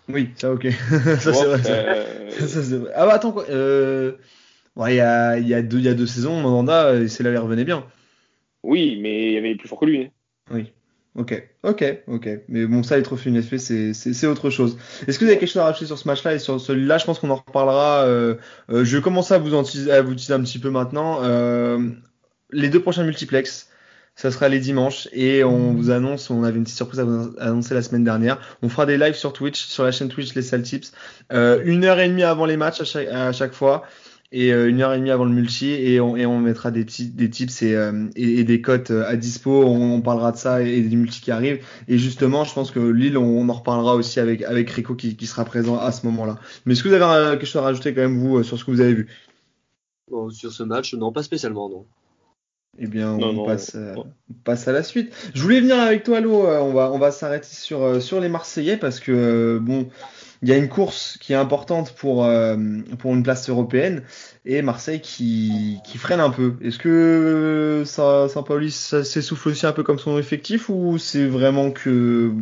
oui, 0.09 0.29
ça 0.35 0.51
ok, 0.53 0.67
ça 1.19 1.33
c'est 1.33 1.45
vrai. 1.45 1.61
euh, 1.69 2.29
Ça, 2.47 2.63
c'est 2.63 2.77
vrai. 2.77 2.91
Ah 2.95 3.05
bah 3.05 3.13
attends 3.15 3.31
quoi. 3.33 3.45
Euh... 3.49 4.13
Il 4.87 4.93
y 4.95 4.99
a, 5.01 5.37
il 5.37 5.47
y 5.47 5.53
a 5.53 5.61
deux, 5.61 5.79
il 5.79 5.83
y 5.85 5.89
a 5.89 5.93
deux 5.93 6.07
saisons, 6.07 6.39
Mandanda, 6.41 7.07
c'est 7.09 7.23
là, 7.23 7.31
il 7.31 7.37
revenait 7.37 7.65
bien. 7.65 7.85
oui, 8.63 8.97
mais 9.01 9.27
il 9.27 9.33
y 9.33 9.37
avait 9.37 9.55
plus 9.55 9.67
fort 9.67 9.79
que 9.79 9.85
lui. 9.85 10.03
hein. 10.05 10.09
Oui. 10.51 10.71
Ok, 11.17 11.43
ok, 11.63 12.03
ok. 12.07 12.29
Mais 12.47 12.65
bon, 12.65 12.83
ça, 12.83 12.95
les 12.95 13.03
trophées 13.03 13.29
UNFP, 13.29 13.57
c'est, 13.57 13.93
c'est, 13.93 14.13
c'est 14.13 14.27
autre 14.27 14.49
chose. 14.49 14.77
Est-ce 15.07 15.19
que 15.19 15.25
vous 15.25 15.31
avez 15.31 15.39
quelque 15.39 15.49
chose 15.49 15.61
à 15.61 15.65
rajouter 15.65 15.85
sur 15.85 15.97
ce 15.97 16.07
match-là? 16.07 16.35
Et 16.35 16.39
sur 16.39 16.59
celui-là 16.59 16.97
Je 16.99 17.05
pense 17.05 17.19
qu'on 17.19 17.29
en 17.31 17.35
reparlera. 17.35 18.05
Euh, 18.05 18.35
euh, 18.69 18.85
je 18.85 18.95
vais 18.95 19.03
commencer 19.03 19.33
à 19.33 19.37
vous 19.37 19.53
en 19.53 19.63
teaser, 19.63 19.91
à 19.91 20.01
vous 20.01 20.15
teaser 20.15 20.33
un 20.33 20.41
petit 20.41 20.59
peu 20.59 20.69
maintenant. 20.69 21.19
Euh, 21.23 21.89
les 22.51 22.69
deux 22.69 22.81
prochains 22.81 23.03
multiplex, 23.03 23.69
ça 24.15 24.31
sera 24.31 24.47
les 24.47 24.59
dimanches 24.59 25.09
et 25.11 25.43
on 25.43 25.73
vous 25.73 25.89
annonce, 25.89 26.29
on 26.29 26.43
avait 26.43 26.57
une 26.57 26.63
petite 26.63 26.77
surprise 26.77 26.99
à 26.99 27.03
vous 27.03 27.33
annoncer 27.39 27.73
la 27.73 27.81
semaine 27.81 28.03
dernière. 28.03 28.39
On 28.61 28.69
fera 28.69 28.85
des 28.85 28.97
lives 28.97 29.15
sur 29.15 29.33
Twitch, 29.33 29.65
sur 29.65 29.83
la 29.83 29.91
chaîne 29.91 30.09
Twitch 30.09 30.33
Les 30.33 30.41
Sales 30.41 30.63
Tips, 30.63 30.93
euh, 31.33 31.61
une 31.65 31.83
heure 31.85 31.99
et 31.99 32.07
demie 32.07 32.23
avant 32.23 32.45
les 32.45 32.57
matchs 32.57 32.81
à 32.81 32.83
chaque, 32.85 33.07
à 33.07 33.31
chaque 33.31 33.53
fois 33.53 33.83
et 34.33 34.53
euh, 34.53 34.69
une 34.69 34.81
heure 34.81 34.93
et 34.93 34.97
demie 34.97 35.11
avant 35.11 35.25
le 35.25 35.31
multi 35.31 35.71
et 35.71 35.99
on, 35.99 36.15
et 36.15 36.25
on 36.25 36.39
mettra 36.39 36.71
des, 36.71 36.85
tips 36.85 37.61
et, 37.63 37.75
euh, 37.75 38.07
et, 38.15 38.39
et 38.39 38.43
des 38.43 38.61
cotes 38.61 38.91
euh, 38.91 39.05
à 39.05 39.17
dispo. 39.17 39.63
On, 39.65 39.95
on 39.95 40.01
parlera 40.01 40.31
de 40.31 40.37
ça 40.37 40.63
et, 40.63 40.77
et 40.77 40.81
des 40.81 40.95
multis 40.95 41.21
qui 41.21 41.31
arrivent. 41.31 41.63
Et 41.87 41.97
justement, 41.97 42.43
je 42.45 42.53
pense 42.53 42.71
que 42.71 42.79
Lille, 42.79 43.17
on, 43.17 43.25
on 43.25 43.49
en 43.49 43.53
reparlera 43.53 43.95
aussi 43.95 44.19
avec, 44.19 44.41
avec 44.43 44.69
Rico 44.69 44.95
qui, 44.95 45.17
qui 45.17 45.27
sera 45.27 45.43
présent 45.43 45.77
à 45.77 45.91
ce 45.91 46.05
moment-là. 46.05 46.37
Mais 46.65 46.73
est-ce 46.73 46.83
que 46.83 46.87
vous 46.87 46.95
avez 46.95 47.37
quelque 47.37 47.45
chose 47.45 47.61
à 47.61 47.65
rajouter 47.65 47.93
quand 47.93 48.01
même, 48.01 48.17
vous, 48.19 48.41
sur 48.43 48.57
ce 48.57 48.63
que 48.63 48.71
vous 48.71 48.81
avez 48.81 48.93
vu? 48.93 49.07
Bon, 50.09 50.29
sur 50.29 50.51
ce 50.51 50.63
match, 50.63 50.93
non, 50.93 51.11
pas 51.11 51.23
spécialement, 51.23 51.69
non. 51.69 51.85
Eh 52.79 52.87
bien, 52.87 53.17
Non, 53.17 53.29
on, 53.29 53.33
non, 53.33 53.45
passe, 53.45 53.75
euh, 53.75 53.95
non. 53.95 54.05
on 54.29 54.33
passe 54.45 54.65
à 54.67 54.71
la 54.71 54.81
suite. 54.83 55.13
Je 55.33 55.41
voulais 55.41 55.59
venir 55.59 55.77
avec 55.77 56.03
toi, 56.03 56.21
Lo. 56.21 56.47
on 56.47 56.71
va, 56.71 56.89
on 56.93 56.99
va 56.99 57.11
s'arrêter 57.11 57.49
sur, 57.49 58.01
sur 58.01 58.21
les 58.21 58.29
Marseillais 58.29 58.77
parce 58.77 59.01
que, 59.01 59.11
euh, 59.11 59.59
bon, 59.59 59.89
il 60.41 60.49
y 60.49 60.51
a 60.53 60.57
une 60.57 60.69
course 60.69 61.17
qui 61.19 61.33
est 61.33 61.35
importante 61.35 61.93
pour, 61.93 62.25
euh, 62.25 62.57
pour 62.97 63.13
une 63.13 63.21
place 63.21 63.47
européenne 63.49 64.03
et 64.43 64.61
Marseille 64.61 65.01
qui, 65.01 65.79
freine 65.97 66.19
un 66.19 66.31
peu. 66.31 66.55
Est-ce 66.63 66.79
que 66.79 67.83
Saint-Pauli 67.85 68.71
s'essouffle 68.71 69.49
aussi 69.49 69.65
un 69.67 69.71
peu 69.71 69.83
comme 69.83 69.99
son 69.99 70.17
effectif 70.17 70.69
ou 70.69 70.97
c'est 70.97 71.27
vraiment 71.27 71.71
que 71.71 72.33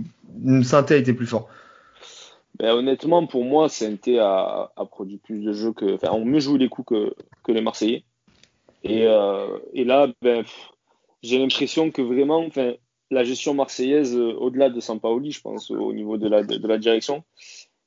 synthé 0.64 0.94
a 0.94 0.98
été 0.98 1.14
plus 1.14 1.28
fort? 1.28 1.50
Ben, 2.58 2.72
honnêtement, 2.72 3.26
pour 3.26 3.46
moi, 3.46 3.70
CNT 3.70 4.20
a, 4.20 4.72
produit 4.92 5.18
plus 5.18 5.40
de 5.40 5.54
jeux 5.54 5.72
que. 5.72 5.96
Enfin, 5.96 6.12
ont 6.12 6.26
mieux 6.26 6.40
joué 6.40 6.58
les 6.58 6.68
coups 6.68 6.88
que, 6.90 7.14
que 7.44 7.52
les 7.52 7.62
Marseillais. 7.62 8.04
Et, 8.84 9.06
euh, 9.08 9.58
là, 9.74 10.08
ben, 10.22 10.44
j'ai 11.22 11.38
l'impression 11.38 11.92
que 11.92 12.02
vraiment, 12.02 12.46
la 13.12 13.24
gestion 13.24 13.54
marseillaise, 13.54 14.16
euh, 14.16 14.34
au-delà 14.34 14.70
de 14.70 14.80
Sampaoli, 14.80 15.32
je 15.32 15.42
pense, 15.42 15.72
au 15.72 15.94
niveau 15.94 16.18
de 16.18 16.28
la, 16.28 16.44
de 16.44 16.68
la 16.68 16.78
direction, 16.78 17.24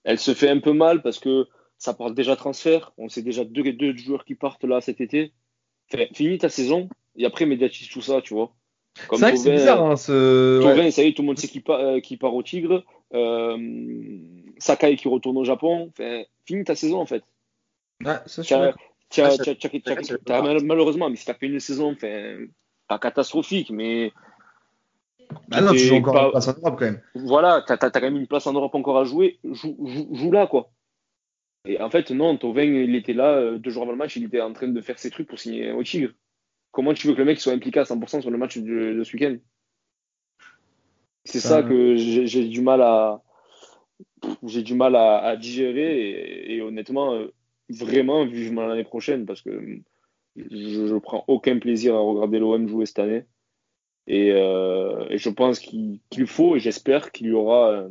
elle 0.05 0.19
se 0.19 0.35
fait 0.35 0.49
un 0.49 0.61
peu 0.61 0.73
mal 0.73 1.03
parce 1.03 1.19
que 1.19 1.47
ça 1.79 1.95
parle 1.95 2.15
déjà 2.15 2.37
transfert. 2.37 2.93
On 2.99 3.09
sait 3.09 3.23
déjà 3.23 3.45
deux, 3.45 3.73
deux 3.73 3.97
joueurs 3.97 4.25
qui 4.25 4.35
partent 4.35 4.65
là 4.65 4.81
cet 4.81 5.01
été. 5.01 5.33
Enfin, 5.93 6.05
finis 6.13 6.39
ta 6.39 6.49
saison 6.49 6.89
et 7.17 7.27
après 7.27 7.47
médiatise 7.47 7.89
tout 7.89 8.01
ça, 8.03 8.23
tu 8.23 8.35
vois. 8.35 8.53
Comme 9.09 9.19
C'est 9.19 9.25
vrai 9.25 9.33
que 9.33 9.39
c'est 9.39 9.53
bizarre, 9.53 9.85
hein, 9.85 9.97
ce. 9.97 10.59
ouais. 10.63 10.75
Thauvin, 10.75 10.91
ça 10.91 11.03
y 11.03 11.09
est, 11.09 11.13
tout 11.13 11.23
le 11.23 11.27
monde 11.29 11.39
sait 11.39 11.49
qu'il 11.49 11.63
part, 11.63 11.81
euh, 11.81 12.01
part 12.21 12.35
au 12.35 12.43
Tigre. 12.43 12.85
Euh, 13.15 13.57
Sakai 14.59 14.97
qui 14.97 15.09
retourne 15.09 15.37
au 15.39 15.45
Japon. 15.45 15.89
Enfin, 15.91 16.23
finis 16.47 16.65
ta 16.65 16.75
saison 16.75 17.01
en 17.01 17.07
fait. 17.07 17.25
Ah, 18.05 18.23
ça- 18.27 18.43
malheureusement, 20.63 21.11
mais 21.11 21.17
si 21.17 21.27
t'as 21.27 21.35
fait 21.35 21.47
une 21.47 21.61
saison, 21.61 21.93
enfin, 21.93 22.39
pas 22.89 22.99
catastrophique, 22.99 23.71
mais 23.71 24.13
Ah 25.51 25.61
non, 25.61 25.73
tu 25.73 25.79
joues 25.79 25.97
encore 25.97 26.13
pas- 26.15 26.29
en 26.29 26.31
place 26.31 26.49
en 26.49 26.55
Europe 26.59 26.77
quand 26.79 26.85
même. 26.87 27.01
voilà, 27.15 27.63
t'as 27.67 27.77
quand 27.77 28.01
même 28.01 28.17
une 28.17 28.27
place 28.27 28.47
en 28.47 28.53
Europe 28.53 28.75
encore 28.75 28.99
à 28.99 29.05
jouer, 29.05 29.39
joue, 29.45 29.77
joue, 29.87 30.09
joue 30.15 30.33
là 30.33 30.47
quoi. 30.47 30.71
Et 31.65 31.81
en 31.81 31.91
fait, 31.91 32.11
non, 32.11 32.37
Thauvin, 32.37 32.65
il 32.65 32.95
était 32.97 33.13
là, 33.13 33.37
euh, 33.37 33.59
deux 33.59 33.71
jours 33.71 33.85
avant 33.85 33.93
le 33.93 33.99
match, 33.99 34.17
il 34.17 34.25
était 34.25 34.41
en 34.41 34.53
train 34.53 34.69
de 34.69 34.81
faire 34.81 34.99
ses 34.99 35.11
trucs 35.11 35.29
pour 35.29 35.39
signer 35.39 35.71
au 35.73 35.83
Tigre. 35.85 36.11
Comment 36.73 36.93
tu 36.95 37.07
veux 37.07 37.13
que 37.13 37.19
le 37.19 37.25
mec 37.25 37.41
soit 37.41 37.53
impliqué 37.53 37.79
à 37.81 37.85
100% 37.85 38.21
sur 38.21 38.31
le 38.31 38.39
match 38.39 38.59
de, 38.59 38.95
de 38.95 39.05
ce 39.05 39.13
week-end? 39.13 39.37
C'est 41.25 41.39
Ça- 41.41 41.49
ça 41.49 41.63
que 41.63 41.97
j'ai 41.97 42.49
du 42.49 42.63
mal 42.63 42.83
à 42.83 43.23
j'ai 44.45 44.63
du 44.63 44.75
mal 44.75 44.97
à, 44.97 45.19
à 45.19 45.37
digérer 45.37 46.01
et, 46.01 46.55
et 46.57 46.63
honnêtement, 46.63 47.15
euh, 47.15 47.33
vraiment 47.69 48.25
vivement 48.27 48.67
l'année 48.67 48.85
prochaine 48.85 49.27
parce 49.27 49.43
que 49.43 49.81
je, 50.37 50.87
je 50.87 50.97
prends 50.97 51.25
aucun 51.29 51.59
plaisir 51.59 51.95
à 51.95 52.01
regarder 52.01 52.39
l'OM 52.39 52.67
jouer 52.69 52.87
cette 52.87 52.99
année. 52.99 53.25
Et, 54.07 54.33
euh, 54.33 55.07
et 55.11 55.19
je 55.19 55.29
pense 55.31 55.59
qu'il 55.61 56.01
faut 56.27 56.57
et 56.57 56.61
j'espère 56.61 57.13
qu'il 57.13 57.29
y 57.29 57.33
aura 57.33 57.71
euh, 57.71 57.89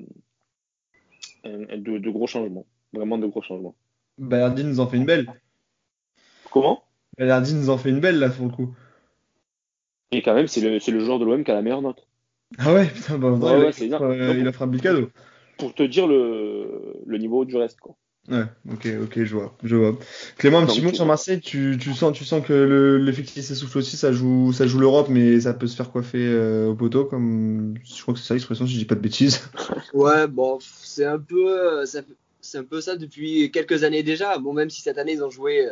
de, 1.45 1.97
de 1.97 2.09
gros 2.09 2.27
changements. 2.27 2.65
Vraiment 2.93 3.17
de 3.17 3.27
gros 3.27 3.41
changements. 3.41 3.75
Balerdi 4.17 4.63
nous 4.65 4.79
en 4.79 4.87
fait 4.87 4.97
une 4.97 5.05
belle. 5.05 5.31
Comment? 6.51 6.83
Balerdi 7.17 7.53
nous 7.55 7.69
en 7.69 7.77
fait 7.77 7.89
une 7.89 8.01
belle 8.01 8.19
là 8.19 8.29
pour 8.29 8.45
le 8.45 8.51
coup. 8.51 8.75
Et 10.11 10.21
quand 10.21 10.33
même, 10.33 10.47
c'est 10.47 10.59
le, 10.59 10.77
le 10.85 10.99
joueur 10.99 11.19
de 11.19 11.25
l'OM 11.25 11.43
qui 11.43 11.51
a 11.51 11.53
la 11.53 11.61
meilleure 11.61 11.81
note. 11.81 12.05
Ah 12.57 12.73
ouais, 12.73 12.87
putain, 12.87 13.17
bah, 13.17 13.31
Ouais, 13.31 13.71
il, 13.79 13.87
ouais, 13.89 13.93
offre, 13.93 14.03
euh, 14.03 14.35
il 14.37 14.45
offre 14.45 14.63
un 14.63 14.67
bel 14.67 14.81
cadeau. 14.81 15.09
Pour 15.57 15.73
te 15.73 15.83
dire 15.83 16.05
le, 16.05 16.95
le 17.05 17.17
niveau 17.17 17.45
du 17.45 17.55
reste. 17.55 17.79
Quoi. 17.79 17.95
Ouais, 18.29 18.43
ok, 18.71 18.87
ok, 19.03 19.23
je 19.23 19.35
vois, 19.35 19.57
je 19.63 19.75
vois. 19.75 19.97
Clément, 20.37 20.59
un 20.59 20.65
petit 20.67 20.81
mot 20.81 20.91
tu- 20.91 20.95
sur 20.97 21.05
Marseille, 21.07 21.41
tu, 21.41 21.77
tu 21.81 21.93
sens, 21.93 22.15
tu 22.15 22.23
sens 22.23 22.45
que 22.45 22.53
le- 22.53 22.97
l'effectif 22.99 23.43
s'essouffle 23.43 23.79
aussi, 23.79 23.97
ça 23.97 24.11
joue, 24.13 24.53
ça 24.53 24.67
joue 24.67 24.79
l'Europe, 24.79 25.07
mais 25.09 25.41
ça 25.41 25.53
peut 25.55 25.65
se 25.67 25.75
faire 25.75 25.89
coiffer 25.91 26.19
euh, 26.27 26.67
au 26.67 26.75
poteau, 26.75 27.05
comme 27.05 27.73
je 27.83 28.01
crois 28.01 28.13
que 28.13 28.19
c'est 28.19 28.27
ça 28.27 28.33
l'expression, 28.35 28.67
si 28.67 28.73
je 28.73 28.77
dis 28.79 28.85
pas 28.85 28.95
de 28.95 29.01
bêtises. 29.01 29.41
Ouais, 29.93 30.27
bon, 30.27 30.59
c'est 30.61 31.03
un 31.05 31.19
peu, 31.19 31.59
euh, 31.81 31.85
ça- 31.85 32.01
c'est 32.39 32.59
un 32.59 32.63
peu 32.63 32.79
ça 32.79 32.95
depuis 32.95 33.51
quelques 33.51 33.83
années 33.83 34.03
déjà. 34.03 34.37
Bon, 34.37 34.53
même 34.53 34.69
si 34.69 34.81
cette 34.81 34.97
année 34.97 35.13
ils 35.13 35.23
ont 35.23 35.29
joué, 35.31 35.65
euh, 35.65 35.71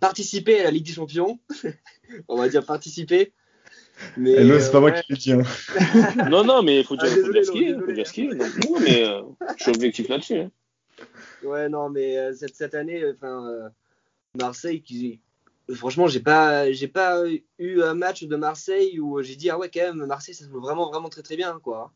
participé 0.00 0.60
à 0.60 0.64
la 0.64 0.70
Ligue 0.70 0.86
des 0.86 0.92
Champions, 0.92 1.38
on 2.28 2.36
va 2.36 2.48
dire 2.48 2.64
participer. 2.64 3.32
Mais 4.16 4.32
Hello, 4.32 4.58
c'est 4.58 4.72
pas 4.72 4.80
moi 4.80 4.90
qui 4.90 5.02
le 5.12 5.16
dis. 5.16 5.32
Hein. 5.32 5.42
Non, 6.30 6.42
non, 6.44 6.62
mais 6.62 6.80
il 6.80 6.84
faut 6.84 6.96
dire, 6.96 7.04
Ah, 7.12 7.14
faut 7.14 7.32
désolé, 7.32 7.40
dire 7.42 7.44
ce 7.46 7.52
qu'il 7.52 7.62
y 7.62 7.66
a, 7.66 7.70
Laurent, 7.72 7.84
faut 7.86 7.92
dire 7.92 8.04
désolé. 8.04 8.04
ce 8.04 8.12
qu'il 8.12 8.70
non, 8.72 8.80
mais 8.80 9.04
euh, 9.04 9.22
je 9.56 9.62
suis 9.62 9.70
objectif 9.72 10.08
là-dessus. 10.08 10.38
hein. 10.38 10.50
Ouais, 11.44 11.68
non, 11.68 11.90
mais 11.90 12.18
euh, 12.18 12.32
cette, 12.34 12.54
cette 12.54 12.74
année, 12.74 13.02
enfin, 13.10 13.48
euh, 13.48 13.68
Marseille, 14.36 14.82
qui, 14.82 15.20
franchement, 15.72 16.06
j'ai 16.06 16.20
pas, 16.20 16.70
j'ai 16.72 16.88
pas 16.88 17.22
eu 17.58 17.82
un 17.82 17.94
match 17.94 18.24
de 18.24 18.36
Marseille 18.36 18.98
où 19.00 19.20
j'ai 19.22 19.36
dit 19.36 19.50
ah 19.50 19.58
ouais, 19.58 19.70
quand 19.72 19.80
même, 19.80 20.06
Marseille, 20.06 20.34
ça 20.34 20.44
se 20.44 20.50
joue 20.50 20.60
vraiment, 20.60 20.90
vraiment 20.90 21.08
très, 21.08 21.22
très 21.22 21.36
bien, 21.36 21.58
quoi. 21.62 21.92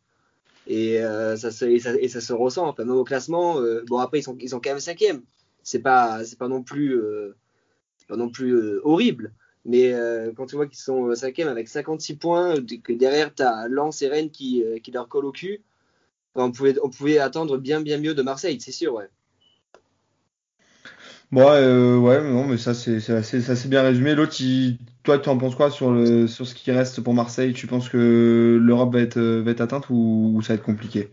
Et, 0.66 1.02
euh, 1.02 1.36
ça, 1.36 1.50
se, 1.50 1.64
et, 1.64 1.80
ça, 1.80 1.94
et 1.94 2.08
ça 2.08 2.20
se 2.20 2.32
ressent. 2.32 2.68
Enfin, 2.68 2.84
même 2.84 2.96
au 2.96 3.04
classement, 3.04 3.60
bon 3.86 3.98
après 3.98 4.18
ils 4.20 4.22
sont, 4.22 4.36
ils 4.40 4.50
sont 4.50 4.60
quand 4.60 4.70
même 4.70 4.80
cinquième. 4.80 5.22
C'est 5.62 5.80
pas, 5.80 6.24
c'est 6.24 6.38
pas 6.38 6.48
non 6.48 6.62
plus, 6.62 7.00
non 8.10 8.30
plus 8.30 8.78
horrible. 8.80 9.32
Mais 9.64 9.94
quand 10.36 10.46
tu 10.46 10.56
vois 10.56 10.66
qu'ils 10.66 10.78
sont 10.78 11.14
cinquième 11.14 11.48
avec 11.48 11.68
56 11.68 12.16
points, 12.16 12.54
que 12.84 12.92
derrière 12.92 13.34
tu 13.34 13.42
as 13.42 13.68
Lens 13.68 14.02
et 14.02 14.08
Rennes 14.08 14.30
qui, 14.30 14.62
qui 14.82 14.90
leur 14.90 15.08
collent 15.08 15.26
au 15.26 15.32
cul, 15.32 15.62
on 16.34 16.52
pouvait, 16.52 16.76
on 16.82 16.90
pouvait 16.90 17.18
attendre 17.18 17.56
bien, 17.58 17.80
bien 17.80 17.98
mieux 17.98 18.14
de 18.14 18.22
Marseille, 18.22 18.60
c'est 18.60 18.72
sûr, 18.72 18.94
ouais. 18.94 19.08
Bon, 21.30 21.42
ouais, 21.42 21.56
euh, 21.56 21.98
ouais, 21.98 22.22
non, 22.22 22.46
mais 22.46 22.56
ça 22.56 22.72
c'est 22.72 22.96
assez, 23.10 23.68
bien 23.68 23.82
résumé. 23.82 24.14
L'autre, 24.14 24.36
toi, 25.02 25.18
tu 25.18 25.28
en 25.28 25.36
penses 25.36 25.54
quoi 25.54 25.70
sur 25.70 25.92
le, 25.92 26.26
sur 26.26 26.46
ce 26.46 26.54
qui 26.54 26.70
reste 26.72 27.02
pour 27.02 27.12
Marseille? 27.12 27.52
Tu 27.52 27.66
penses 27.66 27.88
que 27.88 28.58
l'Europe 28.60 28.94
va 28.94 29.00
être, 29.00 29.18
euh, 29.18 29.42
va 29.42 29.50
être 29.50 29.60
atteinte 29.60 29.90
ou, 29.90 30.32
ou 30.34 30.42
ça 30.42 30.54
va 30.54 30.58
être 30.58 30.64
compliqué? 30.64 31.10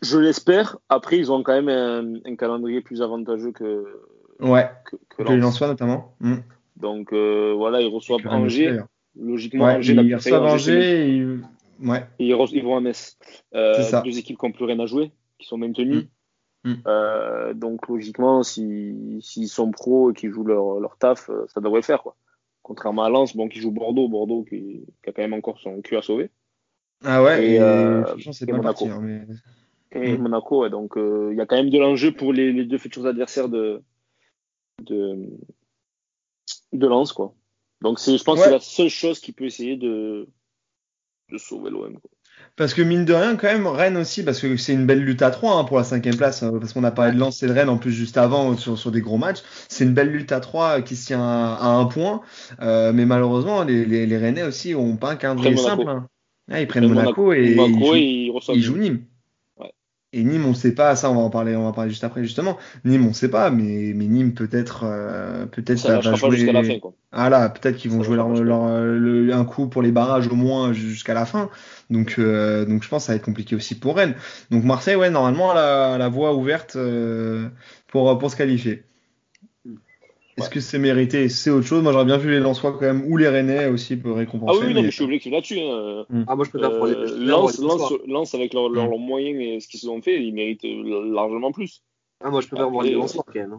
Je 0.00 0.16
l'espère. 0.18 0.78
Après, 0.88 1.18
ils 1.18 1.30
ont 1.32 1.42
quand 1.42 1.60
même 1.60 1.68
un, 1.68 2.30
un 2.30 2.36
calendrier 2.36 2.80
plus 2.80 3.02
avantageux 3.02 3.52
que, 3.52 3.84
Ouais, 4.40 4.70
que, 4.84 4.96
que 5.08 5.22
que 5.24 5.32
les. 5.32 5.38
Lensois 5.38 5.66
notamment. 5.66 6.14
Hmm. 6.20 6.36
Donc 6.76 7.12
euh, 7.12 7.54
voilà, 7.56 7.80
ils 7.80 7.88
reçoivent 7.92 8.26
Angers. 8.26 8.78
Logiquement, 9.20 9.64
Ouais, 9.64 9.74
Angers, 9.76 9.94
ils 9.94 10.14
reçoivent 10.14 10.44
Angers, 10.44 11.08
ils- 11.08 11.40
ouais. 11.84 12.06
Et 12.20 12.28
ils, 12.28 12.36
ils 12.52 12.62
vont 12.62 12.76
à 12.76 12.80
Metz. 12.80 13.18
Euh, 13.54 13.74
C'est 13.76 13.82
ça. 13.82 14.02
Deux 14.02 14.16
équipes 14.16 14.38
qui 14.38 14.46
n'ont 14.46 14.52
plus 14.52 14.64
rien 14.64 14.78
à 14.78 14.86
jouer, 14.86 15.10
qui 15.38 15.46
sont 15.46 15.58
maintenues. 15.58 15.96
Mm. 15.96 16.08
Mm. 16.64 16.74
Euh, 16.86 17.54
donc 17.54 17.86
logiquement, 17.88 18.42
si- 18.42 19.18
s'ils 19.22 19.48
sont 19.48 19.70
pros 19.70 20.10
et 20.10 20.14
qu'ils 20.14 20.30
jouent 20.32 20.44
leur, 20.44 20.80
leur 20.80 20.96
taf, 20.98 21.30
euh, 21.30 21.46
ça 21.48 21.60
devrait 21.60 21.78
le 21.80 21.84
faire. 21.84 22.02
Quoi. 22.02 22.16
Contrairement 22.62 23.04
à 23.04 23.10
Lens, 23.10 23.36
bon, 23.36 23.48
qui 23.48 23.60
joue 23.60 23.70
Bordeaux, 23.70 24.08
Bordeaux 24.08 24.44
qui, 24.44 24.84
qui 25.02 25.10
a 25.10 25.12
quand 25.12 25.22
même 25.22 25.34
encore 25.34 25.58
son 25.60 25.80
cul 25.80 25.96
à 25.96 26.02
sauver. 26.02 26.30
Ah 27.04 27.22
ouais, 27.22 27.46
Et, 27.46 27.54
et, 27.54 27.60
euh, 27.60 28.04
franchement, 28.04 28.32
c'est 28.32 28.50
Monaco. 28.52 28.86
hein, 28.86 29.00
mais... 29.00 29.22
et 29.92 30.18
Mm. 30.18 30.22
Monaco. 30.22 30.62
ouais. 30.62 30.70
donc 30.70 30.96
euh, 30.98 31.28
il 31.32 31.38
y 31.38 31.40
a 31.40 31.46
quand 31.46 31.56
même 31.56 31.70
de 31.70 31.78
l'enjeu 31.78 32.12
pour 32.12 32.32
les, 32.32 32.52
les 32.52 32.64
deux 32.64 32.78
futurs 32.78 33.06
adversaires 33.06 33.48
de 33.48 33.82
de, 34.82 35.28
de 36.72 36.86
Lens, 36.86 37.12
quoi. 37.12 37.34
Donc 37.80 37.98
c'est, 38.00 38.16
je 38.18 38.24
pense 38.24 38.38
que 38.38 38.44
c'est 38.44 38.50
la 38.50 38.60
seule 38.60 38.88
chose 38.88 39.20
qui 39.20 39.32
peut 39.32 39.44
essayer 39.44 39.76
de 39.76 40.28
de 41.30 41.38
sauver 41.38 41.70
l'OM. 41.70 41.98
quoi. 42.00 42.10
Parce 42.56 42.74
que 42.74 42.82
mine 42.82 43.04
de 43.04 43.12
rien, 43.14 43.36
quand 43.36 43.46
même, 43.46 43.68
Rennes 43.68 43.96
aussi, 43.96 44.24
parce 44.24 44.40
que 44.40 44.56
c'est 44.56 44.72
une 44.72 44.84
belle 44.84 44.98
lutte 45.04 45.22
à 45.22 45.30
trois 45.30 45.56
hein, 45.58 45.64
pour 45.64 45.76
la 45.78 45.84
cinquième 45.84 46.16
place, 46.16 46.42
euh, 46.42 46.58
parce 46.58 46.72
qu'on 46.72 46.82
a 46.82 46.90
parlé 46.90 47.12
de 47.12 47.18
Lens 47.18 47.40
et 47.44 47.46
de 47.46 47.52
Rennes 47.52 47.68
en 47.68 47.76
plus 47.78 47.92
juste 47.92 48.16
avant 48.18 48.56
sur, 48.56 48.76
sur 48.76 48.90
des 48.90 49.00
gros 49.00 49.16
matchs. 49.16 49.42
C'est 49.68 49.84
une 49.84 49.94
belle 49.94 50.10
lutte 50.10 50.32
à 50.32 50.40
trois 50.40 50.78
euh, 50.78 50.82
qui 50.82 50.96
se 50.96 51.06
tient 51.06 51.22
à, 51.22 51.56
à 51.60 51.68
un 51.68 51.84
point, 51.84 52.20
Euh, 52.60 52.92
mais 52.92 53.04
malheureusement, 53.06 53.62
les, 53.62 53.84
les, 53.84 54.06
les 54.06 54.18
Rennais 54.18 54.42
aussi 54.42 54.74
ont 54.74 54.96
pas 54.96 55.12
un 55.12 55.16
calendrier 55.16 55.56
simple. 55.56 55.88
hein. 55.88 56.06
Ils 56.58 56.66
prennent 56.66 56.88
Monaco, 56.88 57.32
et 57.32 57.54
Monaco, 57.54 57.78
ils 57.78 57.84
jouent, 57.84 57.94
et 57.94 58.00
ils 58.00 58.30
reçoivent. 58.32 58.56
ils 58.56 58.62
jouent 58.62 58.78
Nîmes. 58.78 59.00
Et 60.14 60.24
Nîmes, 60.24 60.46
on 60.46 60.54
sait 60.54 60.74
pas, 60.74 60.96
ça 60.96 61.10
on 61.10 61.14
va 61.14 61.20
en 61.20 61.28
parler, 61.30 61.54
on 61.54 61.62
va 61.64 61.68
en 61.68 61.72
parler 61.72 61.90
juste 61.90 62.04
après 62.04 62.22
justement. 62.22 62.56
Nîmes, 62.84 63.06
on 63.06 63.12
sait 63.12 63.28
pas, 63.30 63.50
mais, 63.50 63.92
mais 63.94 64.06
Nîmes 64.06 64.32
peut-être, 64.34 64.84
euh, 64.84 65.44
peut-être 65.46 65.78
Ça 65.78 65.98
ne 65.98 66.02
pas 66.02 66.14
jouer. 66.14 66.36
jusqu'à 66.36 66.52
la 66.52 66.64
fin, 66.64 66.78
quoi. 66.78 66.94
Ah 67.12 67.28
là, 67.28 67.48
peut-être 67.50 67.76
qu'ils 67.76 67.90
vont 67.90 67.98
Ça 67.98 68.04
jouer 68.04 68.16
va 68.16 68.22
leur, 68.22 68.42
leur, 68.42 68.84
le- 68.84 69.32
un 69.34 69.44
coup 69.44 69.68
pour 69.68 69.82
les 69.82 69.92
barrages 69.92 70.26
au 70.28 70.34
moins 70.34 70.72
jusqu'à 70.72 71.12
la 71.14 71.26
fin. 71.26 71.50
Donc, 71.90 72.16
euh, 72.18 72.64
donc 72.64 72.82
je 72.82 72.88
pense 72.88 73.02
que 73.02 73.06
ça 73.06 73.12
va 73.12 73.16
être 73.16 73.24
compliqué 73.24 73.54
aussi 73.54 73.78
pour 73.78 73.96
Rennes. 73.96 74.14
Donc 74.50 74.64
Marseille, 74.64 74.96
ouais, 74.96 75.10
normalement, 75.10 75.52
la, 75.52 75.98
la 75.98 76.08
voie 76.08 76.34
ouverte 76.34 76.76
euh, 76.76 77.48
pour, 77.88 78.16
pour 78.18 78.30
se 78.30 78.36
qualifier. 78.36 78.84
Est-ce 80.38 80.46
Ouais. 80.46 80.54
que 80.54 80.60
c'est 80.60 80.78
mérité? 80.78 81.28
C'est 81.28 81.50
autre 81.50 81.66
chose. 81.66 81.82
Moi, 81.82 81.92
j'aurais 81.92 82.04
bien 82.04 82.16
vu 82.16 82.30
les 82.30 82.38
Lensois 82.38 82.72
quand 82.72 82.80
même, 82.82 83.04
ou 83.06 83.16
les 83.16 83.28
Rennais 83.28 83.66
aussi 83.66 83.96
pour 83.96 84.12
Ah 84.12 84.18
récompenser. 84.20 84.60
oui, 84.60 84.66
oui, 84.68 84.68
non, 84.68 84.74
mais- 84.76 84.82
mais 84.82 84.90
je 84.90 84.94
suis 84.94 85.04
objectif 85.04 85.32
là-dessus. 85.32 85.58
Hein. 85.58 86.06
Ah, 86.28 86.36
moi, 86.36 86.44
je 86.44 86.50
je 86.56 86.64
Euh, 86.64 87.26
Lensois. 87.26 87.98
Lens, 88.06 88.34
avec 88.34 88.54
leurs 88.54 88.68
leur, 88.68 88.86
Mm. 88.88 89.00
moyens 89.00 89.40
et 89.40 89.60
ce 89.60 89.66
qu'ils 89.66 89.80
se 89.80 89.88
ont 89.88 90.00
fait, 90.00 90.22
ils 90.22 90.32
méritent 90.32 90.64
euh, 90.64 91.12
largement 91.12 91.50
plus. 91.50 91.82
Ah, 92.24 92.30
moi, 92.30 92.40
je 92.40 92.46
préfère 92.46 92.70
voir 92.70 92.84
les 92.84 92.92
Lensois 92.92 93.24
quand 93.26 93.34
même. 93.34 93.58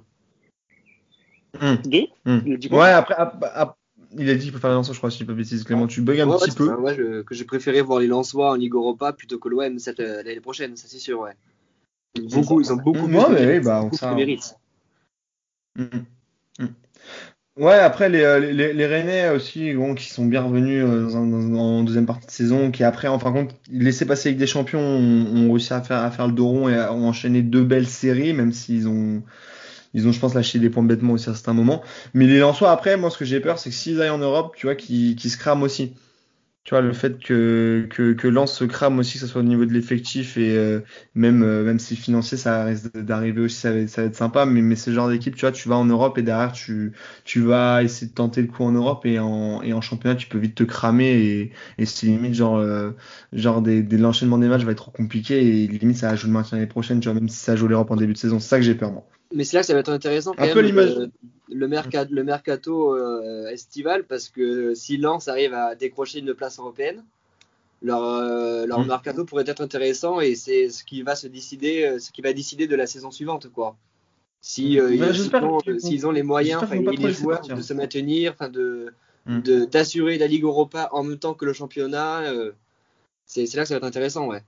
hein. 1.62 1.78
Deux? 1.84 2.08
Hmm. 2.26 2.40
Il 2.46 2.54
a 2.54 2.58
dit 2.58 2.70
Ouais, 2.70 2.90
après, 2.92 3.16
ap- 3.16 3.44
ap- 3.54 3.78
il 4.18 4.30
a 4.30 4.36
dit 4.36 4.44
qu'il 4.46 4.54
peut 4.54 4.60
faire 4.60 4.70
les 4.70 4.76
Lensois, 4.78 4.94
je 4.94 5.00
crois, 5.00 5.12
si 5.12 5.18
je 5.18 5.24
dis 5.24 5.28
pas 5.28 5.34
de 5.34 5.38
bêtises. 5.38 5.64
Clément, 5.66 5.88
tu 5.88 6.02
bugs 6.02 6.18
un 6.22 6.30
Ouais, 6.30 6.38
petit 6.38 6.52
ouais, 6.52 6.56
peu. 6.56 6.76
ouais, 6.76 6.96
je- 6.96 7.22
que 7.24 7.36
j'ai 7.36 7.44
préféré 7.46 7.82
voir 7.82 8.00
les 8.00 8.08
Lensois 8.08 8.52
en 8.52 8.56
Ligue 8.56 8.76
Europa 8.76 9.12
plutôt 9.12 9.38
que 9.40 9.50
l'OM 9.50 9.80
cette 9.80 10.00
euh, 10.00 10.24
l'année 10.24 10.40
prochaine, 10.40 10.78
ça 10.78 10.88
c'est 10.88 11.00
sûr, 11.00 11.20
ouais. 11.20 11.34
Beaucoup, 12.32 12.62
ils 12.62 12.72
ont 12.72 12.78
beaucoup 12.78 13.00
Ouais, 13.08 13.26
plus 13.26 13.36
de 13.36 13.46
mais 13.46 13.60
bah, 13.60 13.82
beaucoup 13.82 13.98
ça- 13.98 14.16
mérite. 14.16 14.56
Mm. 16.60 16.68
Ouais, 17.58 17.74
après 17.74 18.08
les, 18.08 18.22
euh, 18.22 18.40
les, 18.40 18.74
les 18.74 18.86
Rennais 18.86 19.30
aussi, 19.32 19.74
qui 19.98 20.10
sont 20.10 20.26
bien 20.26 20.42
revenus 20.44 20.82
euh, 20.82 21.14
en 21.14 21.84
deuxième 21.84 22.06
partie 22.06 22.28
de 22.28 22.32
saison, 22.32 22.72
qui 22.72 22.86
après, 22.86 23.10
en 23.10 23.20
fin 23.20 23.32
de 23.32 23.36
compte, 23.36 23.56
laissé 23.70 24.06
passer 24.06 24.30
avec 24.30 24.40
des 24.40 24.48
champions, 24.48 24.80
ont, 24.80 25.52
réussi 25.52 25.74
à 25.74 25.82
faire, 25.82 25.98
à 25.98 26.10
faire 26.10 26.28
le 26.28 26.34
dos 26.34 26.48
rond 26.48 26.70
et 26.70 26.80
ont 26.80 27.10
enchaîné 27.10 27.42
deux 27.42 27.64
belles 27.66 27.88
séries, 27.88 28.32
même 28.34 28.54
s'ils 28.54 28.88
ont, 28.88 29.24
ils 29.94 30.08
ont, 30.08 30.14
je 30.14 30.20
pense, 30.20 30.36
lâché 30.36 30.60
des 30.60 30.70
points 30.70 30.84
bêtement 30.84 31.14
aussi 31.14 31.30
à 31.30 31.34
certains 31.34 31.54
moments. 31.54 31.84
Mais 32.14 32.28
les 32.28 32.40
Lensois, 32.40 32.72
après, 32.72 32.96
moi, 32.96 33.10
ce 33.10 33.18
que 33.18 33.26
j'ai 33.26 33.42
peur, 33.42 33.60
c'est 33.60 33.72
que 33.72 33.76
s'ils 33.76 34.02
aillent 34.02 34.10
en 34.10 34.20
Europe, 34.20 34.56
tu 34.56 34.68
vois, 34.68 34.76
qu'ils 34.76 35.20
se 35.20 35.38
crament 35.38 35.64
aussi. 35.64 35.96
Tu 36.66 36.72
vois, 36.76 36.82
le 36.82 36.94
fait 36.94 37.18
que, 37.20 37.88
que, 37.90 38.14
que 38.14 38.28
Lens 38.28 38.54
se 38.54 38.64
crame 38.66 39.00
aussi, 39.00 39.14
que 39.14 39.20
ce 39.22 39.28
soit 39.28 39.42
au 39.42 39.44
niveau 39.44 39.66
de 39.66 39.74
l'effectif 39.74 40.38
et 40.38 40.56
euh, 40.56 40.82
même, 41.16 41.42
euh, 41.42 41.64
même 41.64 41.80
si 41.80 41.96
financier, 41.96 42.38
ça 42.38 42.64
risque 42.66 42.96
d'arriver 42.96 43.42
aussi, 43.42 43.56
ça 43.56 43.72
va, 43.72 43.78
être- 43.80 44.16
sympa. 44.16 44.46
Mais, 44.46 44.62
mais 44.62 44.76
ce 44.76 44.92
genre 44.92 45.10
d'équipe, 45.10 45.34
tu 45.36 45.42
vois, 45.42 45.52
tu 45.52 45.68
vas 45.68 45.78
en 45.78 45.86
Europe 45.86 46.18
et 46.20 46.22
derrière, 46.22 46.52
tu, 46.52 46.94
tu 47.26 47.40
vas 47.42 47.82
essayer 47.82 48.08
de 48.08 48.14
tenter 48.14 48.42
le 48.44 48.48
coup 48.50 48.64
en 48.64 48.72
Europe 48.74 49.06
et 49.08 49.18
en, 49.20 49.64
et 49.64 49.74
en 49.74 49.82
championnat, 49.82 50.16
tu 50.16 50.28
peux 50.28 50.38
vite 50.38 50.54
te 50.56 50.64
cramer 50.64 51.08
et, 51.10 51.52
et 51.80 51.86
c'est 51.88 52.06
limite, 52.08 52.36
genre, 52.36 52.58
euh, 52.58 52.92
genre 53.34 53.62
des, 53.64 53.82
des, 53.82 53.98
l'enchaînement 53.98 54.38
des 54.38 54.48
matchs 54.48 54.64
va 54.64 54.72
être 54.74 54.78
trop 54.84 54.92
compliqué 54.92 55.64
et 55.64 55.68
limite, 55.68 55.98
ça 55.98 56.10
va 56.10 56.16
jouer 56.16 56.28
le 56.28 56.34
maintien 56.34 56.58
l'année 56.58 56.68
prochaine, 56.70 57.00
tu 57.00 57.06
vois, 57.10 57.16
même 57.20 57.30
si 57.30 57.38
ça 57.38 57.56
joue 57.56 57.68
l'Europe 57.68 57.90
en 57.92 57.96
début 57.96 58.14
de 58.14 58.18
saison. 58.20 58.40
C'est 58.40 58.50
ça 58.50 58.58
que 58.58 58.64
j'ai 58.64 58.76
peur, 58.76 58.92
moi. 58.92 59.08
Mais 59.34 59.44
c'est 59.44 59.58
là 59.58 59.62
que 59.62 59.68
ça 59.68 59.74
va 59.74 59.80
être 59.80 59.90
intéressant 59.92 60.34
quand 60.34 60.44
Un 60.44 60.48
même, 60.48 60.54
peu 60.56 60.62
l'image. 60.62 60.98
euh, 60.98 61.08
le, 61.50 61.68
merca- 61.68 62.08
le 62.10 62.24
mercato 62.24 62.96
euh, 62.96 63.48
estival 63.50 64.04
parce 64.06 64.30
que 64.30 64.74
si 64.74 64.98
Lens 64.98 65.28
arrive 65.28 65.54
à 65.54 65.76
décrocher 65.76 66.20
une 66.20 66.34
place 66.34 66.58
européenne, 66.60 67.04
leur, 67.82 68.04
euh, 68.04 68.66
leur 68.66 68.80
Mm. 68.82 68.88
mercato 68.88 69.26
pourrait 69.26 69.44
être 69.48 69.62
intéressant 69.62 70.20
et 70.20 70.36
c'est 70.36 70.70
ce 70.70 70.84
qui 70.84 71.02
va 71.04 71.16
se 71.16 71.28
décider, 71.28 71.98
ce 72.00 72.12
qui 72.12 72.22
va 72.22 72.34
décider 72.34 72.68
de 72.68 72.76
la 72.76 72.88
saison 72.88 73.12
suivante 73.12 73.50
quoi. 73.52 73.76
Si 74.42 74.80
euh, 74.80 74.90
Ouais, 74.90 74.96
ils- 75.12 75.80
s'ils 75.82 76.08
ont- 76.08 76.12
les 76.12 76.24
moyens, 76.24 76.64
enfin, 76.64 76.76
les 76.76 77.14
joueurs 77.14 77.42
de 77.48 77.62
se 77.62 77.74
maintenir, 77.74 78.32
enfin 78.34 78.50
de 78.50 78.94
Mm. 79.26 79.42
de- 79.42 79.66
d'assurer 79.66 80.18
la 80.18 80.28
Ligue 80.28 80.44
Europa 80.44 80.90
en 80.92 81.04
même 81.04 81.20
temps 81.20 81.34
que 81.36 81.46
le 81.46 81.54
championnat, 81.54 82.22
euh, 82.32 82.52
c'est 83.26 83.46
c'est 83.46 83.58
là 83.58 83.64
que 83.64 83.68
ça 83.70 83.76
va 83.76 83.78
être 83.80 83.84
intéressant 83.84 84.28
ouais. 84.28 84.42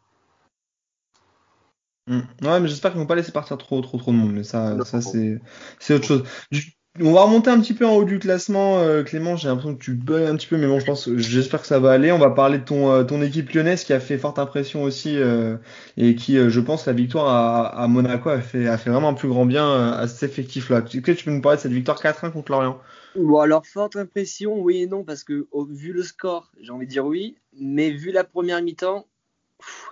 Mm. 2.11 2.19
Ouais, 2.43 2.59
mais 2.59 2.67
j'espère 2.67 2.91
qu'ils 2.91 2.99
vont 2.99 3.05
pas 3.07 3.15
laisser 3.15 3.31
partir 3.31 3.57
trop, 3.57 3.81
trop, 3.81 3.97
trop 3.97 4.11
de 4.11 4.17
monde. 4.17 4.33
Mais 4.33 4.43
ça, 4.43 4.77
Non. 4.77 4.83
ça 4.83 5.01
c'est, 5.01 5.39
c'est 5.79 5.93
autre 5.93 6.05
chose. 6.05 6.23
Du- 6.51 6.73
on 6.99 7.13
va 7.13 7.21
remonter 7.23 7.49
un 7.49 7.61
petit 7.61 7.73
peu 7.73 7.85
en 7.87 7.95
haut 7.95 8.03
du 8.03 8.19
classement, 8.19 8.79
euh, 8.79 9.01
Clément. 9.03 9.37
J'ai 9.37 9.47
l'impression 9.47 9.75
que 9.75 9.81
tu 9.81 9.93
bugs 9.95 10.27
un 10.27 10.35
petit 10.35 10.47
peu, 10.47 10.57
mais 10.57 10.67
bon, 10.67 10.77
je 10.79 10.85
pense, 10.85 11.09
j'espère 11.15 11.61
que 11.61 11.67
ça 11.67 11.79
va 11.79 11.91
aller. 11.93 12.11
On 12.11 12.17
va 12.19 12.31
parler 12.31 12.57
de 12.59 12.65
ton, 12.65 12.91
euh, 12.91 13.03
ton 13.05 13.21
équipe 13.21 13.49
lyonnaise 13.51 13.85
qui 13.85 13.93
a 13.93 14.01
fait 14.01 14.17
forte 14.17 14.39
impression 14.39 14.83
aussi 14.83 15.17
euh, 15.17 15.55
et 15.95 16.15
qui, 16.15 16.35
je 16.49 16.59
pense, 16.59 16.85
la 16.87 16.93
victoire 16.93 17.29
à, 17.29 17.81
à 17.83 17.87
Monaco 17.87 18.29
a 18.29 18.41
fait, 18.41 18.67
a 18.67 18.77
fait 18.77 18.89
vraiment 18.89 19.09
un 19.09 19.13
plus 19.13 19.29
grand 19.29 19.45
bien 19.45 19.91
à 19.93 20.07
cet 20.09 20.29
effectif-là. 20.31 20.79
Est-ce 20.79 20.97
que 20.99 21.11
tu 21.13 21.23
peux 21.23 21.31
nous 21.31 21.41
parler 21.41 21.57
de 21.57 21.61
cette 21.61 21.71
victoire 21.71 22.01
4-1 22.01 22.29
contre 22.31 22.51
Lorient? 22.51 22.77
Bon, 23.15 23.39
alors, 23.39 23.65
forte 23.67 23.95
impression, 23.97 24.59
oui 24.61 24.83
et 24.83 24.87
non, 24.87 25.03
parce 25.03 25.23
que 25.23 25.47
au- 25.51 25.65
vu 25.65 25.91
le 25.93 26.03
score, 26.03 26.51
j'ai 26.61 26.71
envie 26.71 26.85
de 26.85 26.91
dire 26.91 27.05
oui, 27.05 27.37
mais 27.53 27.91
vu 27.91 28.11
la 28.11 28.23
première 28.23 28.61
mi-temps, 28.61 29.07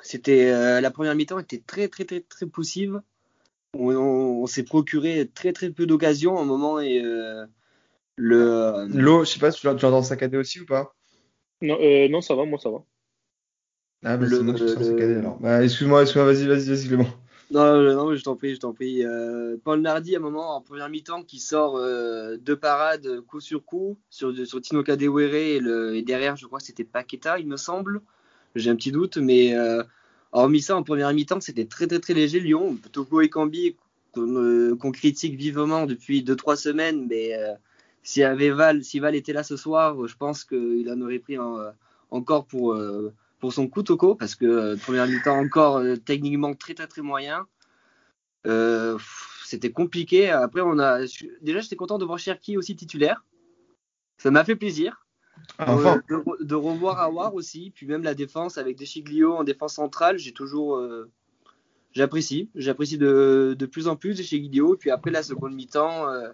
c'était 0.04 0.52
euh, 0.52 0.82
la 0.82 0.92
première 0.92 1.16
mi-temps 1.16 1.40
était 1.40 1.64
très 1.66 1.88
très 1.88 2.06
très 2.06 2.22
très 2.22 2.46
poussive. 2.46 3.02
On, 3.74 3.96
on- 3.96 4.44
on 4.44 4.48
s'est 4.48 4.64
procuré 4.64 5.30
très 5.34 5.54
très 5.54 5.72
peu 5.72 5.86
d'occasions 5.88 6.38
au 6.38 6.46
moment 6.46 6.80
et 6.80 7.02
euh, 7.04 7.46
le 8.18 8.88
L'eau, 8.90 9.24
je 9.26 9.32
sais 9.32 9.40
pas 9.40 9.52
si 9.52 9.62
tu 9.62 9.68
l'entends 9.68 10.04
saccader 10.04 10.38
aussi 10.38 10.60
ou 10.62 10.66
pas? 10.66 10.94
non, 11.62 11.78
euh, 11.82 12.08
non, 12.10 12.22
ça 12.22 12.36
va, 12.36 12.46
moi 12.46 12.60
ça 12.60 12.70
va. 12.70 12.84
Ah, 14.04 14.18
bah, 14.18 14.26
Le- 14.26 14.38
c'est 14.38 14.44
moi 14.44 14.54
qui 14.54 14.68
saccader 14.68 15.16
alors. 15.16 15.40
Bah, 15.40 15.64
excuse-moi, 15.64 16.02
excuse-moi, 16.04 16.32
vas-y, 16.34 16.48
vas-y, 16.48 16.70
vas-y, 16.70 16.88
Clément. 16.88 17.08
non, 17.52 17.82
non, 17.82 17.96
non, 17.96 18.16
je 18.16 18.24
t'en 18.24 18.36
prie, 18.36 18.54
je 18.54 18.60
t'en 18.60 18.74
prie. 18.74 19.04
Euh, 19.04 19.58
Paul 19.64 19.82
Nardi, 19.82 20.16
à 20.16 20.20
un 20.20 20.22
moment 20.22 20.56
en 20.56 20.62
première 20.62 20.88
mi-temps, 20.90 21.24
qui 21.24 21.40
sort 21.40 21.78
euh, 21.78 22.38
deux 22.38 22.56
parades 22.58 23.22
coup 23.22 23.40
sur 23.42 23.66
coup 23.66 23.98
sur, 24.10 24.36
sur 24.48 24.62
Tino 24.62 24.84
Kadewere 24.84 25.34
et, 25.36 25.60
le, 25.60 25.96
et 25.96 26.04
derrière, 26.04 26.36
je 26.36 26.46
crois 26.46 26.60
que 26.60 26.66
c'était 26.66 26.84
Paqueta, 26.84 27.40
il 27.40 27.48
me 27.48 27.58
semble. 27.58 28.02
J'ai 28.56 28.70
un 28.70 28.76
petit 28.76 28.92
doute, 28.92 29.18
mais 29.18 29.56
euh, 29.56 29.84
hormis 30.32 30.62
ça, 30.62 30.76
en 30.76 30.84
première 30.84 31.14
mi-temps, 31.14 31.42
c'était 31.42 31.66
très 31.66 31.88
très 31.88 32.00
très 32.00 32.14
léger 32.14 32.40
Lyon. 32.40 32.78
Togo 32.92 33.22
et 33.22 33.30
Cambi 33.30 33.76
qu'on 34.14 34.36
euh, 34.36 34.76
qu'on 34.76 34.92
critique 34.92 35.36
vivement 35.36 35.86
depuis 35.86 36.24
2-3 36.24 36.56
semaines, 36.56 37.08
mais 37.08 37.36
euh, 37.36 37.54
si, 38.04 38.24
avait 38.24 38.50
Val, 38.50 38.84
si 38.84 39.00
Val 39.00 39.16
était 39.16 39.34
là 39.34 39.44
ce 39.44 39.56
soir, 39.58 40.08
je 40.08 40.16
pense 40.16 40.44
qu'il 40.44 40.90
en 40.92 41.00
aurait 41.02 41.20
pris 41.20 41.38
en- 41.38 41.60
encore 42.12 42.46
pour, 42.46 42.76
pour 43.40 43.54
son 43.54 43.68
coup 43.68 43.84
Toko, 43.84 44.16
parce 44.16 44.34
que 44.36 44.76
première 44.84 45.08
mi-temps 45.08 45.38
encore 45.38 45.82
techniquement 46.06 46.54
très 46.56 46.74
très 46.74 46.88
très 46.88 47.04
moyen. 47.04 47.46
C'était 49.46 49.72
compliqué. 49.72 50.30
Après, 50.30 50.62
on 50.62 50.78
a 50.80 51.00
déjà 51.42 51.60
j'étais 51.60 51.76
content 51.76 51.98
de 51.98 52.06
voir 52.06 52.20
Cherki 52.20 52.58
aussi 52.58 52.76
titulaire. 52.76 53.24
Ça 54.18 54.32
m'a 54.32 54.44
fait 54.44 54.56
plaisir. 54.56 55.06
Enfin. 55.60 56.02
Euh, 56.12 56.22
de, 56.40 56.44
de 56.46 56.56
revoir 56.56 57.00
Awar 57.00 57.36
aussi, 57.36 57.72
puis 57.76 57.86
même 57.86 58.04
la 58.04 58.14
défense 58.16 58.58
avec 58.58 58.78
Deschiglio 58.78 59.36
en 59.36 59.44
défense 59.44 59.76
centrale, 59.76 60.18
j'ai 60.18 60.32
toujours 60.32 60.78
euh, 60.78 61.10
j'apprécie, 61.92 62.50
j'apprécie 62.56 62.98
de, 62.98 63.56
de 63.58 63.66
plus 63.66 63.88
en 63.88 63.96
plus 63.96 64.16
Deschiglio. 64.16 64.76
Puis 64.78 64.90
après 64.90 65.12
la 65.12 65.24
seconde 65.24 65.54
mi-temps, 65.54 66.08
euh, 66.10 66.30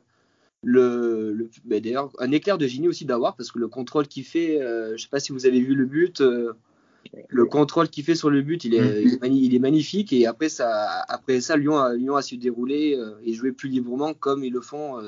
le, 0.63 1.33
le 1.33 1.49
ben 1.65 1.81
d'ailleurs 1.81 2.11
un 2.19 2.31
éclair 2.31 2.57
de 2.57 2.67
génie 2.67 2.87
aussi 2.87 3.05
d'Awar 3.05 3.35
parce 3.35 3.51
que 3.51 3.59
le 3.59 3.67
contrôle 3.67 4.07
qu'il 4.07 4.23
fait, 4.23 4.61
euh, 4.61 4.95
je 4.95 5.03
sais 5.03 5.09
pas 5.09 5.19
si 5.19 5.31
vous 5.31 5.45
avez 5.45 5.59
vu 5.59 5.73
le 5.75 5.85
but. 5.85 6.21
le 7.29 7.45
contrôle 7.45 7.87
qu'il 7.89 8.03
fait 8.03 8.15
sur 8.15 8.29
le 8.29 8.41
but, 8.41 8.63
il 8.65 8.73
est, 8.73 9.05
Mm. 9.05 9.31
il 9.31 9.55
est, 9.55 9.59
magnifique. 9.59 10.11
Et 10.11 10.25
après 10.25 10.49
ça, 10.49 11.03
après 11.07 11.39
ça 11.39 11.55
Lyon, 11.55 11.77
a, 11.77 11.93
Lyon 11.93 12.15
a 12.15 12.21
su 12.21 12.37
dérouler 12.37 12.99
et 13.23 13.33
jouer 13.33 13.51
plus 13.51 13.69
librement 13.69 14.13
comme 14.13 14.43
ils 14.43 14.51
le 14.53 14.61
font 14.61 14.99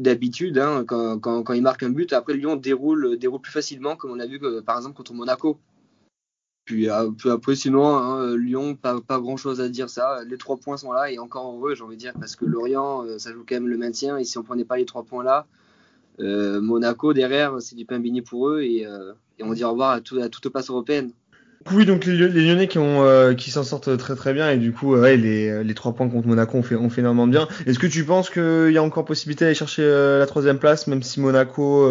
d'habitude. 0.00 0.58
Hein, 0.58 0.84
quand, 0.86 1.20
quand, 1.20 1.52
ils 1.52 1.62
marquent 1.62 1.84
un 1.84 1.90
but, 1.90 2.12
après 2.12 2.34
Lyon 2.34 2.56
déroule, 2.56 3.18
déroule 3.18 3.40
plus 3.40 3.52
facilement, 3.52 3.96
comme 3.96 4.10
on 4.10 4.20
a 4.20 4.26
vu 4.26 4.40
par 4.64 4.76
exemple 4.76 4.96
contre 4.96 5.14
Monaco. 5.14 5.58
Puis, 6.64 6.88
puis 7.18 7.30
après, 7.30 7.56
sinon, 7.56 7.96
hein, 7.96 8.36
Lyon, 8.36 8.76
pas, 8.76 9.00
pas 9.00 9.18
grand 9.18 9.36
chose 9.36 9.60
à 9.60 9.68
dire 9.68 9.90
ça. 9.90 10.22
Les 10.24 10.38
trois 10.38 10.56
points 10.56 10.76
sont 10.76 10.92
là 10.92 11.10
et 11.10 11.18
encore 11.18 11.52
heureux, 11.52 11.74
j'ai 11.74 11.82
envie 11.82 11.96
de 11.96 12.00
dire, 12.00 12.12
parce 12.18 12.36
que 12.36 12.44
Lorient, 12.44 13.04
euh, 13.04 13.18
ça 13.18 13.32
joue 13.32 13.44
quand 13.48 13.56
même 13.56 13.68
le 13.68 13.76
maintien. 13.76 14.18
Et 14.18 14.24
si 14.24 14.38
on 14.38 14.42
prenait 14.44 14.64
pas 14.64 14.76
les 14.76 14.84
trois 14.84 15.02
points 15.02 15.24
là, 15.24 15.46
euh, 16.20 16.60
Monaco 16.60 17.12
derrière, 17.12 17.60
c'est 17.60 17.74
du 17.74 17.86
pain 17.86 17.98
béni 17.98 18.22
pour 18.22 18.50
eux. 18.50 18.62
Et, 18.62 18.86
euh, 18.86 19.12
on 19.40 19.52
dit 19.52 19.64
au 19.64 19.70
revoir 19.70 19.90
à, 19.90 19.96
à 19.96 20.28
toute 20.28 20.48
place 20.50 20.70
européenne. 20.70 21.12
Oui, 21.70 21.84
donc 21.84 22.06
les, 22.06 22.16
Lyonnais 22.16 22.68
euh, 22.76 23.34
qui 23.34 23.50
s'en 23.50 23.64
sortent 23.64 23.94
très 23.98 24.16
très 24.16 24.32
bien 24.32 24.50
et 24.50 24.56
du 24.56 24.72
coup 24.72 24.94
euh, 24.94 25.14
les, 25.14 25.74
trois 25.74 25.92
points 25.92 26.08
contre 26.08 26.26
Monaco 26.26 26.56
ont 26.56 26.62
fait 26.62 26.74
ont 26.74 26.88
fait 26.88 27.02
énormément 27.02 27.26
bien. 27.26 27.48
Est-ce 27.66 27.78
que 27.78 27.86
tu 27.86 28.04
penses 28.04 28.30
qu'il 28.30 28.72
y 28.72 28.78
a 28.78 28.82
encore 28.82 29.04
possibilité 29.04 29.44
d'aller 29.44 29.54
chercher 29.54 29.82
euh, 29.82 30.18
la 30.18 30.26
troisième 30.26 30.58
place, 30.58 30.86
même 30.86 31.02
si 31.02 31.20
Monaco 31.20 31.86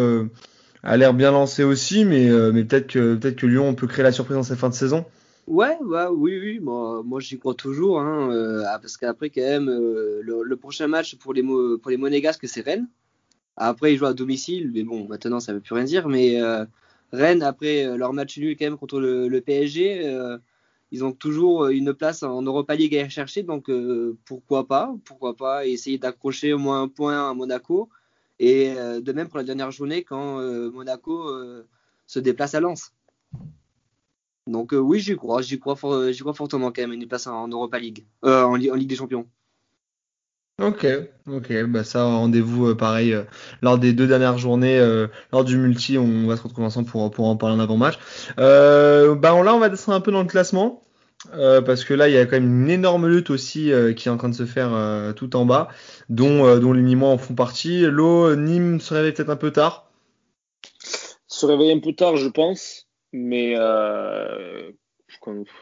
a 0.81 0.97
l'air 0.97 1.13
bien 1.13 1.31
lancé 1.31 1.63
aussi, 1.63 2.03
mais 2.03 2.29
peut-être 2.29 2.87
que 2.87 3.45
Lyon 3.45 3.75
peut 3.75 3.85
créer 3.85 4.03
la 4.03 4.11
surprise 4.11 4.37
dans 4.37 4.43
cette 4.43 4.57
fin 4.57 4.69
de 4.69 4.73
saison? 4.73 5.05
Ouais, 5.45 5.77
ouais, 5.81 6.05
oui, 6.11 6.39
oui, 6.39 6.59
moi, 6.59 7.19
j'y 7.19 7.39
crois 7.39 7.55
toujours, 7.55 7.99
hein, 7.99 8.29
parce 8.81 8.97
qu'après 8.97 9.29
quand 9.29 9.41
même 9.41 9.67
le, 9.69 10.55
prochain 10.55 10.87
match 10.87 11.15
pour 11.15 11.33
les 11.33 11.43
pour 11.43 11.91
les 11.91 11.97
Monégasques 11.97 12.47
c'est 12.47 12.61
Rennes. 12.61 12.87
Après 13.55 13.93
ils 13.93 13.97
jouent 13.97 14.05
à 14.05 14.13
domicile, 14.13 14.71
mais 14.73 14.83
bon 14.83 15.07
maintenant 15.07 15.39
ça 15.39 15.53
veut 15.53 15.59
plus 15.59 15.75
rien 15.75 15.83
dire. 15.83 16.07
Mais 16.07 16.39
Rennes 17.11 17.43
après 17.43 17.85
euh, 17.85 17.97
leur 17.97 18.13
match 18.13 18.37
nul 18.37 18.55
quand 18.57 18.65
même 18.65 18.77
contre 18.77 18.99
le, 18.99 19.41
PSG, 19.41 20.07
euh, 20.07 20.37
ils 20.91 21.03
ont 21.03 21.11
toujours 21.11 21.67
une 21.67 21.93
place 21.93 22.23
en 22.23 22.41
Europa 22.41 22.75
League 22.75 22.95
à 22.95 23.09
chercher, 23.09 23.43
donc 23.43 23.69
euh, 23.69 24.17
pourquoi 24.25 24.67
pas, 24.67 24.95
pourquoi 25.05 25.35
pas 25.35 25.65
essayer 25.67 25.97
d'accrocher 25.97 26.53
au 26.53 26.57
moins 26.57 26.83
un 26.83 26.87
point 26.87 27.29
à 27.29 27.33
Monaco. 27.33 27.89
Et 28.39 28.73
euh, 28.77 29.01
de 29.01 29.11
même 29.11 29.27
pour 29.27 29.37
la 29.37 29.43
dernière 29.43 29.71
journée 29.71 30.03
quand 30.03 30.39
euh, 30.39 30.71
Monaco 30.71 31.27
euh, 31.29 31.67
se 32.07 32.19
déplace 32.19 32.55
à 32.55 32.59
Lens. 32.61 32.93
Donc 34.47 34.73
euh, 34.73 34.77
oui, 34.77 34.99
j'y 34.99 35.15
crois, 35.15 35.41
j'y 35.41 35.59
crois, 35.59 35.75
crois 35.75 36.33
fortement 36.33 36.71
quand 36.71 36.81
même 36.81 36.93
une 36.93 37.07
place 37.07 37.27
en 37.27 37.47
Europa 37.47 37.77
League, 37.77 38.05
euh, 38.25 38.43
en 38.43 38.55
Ligue 38.55 38.87
des 38.87 38.95
Champions. 38.95 39.27
Ok, 40.61 40.85
ok, 41.31 41.63
bah 41.67 41.85
ça, 41.85 42.03
rendez-vous 42.03 42.67
euh, 42.67 42.75
pareil 42.75 43.13
euh, 43.13 43.23
lors 43.61 43.77
des 43.77 43.93
deux 43.93 44.07
dernières 44.07 44.37
journées, 44.37 44.77
euh, 44.77 45.07
lors 45.31 45.45
du 45.45 45.57
multi, 45.57 45.97
on 45.97 46.27
va 46.27 46.35
se 46.35 46.43
retrouver 46.43 46.67
ensemble 46.67 46.89
pour, 46.89 47.09
pour 47.11 47.27
en 47.27 47.37
parler 47.37 47.55
en 47.55 47.59
avant-match. 47.59 47.97
Euh, 48.39 49.15
bah 49.15 49.41
là, 49.41 49.55
on 49.55 49.59
va 49.59 49.69
descendre 49.69 49.97
un 49.97 50.01
peu 50.01 50.11
dans 50.11 50.21
le 50.21 50.27
classement, 50.27 50.83
euh, 51.33 51.61
parce 51.61 51.85
que 51.85 51.93
là, 51.93 52.09
il 52.09 52.15
y 52.15 52.17
a 52.17 52.25
quand 52.25 52.35
même 52.35 52.63
une 52.63 52.69
énorme 52.69 53.07
lutte 53.07 53.29
aussi 53.29 53.71
euh, 53.71 53.93
qui 53.93 54.09
est 54.09 54.11
en 54.11 54.17
train 54.17 54.27
de 54.27 54.35
se 54.35 54.45
faire 54.45 54.71
tout 55.15 55.37
en 55.37 55.45
bas, 55.45 55.69
dont, 56.09 56.57
dont 56.59 56.73
les 56.73 56.81
Nîmois 56.81 57.09
en 57.09 57.17
font 57.17 57.35
partie. 57.35 57.83
L'eau, 57.83 58.35
Nîmes 58.35 58.81
se 58.81 58.93
réveille 58.93 59.13
peut-être 59.13 59.29
un 59.29 59.37
peu 59.37 59.51
tard. 59.51 59.89
Se 61.27 61.45
réveiller 61.45 61.71
un 61.71 61.79
peu 61.79 61.93
tard, 61.93 62.17
je 62.17 62.27
pense, 62.27 62.89
mais 63.13 63.51
il 63.51 64.73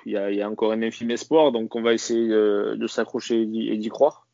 y, 0.08 0.12
y 0.12 0.41
a 0.41 0.50
encore 0.50 0.72
un 0.72 0.82
infime 0.82 1.12
espoir, 1.12 1.52
donc 1.52 1.76
on 1.76 1.84
va 1.84 1.93
essayer 1.93 2.30
de 2.30 2.88
s'accrocher 2.88 3.43
et 3.43 3.78
d'y 3.78 3.89
croire. 3.89 4.26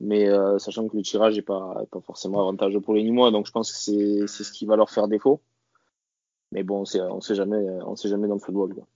Mais 0.00 0.28
euh, 0.28 0.58
sachant 0.58 0.88
que 0.88 0.96
le 0.96 1.02
tirage 1.02 1.34
n'est 1.34 1.42
pas, 1.42 1.84
forcément 2.04 2.40
avantageux 2.40 2.80
pour 2.80 2.94
les 2.94 3.02
Nîmois, 3.02 3.30
donc 3.30 3.46
je 3.46 3.52
pense 3.52 3.72
que 3.72 3.78
c'est 4.26 4.44
ce 4.44 4.52
qui 4.52 4.66
va 4.66 4.76
leur 4.76 4.90
faire 4.90 5.08
défaut. 5.08 5.40
Mais 6.52 6.62
bon, 6.62 6.80
on 6.80 6.84
sait, 6.84 7.00
on 7.00 7.20
sait 7.20 7.34
jamais, 7.34 7.56
on 7.86 7.96
sait 7.96 8.08
jamais 8.08 8.28
dans 8.28 8.34
le 8.34 8.40
football. 8.40 8.74
quoi. 8.74 8.86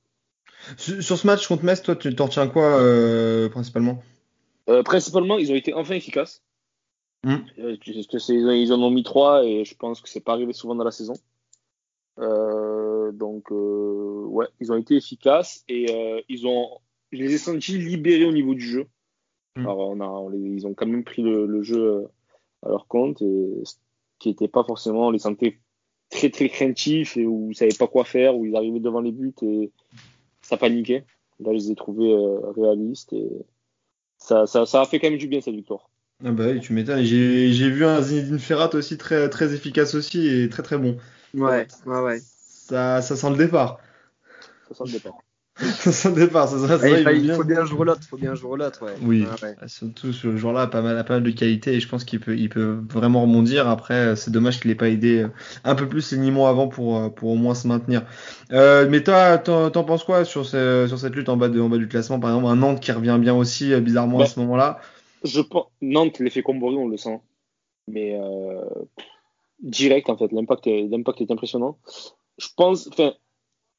Sur, 0.76 1.02
sur 1.02 1.18
ce 1.18 1.26
match 1.26 1.46
contre 1.46 1.64
Metz, 1.64 1.82
toi, 1.82 1.96
tu 1.96 2.14
t'en 2.14 2.26
retiens 2.26 2.48
quoi 2.48 2.80
euh, 2.80 3.48
principalement? 3.48 4.02
Euh, 4.68 4.82
principalement, 4.82 5.38
ils 5.38 5.52
ont 5.52 5.54
été 5.54 5.72
enfin 5.74 5.94
efficaces. 5.94 6.42
Mm. 7.24 7.36
Euh, 7.58 7.76
parce 8.10 8.26
que 8.26 8.54
ils 8.54 8.72
en 8.72 8.82
ont 8.82 8.90
mis 8.90 9.02
trois 9.02 9.44
et 9.44 9.64
je 9.64 9.74
pense 9.76 10.00
que 10.00 10.08
c'est 10.08 10.20
pas 10.20 10.32
arrivé 10.32 10.52
souvent 10.52 10.74
dans 10.74 10.84
la 10.84 10.90
saison. 10.90 11.14
Donc 13.12 13.50
ouais, 13.50 14.46
ils 14.60 14.72
ont 14.72 14.76
été 14.76 14.96
efficaces 14.96 15.64
et 15.68 16.24
ils 16.28 16.46
ont, 16.46 16.78
je 17.12 17.18
les 17.18 17.34
ai 17.34 17.38
sentis 17.38 17.78
libérés 17.78 18.24
au 18.24 18.32
niveau 18.32 18.54
du 18.54 18.66
jeu. 18.66 18.86
Mm. 19.56 19.60
Alors 19.66 19.78
on 19.90 20.00
a, 20.00 20.06
on 20.06 20.28
les- 20.28 20.38
ils 20.38 20.66
ont 20.66 20.74
quand 20.74 20.86
même 20.86 21.04
pris 21.04 21.22
le, 21.22 21.46
le 21.46 21.62
jeu 21.62 21.82
euh, 21.82 22.06
à 22.62 22.68
leur 22.68 22.86
compte 22.86 23.22
et 23.22 23.62
ce 23.64 23.74
qui 24.18 24.30
était 24.30 24.48
pas 24.48 24.64
forcément, 24.64 25.08
on 25.08 25.10
les 25.10 25.18
sentait 25.18 25.58
très 26.10 26.30
très 26.30 26.48
craintifs 26.48 27.16
et 27.16 27.26
où 27.26 27.50
ils 27.50 27.54
savaient 27.56 27.76
pas 27.78 27.86
quoi 27.88 28.04
faire, 28.04 28.36
où 28.36 28.44
ils 28.46 28.56
arrivaient 28.56 28.80
devant 28.80 29.00
les 29.00 29.12
buts 29.12 29.34
et 29.42 29.72
ça 30.42 30.56
paniquait. 30.56 31.04
Là, 31.40 31.50
je 31.52 31.58
les 31.58 31.70
ai 31.72 31.74
trouvés 31.74 32.12
euh, 32.12 32.50
réalistes 32.52 33.12
et 33.12 33.28
ça, 34.18 34.46
ça, 34.46 34.64
ça 34.64 34.80
a 34.82 34.86
fait 34.86 34.98
quand 34.98 35.10
même 35.10 35.18
du 35.18 35.28
bien 35.28 35.40
cette 35.40 35.54
victoire. 35.54 35.90
Ah 36.24 36.32
bah 36.32 36.46
oui, 36.50 36.60
tu 36.60 36.72
m'étonnes. 36.72 37.02
J'ai 37.02 37.52
j'ai 37.52 37.68
vu 37.68 37.84
un 37.84 38.00
Zinedine 38.00 38.38
Ferrat 38.38 38.70
aussi 38.74 38.96
très, 38.96 39.28
très 39.28 39.52
efficace 39.54 39.94
aussi 39.94 40.26
et 40.26 40.48
très 40.48 40.62
très 40.62 40.78
bon. 40.78 40.96
Ouais, 41.34 41.66
ouais, 41.84 42.00
ouais. 42.00 42.20
Ça, 42.20 43.02
ça 43.02 43.16
sent 43.16 43.30
le 43.30 43.36
départ. 43.36 43.80
Ça 44.68 44.74
sent 44.74 44.84
le 44.86 44.92
départ. 44.92 45.18
ça 45.90 46.10
départ. 46.10 46.48
Ça, 46.48 46.58
ça, 46.58 46.78
ça, 46.78 47.12
il 47.12 47.24
il, 47.24 47.32
faut 47.32 47.42
bien 47.44 47.64
jouer 47.64 47.86
l'autre, 47.86 48.02
faut 48.08 48.18
bien 48.18 48.34
jouer 48.34 48.58
l'autre, 48.58 48.84
ouais. 48.84 48.92
Oui, 49.02 49.22
Ouais, 49.22 49.28
ouais. 49.42 49.68
surtout 49.68 50.12
ce 50.12 50.36
jour-là, 50.36 50.62
a 50.62 50.66
pas 50.66 50.82
mal, 50.82 50.98
a 50.98 51.04
pas 51.04 51.14
mal 51.14 51.22
de 51.22 51.30
qualité 51.30 51.72
et 51.74 51.80
je 51.80 51.88
pense 51.88 52.04
qu'il 52.04 52.20
peut, 52.20 52.36
il 52.36 52.50
peut 52.50 52.78
vraiment 52.90 53.22
rebondir. 53.22 53.66
Après, 53.66 54.16
c'est 54.16 54.30
dommage 54.30 54.60
qu'il 54.60 54.70
ait 54.70 54.74
pas 54.74 54.90
aidé 54.90 55.22
euh, 55.22 55.28
un 55.64 55.74
peu 55.74 55.88
plus 55.88 56.12
les 56.12 56.18
Nîmois 56.18 56.50
avant 56.50 56.68
pour, 56.68 56.98
euh, 56.98 57.08
pour 57.08 57.30
au 57.30 57.36
moins 57.36 57.54
se 57.54 57.66
maintenir. 57.66 58.02
Euh, 58.52 58.86
mais 58.90 59.02
toi, 59.02 59.38
t'en 59.38 59.70
t'en 59.70 59.84
penses 59.84 60.04
quoi 60.04 60.26
sur, 60.26 60.44
ce- 60.44 60.84
sur 60.88 60.98
cette 60.98 61.14
lutte 61.16 61.30
en 61.30 61.38
bas, 61.38 61.48
de, 61.48 61.58
en 61.58 61.70
bas 61.70 61.78
du 61.78 61.88
classement? 61.88 62.20
Par 62.20 62.30
exemple, 62.30 62.48
un 62.48 62.56
Nantes 62.56 62.80
qui 62.80 62.92
revient 62.92 63.16
bien 63.18 63.34
aussi, 63.34 63.72
euh, 63.72 63.80
bizarrement 63.80 64.18
à 64.18 64.24
Bah, 64.24 64.26
ce 64.26 64.38
moment-là. 64.40 64.78
Je 65.24 65.40
pense, 65.40 65.66
Nantes, 65.80 66.18
l'effet 66.18 66.42
Combory, 66.42 66.76
on 66.76 66.88
le 66.88 66.98
sent. 66.98 67.18
Mais 67.88 68.14
euh, 68.20 68.60
direct, 69.60 70.08
en 70.10 70.16
fait, 70.16 70.32
l'impact 70.32 70.66
est, 70.66 70.86
l'impact 70.88 71.20
est 71.22 71.30
impressionnant. 71.30 71.78
Je 72.38 72.48
pense, 72.56 72.88
enfin, 72.88 73.14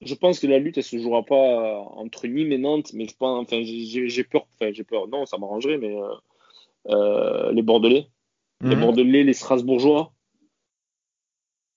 je 0.01 0.13
pense 0.15 0.39
que 0.39 0.47
la 0.47 0.59
lutte, 0.59 0.77
elle 0.77 0.83
se 0.83 0.97
jouera 0.97 1.23
pas 1.23 1.79
entre 1.95 2.27
Nîmes 2.27 2.51
et 2.51 2.57
Nantes, 2.57 2.93
mais 2.93 3.07
je 3.07 3.15
pense, 3.15 3.41
enfin, 3.43 3.61
j'ai- 3.63 4.23
peur, 4.23 4.47
enfin, 4.55 4.71
j'ai 4.71 4.83
peur, 4.83 5.07
non, 5.07 5.25
ça 5.25 5.37
m'arrangerait, 5.37 5.77
mais 5.77 5.95
euh, 5.95 6.13
euh, 6.89 7.51
les 7.51 7.61
Bordelais, 7.63 8.07
les 8.61 8.75
Mhm. 8.75 8.81
Bordelais, 8.81 9.23
les 9.23 9.33
Strasbourgeois, 9.33 10.13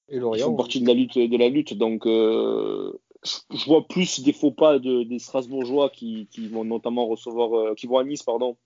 Et 0.09 0.17
ils 0.17 0.21
Lorient. 0.21 0.47
font 0.47 0.57
partie 0.57 0.81
de 0.81 0.87
la 0.87 0.95
lutte, 0.95 1.19
de 1.19 1.37
la 1.37 1.49
lutte, 1.49 1.75
donc 1.75 2.07
euh, 2.07 2.93
je, 3.25 3.65
vois 3.67 3.87
plus 3.87 4.21
des 4.21 4.33
faux 4.33 4.51
pas 4.51 4.79
de, 4.79 5.03
des 5.05 5.19
Strasbourgeois 5.19 5.89
qui, 5.91 6.27
qui 6.31 6.49
vont 6.49 6.65
notamment 6.65 7.07
recevoir, 7.07 7.55
euh, 7.55 7.75
qui 7.75 7.87
vont 7.87 7.99
à 7.99 8.05
Nice, 8.05 8.23
pardon, 8.23 8.57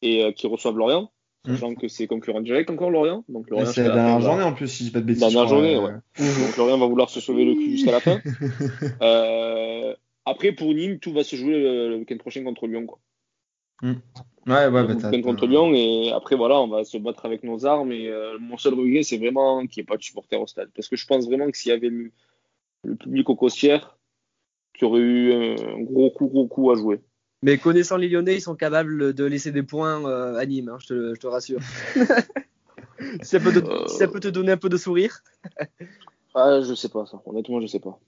et 0.00 0.32
qui 0.34 0.46
reçoivent 0.46 0.76
Lorient, 0.76 1.10
sachant 1.46 1.74
que 1.74 1.88
c'est 1.88 2.06
concurrent 2.06 2.40
direct 2.40 2.70
encore 2.70 2.90
Lorient, 2.90 3.24
donc 3.28 3.50
Lorient 3.50 3.66
C'est 3.66 3.82
la 3.82 3.94
dernière 3.94 4.20
journée 4.20 4.42
en 4.44 4.52
plus, 4.52 4.68
si 4.68 4.84
je 4.84 4.88
dis 4.88 4.92
pas 4.92 5.00
de 5.00 5.06
bêtises. 5.06 5.20
Dernière 5.22 5.48
journée, 5.48 5.74
euh, 5.76 5.80
ouais. 5.86 5.92
Donc 6.18 6.56
Lorient 6.56 6.78
va 6.78 6.86
vouloir 6.86 7.10
se 7.10 7.20
sauver 7.20 7.44
le 7.44 7.54
cul 7.54 7.72
jusqu'à 7.72 7.92
la 7.92 8.00
fin. 8.00 8.20
Euh, 9.02 9.94
après, 10.24 10.52
pour 10.52 10.72
Nîmes, 10.72 10.98
tout 10.98 11.12
va 11.12 11.24
se 11.24 11.34
jouer 11.36 11.52
le, 11.60 11.88
le 11.90 11.96
week-end 11.96 12.16
prochain 12.18 12.44
contre 12.44 12.66
Lyon. 12.66 12.86
Quoi. 12.86 12.98
Ouais, 13.82 13.92
ouais, 14.46 14.70
bah, 14.70 14.82
le 14.84 14.96
t'as- 14.96 15.10
week-end 15.10 15.22
contre 15.22 15.46
Lyon. 15.46 15.72
Et 15.74 16.12
après, 16.12 16.36
voilà, 16.36 16.60
on 16.60 16.68
va 16.68 16.84
se 16.84 16.96
battre 16.98 17.26
avec 17.26 17.42
nos 17.42 17.66
armes. 17.66 17.90
Et 17.92 18.06
euh, 18.08 18.38
mon 18.38 18.56
seul 18.56 18.74
regret, 18.74 19.02
c'est 19.02 19.18
vraiment 19.18 19.66
qu'il 19.66 19.80
n'y 19.80 19.84
ait 19.84 19.86
pas 19.86 19.96
de 19.96 20.02
supporters 20.02 20.40
au 20.40 20.46
stade. 20.46 20.70
Parce 20.76 20.88
que 20.88 20.94
je 20.96 21.06
pense 21.06 21.26
vraiment 21.26 21.50
que 21.50 21.56
s'il 21.58 21.70
y 21.70 21.74
avait 21.74 21.88
le, 21.88 22.12
le 22.84 22.94
public 22.94 23.28
au 23.30 23.34
Costières, 23.34 23.98
qu'il 24.74 24.86
y 24.86 24.90
aurait 24.90 25.00
eu 25.00 25.32
un 25.32 25.80
gros 25.80 26.10
coup, 26.10 26.28
gros 26.28 26.46
coup 26.46 26.70
à 26.70 26.76
jouer. 26.76 27.00
Mais 27.42 27.58
connaissant 27.58 27.96
les 27.96 28.08
Lyonnais, 28.08 28.36
ils 28.36 28.40
sont 28.40 28.54
capables 28.54 29.12
de 29.14 29.24
laisser 29.24 29.50
des 29.52 29.62
points 29.64 30.04
euh, 30.08 30.36
à 30.38 30.46
Nîmes, 30.46 30.68
hein, 30.68 30.78
je, 30.80 30.86
te, 30.86 31.14
je 31.14 31.20
te 31.20 31.26
rassure. 31.26 31.60
si, 31.94 32.00
ça 33.22 33.40
peut 33.40 33.52
te, 33.52 33.58
Euh. 33.58 33.86
ça 33.88 34.08
peut 34.08 34.20
te 34.20 34.28
donner 34.28 34.52
un 34.52 34.56
peu 34.56 34.68
de 34.68 34.76
sourire. 34.76 35.22
Ah, 36.34 36.60
je 36.66 36.74
sais 36.74 36.88
pas 36.88 37.04
ça. 37.04 37.20
Honnêtement, 37.26 37.60
je 37.60 37.66
sais 37.66 37.78
pas. 37.78 37.98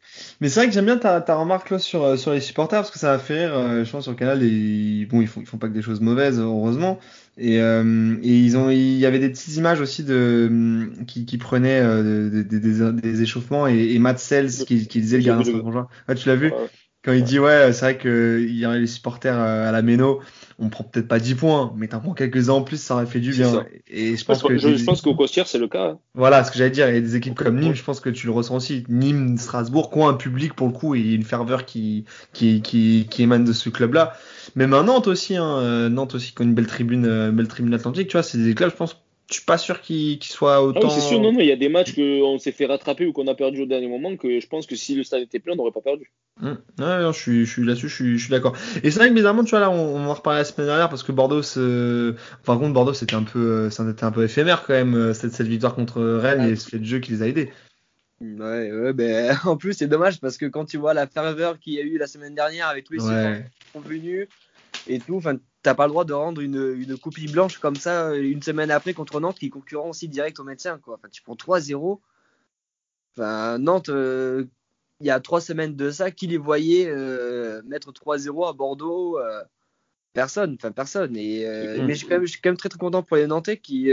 Mais 0.41 0.49
c'est 0.49 0.61
vrai 0.61 0.68
que 0.68 0.72
j'aime 0.72 0.87
bien 0.87 0.97
ta, 0.97 1.20
ta 1.20 1.35
remarque 1.37 1.68
là, 1.68 1.78
sur, 1.78 2.03
euh, 2.05 2.16
sur 2.16 2.32
les 2.32 2.41
supporters 2.41 2.78
parce 2.80 2.91
que 2.91 2.99
ça 2.99 3.12
m'a 3.12 3.18
fait 3.18 3.47
rire. 3.47 3.55
euh, 3.55 3.85
je 3.85 3.91
pense 3.91 4.05
sur 4.05 4.12
le 4.12 4.16
canal, 4.16 4.43
et, 4.43 5.07
bon, 5.11 5.20
ils 5.20 5.28
font, 5.28 5.41
ils 5.43 5.47
font 5.47 5.59
pas 5.59 5.68
que 5.68 5.74
des 5.74 5.82
choses 5.82 6.01
mauvaises, 6.01 6.41
heureusement. 6.41 6.99
Et, 7.37 7.61
euh, 7.61 8.16
et 8.22 8.39
ils 8.39 8.57
ont, 8.57 8.70
il 8.70 8.97
y 8.97 9.05
avait 9.05 9.18
des 9.18 9.28
petites 9.28 9.57
images 9.57 9.80
aussi 9.80 10.05
de, 10.05 10.47
hum, 10.49 11.05
qui, 11.07 11.26
qui 11.26 11.37
prenaient 11.37 11.80
euh, 11.82 12.30
des, 12.30 12.45
des, 12.45 12.61
des, 12.61 12.93
des 12.93 13.22
échauffements 13.22 13.66
et, 13.68 13.93
et 13.93 13.99
Matt 13.99 14.18
Sells 14.18 14.64
qui, 14.64 14.87
qui 14.87 15.01
disait 15.01 15.18
le 15.18 15.24
gardien 15.24 15.45
strasbourgeois. 15.45 15.89
Ouais, 16.09 16.14
tu 16.14 16.28
l'as 16.28 16.37
vu? 16.37 16.57
Quand 17.05 17.13
il 17.13 17.23
dit 17.23 17.39
ouais, 17.39 17.73
c'est 17.73 17.85
vrai 17.85 17.99
que 17.99 18.41
il 18.41 18.59
y 18.59 18.65
aurait 18.65 18.81
les 18.81 18.87
supporters 18.87 19.39
euh, 19.39 19.69
à 19.69 19.73
la 19.73 19.83
Méno, 19.83 20.21
on 20.59 20.71
prend 20.71 20.85
peut-être 20.85 21.07
pas 21.07 21.19
10 21.19 21.35
points, 21.35 21.73
mais 21.77 21.89
t'en 21.89 22.01
prends 22.01 22.15
quelques-uns 22.15 22.55
en 22.55 22.63
plus, 22.63 22.81
ça 22.81 22.95
aurait 22.95 23.07
fait 23.07 23.21
du 23.21 23.33
bien. 23.33 23.67
Et 23.89 24.17
je 24.17 24.25
pense 24.25 24.43
que 24.43 24.57
je, 24.57 24.85
pense 24.85 25.03
qu'au 25.03 25.15
Costières, 25.15 25.47
c'est 25.47 25.59
le 25.59 25.69
cas. 25.69 25.85
hein. 25.85 25.99
voilà 26.15 26.45
ce 26.45 26.51
que 26.51 26.57
j'allais 26.57 26.71
dire. 26.71 26.89
Il 26.89 26.95
y 26.95 26.99
a 26.99 27.01
des 27.03 27.17
équipes 27.17 27.35
comme 27.35 27.61
Nîmes, 27.61 27.75
je 27.75 27.85
pense 27.85 28.01
que 28.01 28.09
tu 28.09 28.27
le 28.27 28.33
ressens 28.33 28.57
aussi. 28.57 28.85
Nîmes, 28.89 29.37
Strasbourg, 29.37 29.91
qui 29.91 29.99
ont 29.99 30.09
un 30.09 30.15
public 30.15 30.55
pour 30.55 30.67
le 30.67 30.73
coup 30.73 30.95
et 30.95 31.01
une 31.01 31.25
ferveur 31.25 31.67
qui 31.67 32.07
qui 32.33 32.63
qui, 32.63 33.07
qui 33.11 33.23
émane 33.23 33.45
de 33.45 33.53
ce 33.53 33.69
club-là. 33.69 34.15
Même 34.57 34.73
à 34.73 34.83
Nantes 34.83 35.07
aussi, 35.07 35.37
hein, 35.37 35.59
euh, 35.59 35.89
Nantes 35.91 36.15
aussi 36.15 36.35
qui 36.35 36.43
a 36.43 36.45
une 36.45 36.55
belle 36.55 36.67
tribune, 36.67 37.05
euh, 37.05 37.31
belle 37.33 37.49
tribune 37.49 37.75
atlantique. 37.75 38.09
Tu 38.09 38.13
vois, 38.13 38.23
c'est 38.23 38.39
des 38.39 38.55
clubs, 38.55 38.71
je 38.71 38.77
pense. 38.77 39.04
Je 39.31 39.35
suis 39.37 39.45
pas 39.45 39.57
sûr 39.57 39.81
qu'ils 39.81 40.18
qu'ils 40.18 40.33
soient 40.33 40.57
Ah 40.57 40.62
autant. 40.62 40.81
oui, 40.89 40.91
c'est 40.95 41.01
sûr, 41.01 41.18
non, 41.20 41.33
non, 41.33 41.41
il 41.41 41.47
y 41.47 41.53
a 41.53 41.57
des 41.57 41.70
matchs 41.70 41.95
qu'on 41.95 42.39
s'est 42.39 42.53
fait 42.53 42.66
rattraper 42.66 43.07
ou 43.07 43.12
qu'on 43.14 43.27
a 43.27 43.35
perdu 43.35 43.62
au 43.62 43.66
dernier 43.66 43.89
moment 43.89 44.16
que 44.16 44.39
je 44.39 44.47
pense 44.47 44.66
que 44.66 44.77
si 44.77 44.95
le 44.95 45.03
stade 45.03 45.22
était 45.22 45.39
plein, 45.39 45.55
on 45.55 45.57
n'aurait 45.57 45.72
pas 45.72 45.81
perdu. 45.81 46.12
Ouais, 46.43 46.53
non, 46.79 47.11
je 47.12 47.18
suis, 47.18 47.47
je 47.47 47.51
suis 47.51 47.64
là-dessus, 47.64 47.89
je 47.89 47.95
suis, 47.95 48.18
je 48.18 48.22
suis 48.25 48.31
d'accord. 48.31 48.55
Et 48.83 48.91
c'est 48.91 48.99
vrai 48.99 49.09
que 49.09 49.14
bizarrement, 49.14 49.43
tu 49.45 49.51
vois, 49.51 49.61
là, 49.61 49.70
on, 49.70 49.97
on 49.97 50.05
en 50.07 50.12
reparlait 50.14 50.41
la 50.41 50.45
semaine 50.45 50.66
dernière 50.66 50.91
parce 50.91 51.03
que 51.03 51.12
Bordeaux, 51.12 51.43
se... 51.43 52.14
enfin, 52.43 52.59
contre 52.59 52.75
Bordeaux, 52.75 52.93
c'était 52.93 53.14
un 53.14 53.22
peu, 53.22 53.39
euh, 53.39 53.70
c'était 53.70 54.05
un 54.05 54.12
peu 54.12 54.25
éphémère 54.25 54.64
quand 54.66 54.75
même, 54.75 54.95
euh, 54.95 55.14
cette, 55.14 55.33
cette 55.33 55.47
victoire 55.49 55.75
contre 55.75 56.03
Rennes 56.03 56.43
et 56.49 56.57
ce 56.57 56.68
fait 56.68 56.79
de 56.79 56.85
jeu 56.85 56.99
qui 56.99 57.12
les 57.12 57.22
a 57.22 57.27
aidés. 57.29 57.51
Ouais, 58.20 58.72
ouais, 58.72 58.93
ben, 58.93 59.37
en 59.45 59.57
plus, 59.57 59.72
c'est 59.72 59.87
dommage 59.87 60.20
parce 60.20 60.37
que 60.37 60.47
quand 60.47 60.64
tu 60.66 60.77
vois 60.77 60.93
la 60.95 61.07
ferveur 61.07 61.59
qu'il 61.59 61.72
y 61.75 61.79
a 61.79 61.83
eu 61.83 61.99
la 61.99 62.07
semaine 62.07 62.35
dernière 62.35 62.68
avec 62.68 62.85
tous 62.85 62.93
les 62.95 63.01
supporters 63.01 63.31
Ouais. 63.31 63.45
qui 63.61 63.70
sont 63.72 63.81
venus 63.81 64.29
et 64.87 64.99
tout, 64.99 65.16
enfin, 65.16 65.37
t'as 65.65 65.75
pas 65.75 65.87
le 65.87 65.91
droit 65.91 66.05
de 66.05 66.12
rendre 66.12 66.43
une, 66.43 66.77
une 66.79 66.97
copie 66.99 67.27
blanche 67.27 67.59
comme 67.59 67.75
ça 67.75 68.11
euh, 68.11 68.23
une 68.23 68.43
semaine 68.43 68.71
après 68.71 68.93
contre 68.93 69.19
Nantes 69.19 69.39
qui 69.39 69.47
est 69.47 69.51
concurrent 69.51 69.89
aussi 69.89 70.09
direct 70.09 70.39
au 70.39 70.45
médecin, 70.45 70.79
quoi. 70.79 70.95
Enfin, 70.95 71.09
tu 71.11 71.23
prends 71.23 71.35
3-0. 71.35 72.01
Enfin, 73.17 73.59
Nantes, 73.59 73.89
euh, 73.89 74.45
il 75.01 75.07
y 75.07 75.11
a 75.11 75.19
trois 75.21 75.41
semaines 75.41 75.75
de 75.75 75.91
ça, 75.91 76.11
qui 76.11 76.27
les 76.27 76.37
voyait 76.37 76.87
euh, 76.89 77.62
mettre 77.65 77.93
3-0 77.93 78.49
à 78.49 78.53
Bordeaux 78.53 79.19
euh, 79.19 79.43
Personne, 80.12 80.55
enfin 80.55 80.71
personne. 80.71 81.17
Et, 81.17 81.47
euh, 81.47 81.83
Mm. 81.83 81.87
Mais 81.87 81.95
je 81.95 81.99
suis, 81.99 82.07
quand 82.07 82.15
même, 82.15 82.27
je 82.27 82.31
suis 82.31 82.41
quand 82.41 82.51
même 82.51 82.57
très 82.59 82.69
très 82.69 82.79
content 82.79 83.03
pour 83.03 83.17
les 83.17 83.27
Nantais 83.27 83.57
qui, 83.57 83.91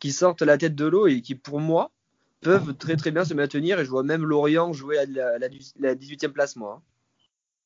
qui 0.00 0.12
sortent 0.12 0.42
la 0.42 0.56
tête 0.56 0.74
de 0.74 0.86
l'eau 0.86 1.06
et 1.06 1.20
qui, 1.20 1.34
pour 1.34 1.60
moi, 1.60 1.92
peuvent 2.40 2.74
très 2.74 2.96
très 2.96 3.10
bien 3.10 3.24
se 3.24 3.34
maintenir. 3.34 3.78
Et 3.78 3.84
je 3.84 3.90
vois 3.90 4.02
même 4.02 4.24
Lorient 4.24 4.72
jouer 4.72 4.98
à 4.98 5.06
la, 5.06 5.38
la, 5.38 5.48
la 5.78 5.94
18e 5.94 6.30
place, 6.30 6.56
moi. 6.56 6.82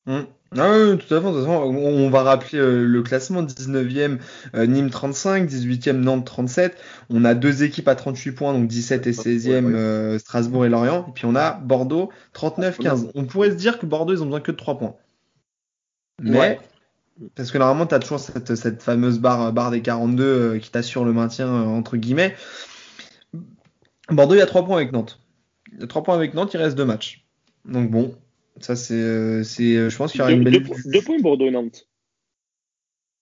Hum. 0.05 0.25
Ah 0.55 0.69
oui, 0.71 0.97
tout 0.97 1.13
à 1.15 1.19
fait. 1.19 1.27
De 1.27 1.31
toute 1.31 1.45
façon, 1.45 1.51
on, 1.51 2.09
va 2.09 2.21
rappeler 2.23 2.59
euh, 2.59 2.85
le 2.85 3.01
classement 3.01 3.41
19e 3.41 4.19
euh, 4.53 4.65
Nîmes 4.67 4.89
35, 4.91 5.49
18e 5.49 5.93
Nantes 5.93 6.25
37. 6.25 6.77
On 7.09 7.25
a 7.25 7.33
deux 7.33 7.63
équipes 7.63 7.87
à 7.87 7.95
38 7.95 8.31
points, 8.33 8.53
donc 8.53 8.67
17 8.67 9.07
et 9.07 9.11
16e 9.13 9.47
Ouais, 9.47 9.61
ouais. 9.61 9.73
euh, 9.73 10.19
Strasbourg 10.19 10.65
et 10.65 10.69
Lorient. 10.69 11.07
Et 11.09 11.11
puis 11.13 11.25
on 11.25 11.35
a 11.35 11.53
Bordeaux 11.53 12.11
39-15. 12.35 13.09
On 13.15 13.25
pourrait 13.25 13.49
se 13.51 13.55
dire 13.55 13.79
que 13.79 13.85
Bordeaux, 13.87 14.13
ils 14.13 14.21
ont 14.21 14.25
besoin 14.25 14.41
que 14.41 14.51
de 14.51 14.57
3 14.57 14.77
points. 14.77 14.95
Mais, 16.21 16.37
Ouais. 16.37 16.59
parce 17.35 17.49
que 17.51 17.57
normalement, 17.57 17.87
tu 17.87 17.95
as 17.95 17.99
toujours 17.99 18.19
cette, 18.19 18.55
cette 18.55 18.83
fameuse 18.83 19.17
barre, 19.19 19.53
barre 19.53 19.71
des 19.71 19.81
42 19.81 20.23
euh, 20.23 20.59
qui 20.59 20.69
t'assure 20.69 21.03
le 21.03 21.13
maintien, 21.13 21.47
euh, 21.47 21.65
entre 21.65 21.97
guillemets. 21.97 22.35
Bordeaux, 24.09 24.35
il 24.35 24.39
y 24.39 24.41
a 24.41 24.45
3 24.45 24.65
points 24.65 24.75
avec 24.77 24.91
Nantes. 24.91 25.19
Il 25.71 25.79
y 25.79 25.83
a 25.83 25.87
3 25.87 26.03
points 26.03 26.15
avec 26.15 26.35
Nantes, 26.35 26.53
il 26.53 26.57
reste 26.57 26.77
2 26.77 26.85
matchs. 26.85 27.25
Donc 27.65 27.89
bon, 27.89 28.15
ça 28.59 28.75
c'est, 28.75 28.93
euh, 28.93 29.43
c'est, 29.43 29.75
euh, 29.75 29.89
je 29.89 29.97
pense 29.97 30.11
qu'il 30.11 30.19
y 30.19 30.21
aura 30.21 30.31
Deux, 30.31 30.37
une 30.37 30.43
belle. 30.43 30.53
deux 30.53 30.75
deux 30.85 31.01
points 31.01 31.19
Bordeaux 31.19 31.47
et 31.47 31.51
Nantes. 31.51 31.87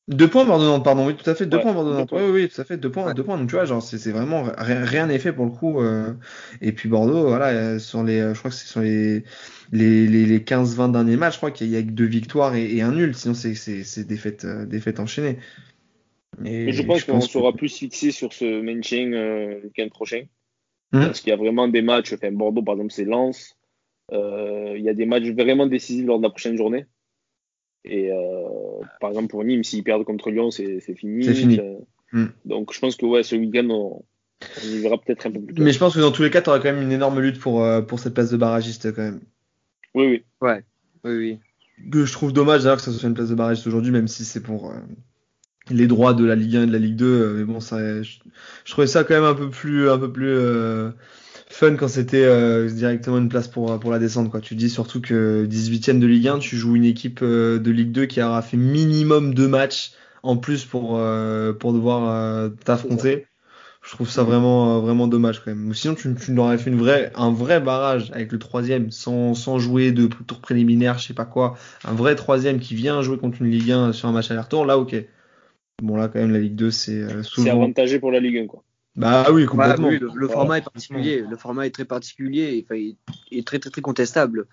Deux 0.08 0.30
points 0.30 0.44
Bordeaux-Nantes, 0.46 0.84
pardon, 0.84 1.08
oui, 1.08 1.16
tout 1.16 1.30
à 1.30 1.36
fait, 1.36 1.46
deux 1.46 1.58
Ouais, 1.58 1.64
points 1.64 1.74
Bordeaux-Nantes, 1.74 2.10
oui, 2.12 2.24
oui, 2.32 2.50
tout 2.50 2.60
à 2.60 2.66
fait, 2.66 2.76
deux 2.76 2.92
points, 2.92 3.06
Ouais. 3.08 3.14
deux 3.14 3.24
points, 3.24 3.38
donc 3.38 3.48
tu 3.48 3.56
vois, 3.56 3.64
genre, 3.66 3.82
c'est 3.82 3.98
c'est 3.98 4.12
vraiment, 4.12 4.44
rien 4.58 4.84
rien 4.84 5.06
n'est 5.08 5.20
fait 5.20 5.32
pour 5.32 5.46
le 5.46 5.52
coup, 5.52 5.80
euh, 5.80 6.14
et 6.60 6.74
puis 6.74 6.90
Bordeaux, 6.90 7.28
voilà, 7.28 7.80
sur 7.80 8.04
les, 8.04 8.20
je 8.34 8.38
crois 8.38 8.50
que 8.52 8.58
c'est 8.58 8.68
sur 8.68 8.82
les, 8.82 9.24
les, 9.72 10.08
les, 10.08 10.26
les 10.26 10.40
15-20 10.44 10.92
derniers 10.92 11.16
matchs, 11.18 11.34
je 11.36 11.38
crois 11.38 11.52
qu'il 11.52 11.68
y 11.70 11.78
a 11.78 11.82
que 11.82 11.92
deux 11.92 12.06
victoires 12.08 12.56
et, 12.56 12.76
et 12.76 12.82
un 12.82 12.92
nul, 12.92 13.16
sinon 13.16 13.34
c'est, 13.36 13.54
c'est, 13.56 13.84
c'est 13.86 14.04
défaites, 14.04 14.44
euh, 14.44 14.66
défaites 14.66 15.00
enchaînées. 15.00 15.38
Et 16.44 16.72
je 16.72 16.82
pense 16.82 17.04
qu'on 17.04 17.22
sera 17.22 17.54
plus 17.54 17.70
fixé 17.78 18.12
sur 18.12 18.34
ce 18.34 18.62
maintien 18.62 19.12
euh, 19.14 19.60
le 19.62 19.66
week-end 19.66 19.88
prochain. 19.90 20.24
Mhm. 20.92 21.06
Parce 21.06 21.22
qu'il 21.22 21.30
y 21.30 21.34
a 21.34 21.38
vraiment 21.38 21.68
des 21.68 21.82
matchs, 21.82 22.14
enfin 22.14 22.32
Bordeaux 22.32 22.64
par 22.64 22.76
exemple 22.76 22.92
c'est 22.92 23.06
Lens. 23.06 23.58
Euh, 24.12 24.74
il 24.78 24.84
y 24.84 24.90
a 24.90 24.94
des 24.94 25.06
matchs 25.06 25.30
vraiment 25.30 25.68
décisifs 25.68 26.06
lors 26.06 26.18
de 26.18 26.24
la 26.24 26.30
prochaine 26.30 26.58
journée. 26.58 26.86
Et 27.84 28.12
euh, 28.12 28.18
par 29.00 29.10
exemple 29.10 29.30
pour 29.30 29.44
Nîmes, 29.44 29.64
s'ils 29.64 29.84
perdent 29.84 30.04
contre 30.04 30.30
Lyon, 30.30 30.52
c'est 30.52 30.80
c'est 30.82 30.96
fini. 30.96 31.24
Fini. 31.34 31.60
Mhm. 32.12 32.32
Donc 32.46 32.74
je 32.74 32.80
pense 32.80 32.96
que 32.96 33.06
ouais, 33.06 33.24
ce 33.24 33.36
week-end, 33.36 33.68
on, 33.70 34.04
on 34.42 34.68
y 34.68 34.80
verra 34.80 34.98
peut-être 34.98 35.26
un 35.28 35.32
peu 35.32 35.40
plus 35.42 35.56
tard. 35.56 35.64
Mais 35.64 35.72
je 35.72 35.80
pense 35.80 35.96
que 35.96 36.00
dans 36.00 36.12
tous 36.12 36.24
les 36.24 36.30
cas, 36.30 36.42
t'auras 36.42 36.60
quand 36.60 36.72
même 36.72 36.82
une 36.82 36.92
énorme 36.92 37.20
lutte 37.20 37.40
pour, 37.40 37.64
euh, 37.64 37.82
pour 37.82 38.00
cette 38.00 38.14
place 38.14 38.32
de 38.32 38.38
barragiste 38.38 38.94
quand 38.94 39.02
même. 39.02 39.22
Oui, 39.96 40.24
oui. 40.42 40.50
Oui, 41.04 41.12
oui. 41.12 41.40
que 41.92 42.06
je 42.06 42.14
trouve 42.14 42.34
dommage 42.34 42.64
d'ailleurs 42.64 42.78
que 42.78 42.84
ça 42.84 42.92
soit 42.92 43.10
une 43.10 43.16
place 43.16 43.30
de 43.30 43.36
barrage 43.36 43.66
aujourd'hui, 43.66 43.92
même 43.92 44.08
si 44.08 44.26
c'est 44.26 44.42
pour 44.44 44.70
euh, 44.72 44.76
les 45.70 45.88
droits 45.88 46.14
de 46.14 46.26
la 46.26 46.36
Ligue 46.36 46.58
1 46.58 46.64
et 46.64 46.68
de 46.68 46.72
la 46.72 46.78
Ligue 46.80 46.96
2. 46.96 47.06
euh, 47.06 47.34
mais 47.38 47.44
bon, 47.46 47.60
ça, 47.60 48.04
je, 48.04 48.20
je 48.66 48.72
trouvais 48.72 48.88
ça 48.88 49.04
quand 49.04 49.16
même 49.16 49.24
un 49.24 49.34
peu 49.34 49.50
plus, 49.50 49.90
un 49.90 49.98
peu 49.98 50.12
plus 50.12 50.30
euh, 50.30 50.92
fun 51.54 51.76
quand 51.76 51.88
c'était 51.88 52.24
euh, 52.24 52.70
directement 52.70 53.18
une 53.18 53.30
place 53.30 53.48
pour, 53.48 53.80
pour 53.80 53.92
la 53.92 54.00
descente. 54.00 54.30
Quoi. 54.32 54.42
Tu 54.42 54.56
dis 54.56 54.70
surtout 54.70 55.02
que 55.02 55.46
18ème 55.46 56.00
de 56.00 56.08
Ligue 56.08 56.28
1, 56.28 56.40
tu 56.40 56.58
joues 56.58 56.76
une 56.76 56.86
équipe 56.86 57.20
euh, 57.22 57.60
de 57.60 57.72
Ligue 57.72 57.92
2 57.92 58.06
qui 58.06 58.22
aura 58.22 58.42
fait 58.42 58.58
minimum 58.58 59.34
deux 59.34 59.48
matchs 59.48 59.92
en 60.24 60.38
plus 60.38 60.66
pour, 60.66 60.98
euh, 60.98 61.54
pour 61.54 61.74
devoir 61.74 62.52
t'affronter. 62.64 63.26
Je 63.84 63.90
trouve 63.90 64.08
ça 64.10 64.22
vraiment, 64.22 64.80
vraiment 64.80 65.08
dommage 65.08 65.40
quand 65.44 65.50
même. 65.56 65.74
Sinon, 65.74 65.96
tu, 65.96 66.14
tu 66.14 66.38
aurais 66.38 66.60
fait 66.60 66.70
une 66.70 66.78
vraie, 66.78 67.12
un 67.16 67.32
vrai 67.32 67.60
barrage 67.60 68.12
avec 68.14 68.32
le 68.32 68.38
troisième, 68.38 68.92
sans, 68.92 69.34
sans 69.34 69.58
jouer 69.58 69.92
de 69.92 70.06
tour 70.06 70.40
préliminaire, 70.40 71.00
je 71.00 71.08
sais 71.08 71.14
pas 71.16 71.26
quoi. 71.26 71.58
Un 71.84 71.94
vrai 71.94 72.14
troisième 72.16 72.60
qui 72.60 72.76
vient 72.76 73.02
jouer 73.02 73.18
contre 73.18 73.42
une 73.42 73.50
Ligue 73.50 73.72
1 73.72 73.94
sur 73.94 74.08
un 74.08 74.12
match 74.12 74.30
aller-retour, 74.30 74.68
là, 74.68 74.78
ok. 74.78 74.96
Bon, 75.82 75.96
là, 75.96 76.10
quand 76.10 76.20
même, 76.20 76.32
la 76.32 76.38
Ligue 76.38 76.54
2, 76.54 76.70
c'est 76.70 77.02
euh, 77.02 77.24
C'est 77.24 77.30
souvent. 77.30 77.52
avantagé 77.54 77.98
pour 78.00 78.12
la 78.12 78.20
Ligue 78.20 78.38
1, 78.38 78.46
quoi. 78.46 78.64
Bah 78.96 79.28
oui, 79.32 79.44
Ouais, 79.44 79.48
complètement. 79.48 79.88
oui, 79.88 80.00
le, 80.00 80.12
le 80.14 80.28
format 80.28 80.58
est 80.58 80.62
particulier. 80.62 81.24
Le 81.28 81.38
format 81.38 81.66
est 81.66 81.72
très 81.72 81.86
particulier 81.86 82.66
et 82.72 82.98
est 83.32 83.48
très 83.48 83.60
très 83.60 83.70
très 83.70 83.82
contestable. 83.82 84.48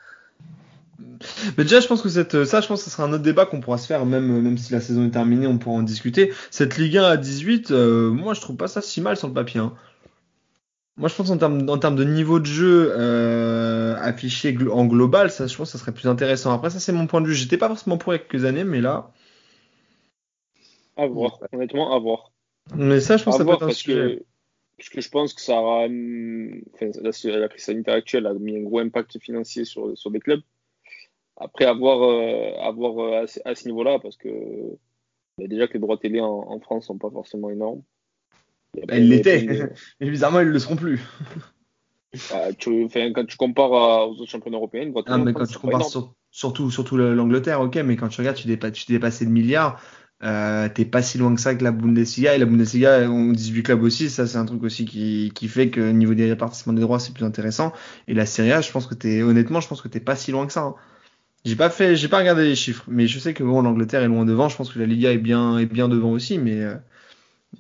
Mais 1.57 1.65
déjà, 1.65 1.81
je 1.81 1.87
pense 1.87 2.03
que 2.03 2.09
cette, 2.09 2.45
ça, 2.45 2.61
je 2.61 2.67
pense 2.67 2.81
que 2.81 2.85
ce 2.85 2.91
sera 2.91 3.05
un 3.05 3.13
autre 3.13 3.23
débat 3.23 3.47
qu'on 3.47 3.61
pourra 3.61 3.79
se 3.79 3.87
faire, 3.87 4.05
même, 4.07 4.41
même 4.41 4.59
si 4.59 4.73
la 4.73 4.81
saison 4.81 5.05
est 5.07 5.11
terminée, 5.11 5.47
on 5.47 5.59
pourra 5.59 5.77
en 5.77 5.83
discuter. 5.83 6.33
Cette 6.51 6.77
Ligue 6.77 6.99
1 6.99 7.05
à 7.05 7.17
18, 7.17 7.71
euh, 7.71 8.11
moi, 8.11 8.35
je 8.35 8.41
trouve 8.41 8.57
pas 8.57 8.69
ça 8.69 8.81
si 8.81 9.01
mal 9.01 9.17
sur 9.17 9.29
le 9.29 9.35
papier. 9.35 9.61
hein. 9.61 9.75
Moi, 10.97 11.09
je 11.09 11.15
pense 11.15 11.31
en 11.31 11.39
termes, 11.39 11.69
en 11.71 11.79
termes 11.79 11.95
de 11.95 12.03
niveau 12.03 12.41
de 12.41 12.47
jeu 12.47 12.93
euh, 12.97 13.97
affiché 14.01 14.57
en 14.71 14.87
global, 14.87 15.31
ça, 15.31 15.47
je 15.47 15.57
pense 15.57 15.71
que 15.71 15.79
ça 15.79 15.83
serait 15.85 15.93
plus 15.93 16.09
intéressant. 16.09 16.53
Après, 16.53 16.71
ça, 16.71 16.81
c'est 16.81 16.93
mon 16.93 17.07
point 17.07 17.21
de 17.21 17.27
vue. 17.29 17.35
J'étais 17.35 17.57
pas 17.59 17.69
forcément 17.69 17.99
pour 17.99 18.13
il 18.13 18.17
y 18.17 18.21
a 18.21 18.25
quelques 18.25 18.45
années, 18.45 18.65
mais 18.65 18.81
là. 18.81 19.13
À 20.97 21.07
voir. 21.07 21.39
Honnêtement, 21.53 21.95
à 21.95 21.99
voir. 22.01 22.33
Mais 22.75 23.01
ça, 23.01 23.17
je 23.17 23.25
pense 23.25 23.35
que 23.35 23.39
ça 23.39 23.45
peut 23.45 23.45
voir 23.47 23.57
être 23.57 23.63
un 23.63 23.67
parce 23.67 23.79
sujet. 23.79 24.17
que, 24.19 24.25
parce 24.77 24.89
que 24.91 25.01
je 25.01 25.09
pense 25.09 25.35
que 25.35 25.41
ça 25.41 25.61
aura. 25.61 25.85
Enfin, 25.85 26.91
la, 27.03 27.39
la 27.39 27.49
crise 27.49 27.65
sanitaire 27.65 27.95
actuelle 27.95 28.27
a 28.27 28.35
mis 28.35 28.57
un 28.57 28.63
gros 28.63 28.79
impact 28.81 29.19
financier 29.21 29.65
sur, 29.65 29.97
sur 29.97 30.11
des 30.11 30.21
clubs. 30.21 30.43
Après, 31.37 31.65
à 31.65 31.73
voir, 31.73 32.03
euh, 32.03 32.53
à, 32.61 32.71
voir, 32.73 32.99
euh, 32.99 33.23
à, 33.23 33.27
ce- 33.27 33.41
à 33.45 33.55
ce 33.55 33.67
niveau-là, 33.67 33.99
parce 34.01 34.17
que 34.17 34.29
bah, 35.39 35.47
déjà 35.47 35.69
que 35.69 35.75
les 35.75 35.79
droits 35.79 35.99
télé 35.99 36.21
en, 36.21 36.27
en 36.27 36.61
France 36.61 36.87
sont 36.87 36.99
pas 36.99 37.11
forcément 37.11 37.51
énormes. 37.51 37.83
Bah, 38.75 38.95
a 38.95 38.99
l'étaient. 38.99 39.43
de- 39.43 39.71
Mais 40.01 40.11
bizarrement, 40.11 40.41
ils 40.41 40.49
le 40.49 40.59
seront 40.59 40.77
plus. 40.77 41.01
Ah, 42.33 42.49
tu, 42.59 42.85
enfin, 42.85 43.13
quand 43.13 43.27
tu 43.27 43.37
compares 43.37 43.73
à- 43.75 44.07
aux 44.09 44.13
autres 44.13 44.31
championnats 44.31 44.57
européens, 44.57 44.87
droits 44.87 45.03
télé 45.03 45.15
Ah, 45.15 45.21
en 45.21 45.25
mais 45.25 45.33
France, 45.33 45.49
quand 45.49 45.53
tu 45.53 45.59
compares 45.59 45.85
sur- 45.91 46.15
surtout, 46.31 46.71
surtout 46.71 46.97
le- 46.97 47.13
l'Angleterre, 47.15 47.61
ok, 47.61 47.77
mais 47.77 47.97
quand 47.97 48.09
tu 48.09 48.23
regardes, 48.23 48.37
tu 48.39 48.47
dépasses, 48.47 48.73
tu 48.73 48.91
dépasses 48.91 49.21
le 49.21 49.29
milliard. 49.29 49.83
Euh, 50.25 50.69
t'es 50.69 50.85
pas 50.85 51.01
si 51.01 51.17
loin 51.17 51.33
que 51.33 51.41
ça 51.41 51.55
que 51.55 51.63
la 51.63 51.71
Bundesliga. 51.71 52.35
Et 52.35 52.39
la 52.39 52.47
Bundesliga 52.47 53.09
ont 53.09 53.33
18 53.33 53.63
clubs 53.63 53.83
aussi. 53.83 54.11
Ça 54.11 54.27
c'est 54.27 54.39
un 54.39 54.45
truc 54.45 54.63
aussi 54.63 54.85
qui, 54.85 55.31
qui 55.35 55.49
fait 55.49 55.71
que 55.71 55.91
au 55.91 55.93
niveau 55.93 56.15
des 56.15 56.29
répartissements 56.29 56.73
des 56.73 56.81
droits 56.83 56.99
c'est 56.99 57.15
plus 57.15 57.25
intéressant. 57.25 57.73
Et 58.09 58.15
la 58.15 58.27
Serie 58.27 58.53
A 58.53 58.61
je 58.61 58.71
pense 58.73 58.87
que 58.87 58.95
t'es 58.95 59.23
honnêtement 59.23 59.61
je 59.61 59.69
pense 59.69 59.81
que 59.81 59.89
t'es 59.89 60.01
pas 60.01 60.17
si 60.17 60.33
loin 60.33 60.47
que 60.47 60.53
ça 60.53 60.63
hein. 60.63 60.75
j'ai 61.45 61.57
pas 61.57 61.71
fait 61.71 61.95
j'ai 61.97 62.09
pas 62.09 62.19
regardé 62.19 62.45
les 62.45 62.57
chiffres 62.57 62.85
mais 62.89 63.07
je 63.07 63.19
sais 63.19 63.33
que 63.35 63.45
bon 63.45 63.63
l'Angleterre 63.63 64.03
est 64.03 64.09
loin 64.09 64.25
devant. 64.25 64.49
Je 64.49 64.57
pense 64.57 64.73
que 64.73 64.79
la 64.79 64.87
Liga 64.87 65.13
est 65.13 65.19
bien 65.19 65.59
est 65.59 65.67
bien 65.67 65.89
devant 65.89 66.11
aussi 66.11 66.39
mais 66.39 66.63
euh, 66.65 66.75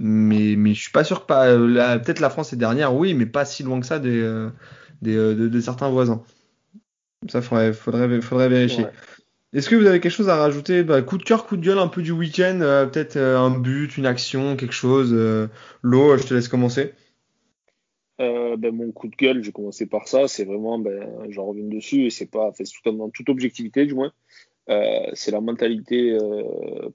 mais 0.00 0.56
mais 0.56 0.74
je 0.74 0.82
suis 0.82 0.92
pas 0.92 1.04
sûr 1.04 1.22
que 1.22 1.26
pas 1.26 1.46
euh, 1.46 1.98
peut-être 1.98 2.20
la 2.20 2.30
France 2.30 2.52
est 2.52 2.56
dernière 2.56 2.94
oui 2.94 3.14
mais 3.14 3.26
pas 3.26 3.44
si 3.44 3.62
loin 3.62 3.78
que 3.78 3.86
ça 3.86 4.00
des 4.00 4.20
euh, 4.20 4.50
des 5.00 5.14
de, 5.14 5.46
de 5.48 5.60
certains 5.60 5.90
voisins. 5.90 6.24
Ça 7.28 7.40
faudrait 7.40 7.72
faudrait 7.72 8.20
faudrait 8.20 8.48
vérifier. 8.48 8.86
Est-ce 9.52 9.70
que 9.70 9.76
vous 9.76 9.86
avez 9.86 10.00
quelque 10.00 10.12
chose 10.12 10.28
à 10.28 10.36
rajouter? 10.36 10.82
Bah, 10.82 11.00
Coup 11.02 11.16
de 11.16 11.22
cœur, 11.22 11.46
coup 11.46 11.56
de 11.56 11.64
gueule 11.64 11.78
un 11.78 11.88
peu 11.88 12.02
du 12.02 12.12
week-end, 12.12 12.58
euh, 12.60 12.86
peut-être 12.86 13.16
euh, 13.16 13.38
un 13.38 13.50
but, 13.58 13.96
une 13.96 14.06
action, 14.06 14.56
quelque 14.56 14.74
chose. 14.74 15.10
Euh, 15.12 15.48
Lo, 15.82 16.16
je 16.18 16.26
te 16.26 16.34
laisse 16.34 16.48
commencer. 16.48 16.92
Euh, 18.20 18.56
ben, 18.56 18.74
mon 18.74 18.92
coup 18.92 19.08
de 19.08 19.16
gueule, 19.16 19.42
j'ai 19.42 19.52
commencé 19.52 19.86
par 19.86 20.08
ça, 20.08 20.28
c'est 20.28 20.44
vraiment, 20.44 20.78
ben, 20.78 21.30
j'en 21.30 21.46
reviens 21.46 21.68
dessus, 21.68 22.04
et 22.06 22.10
c'est 22.10 22.26
pas, 22.26 22.50
c'est 22.54 22.64
tout 22.64 22.92
dans 22.92 23.10
toute 23.10 23.28
objectivité 23.28 23.86
du 23.86 23.94
moins, 23.94 24.12
c'est 25.14 25.30
la 25.30 25.40
mentalité 25.40 26.18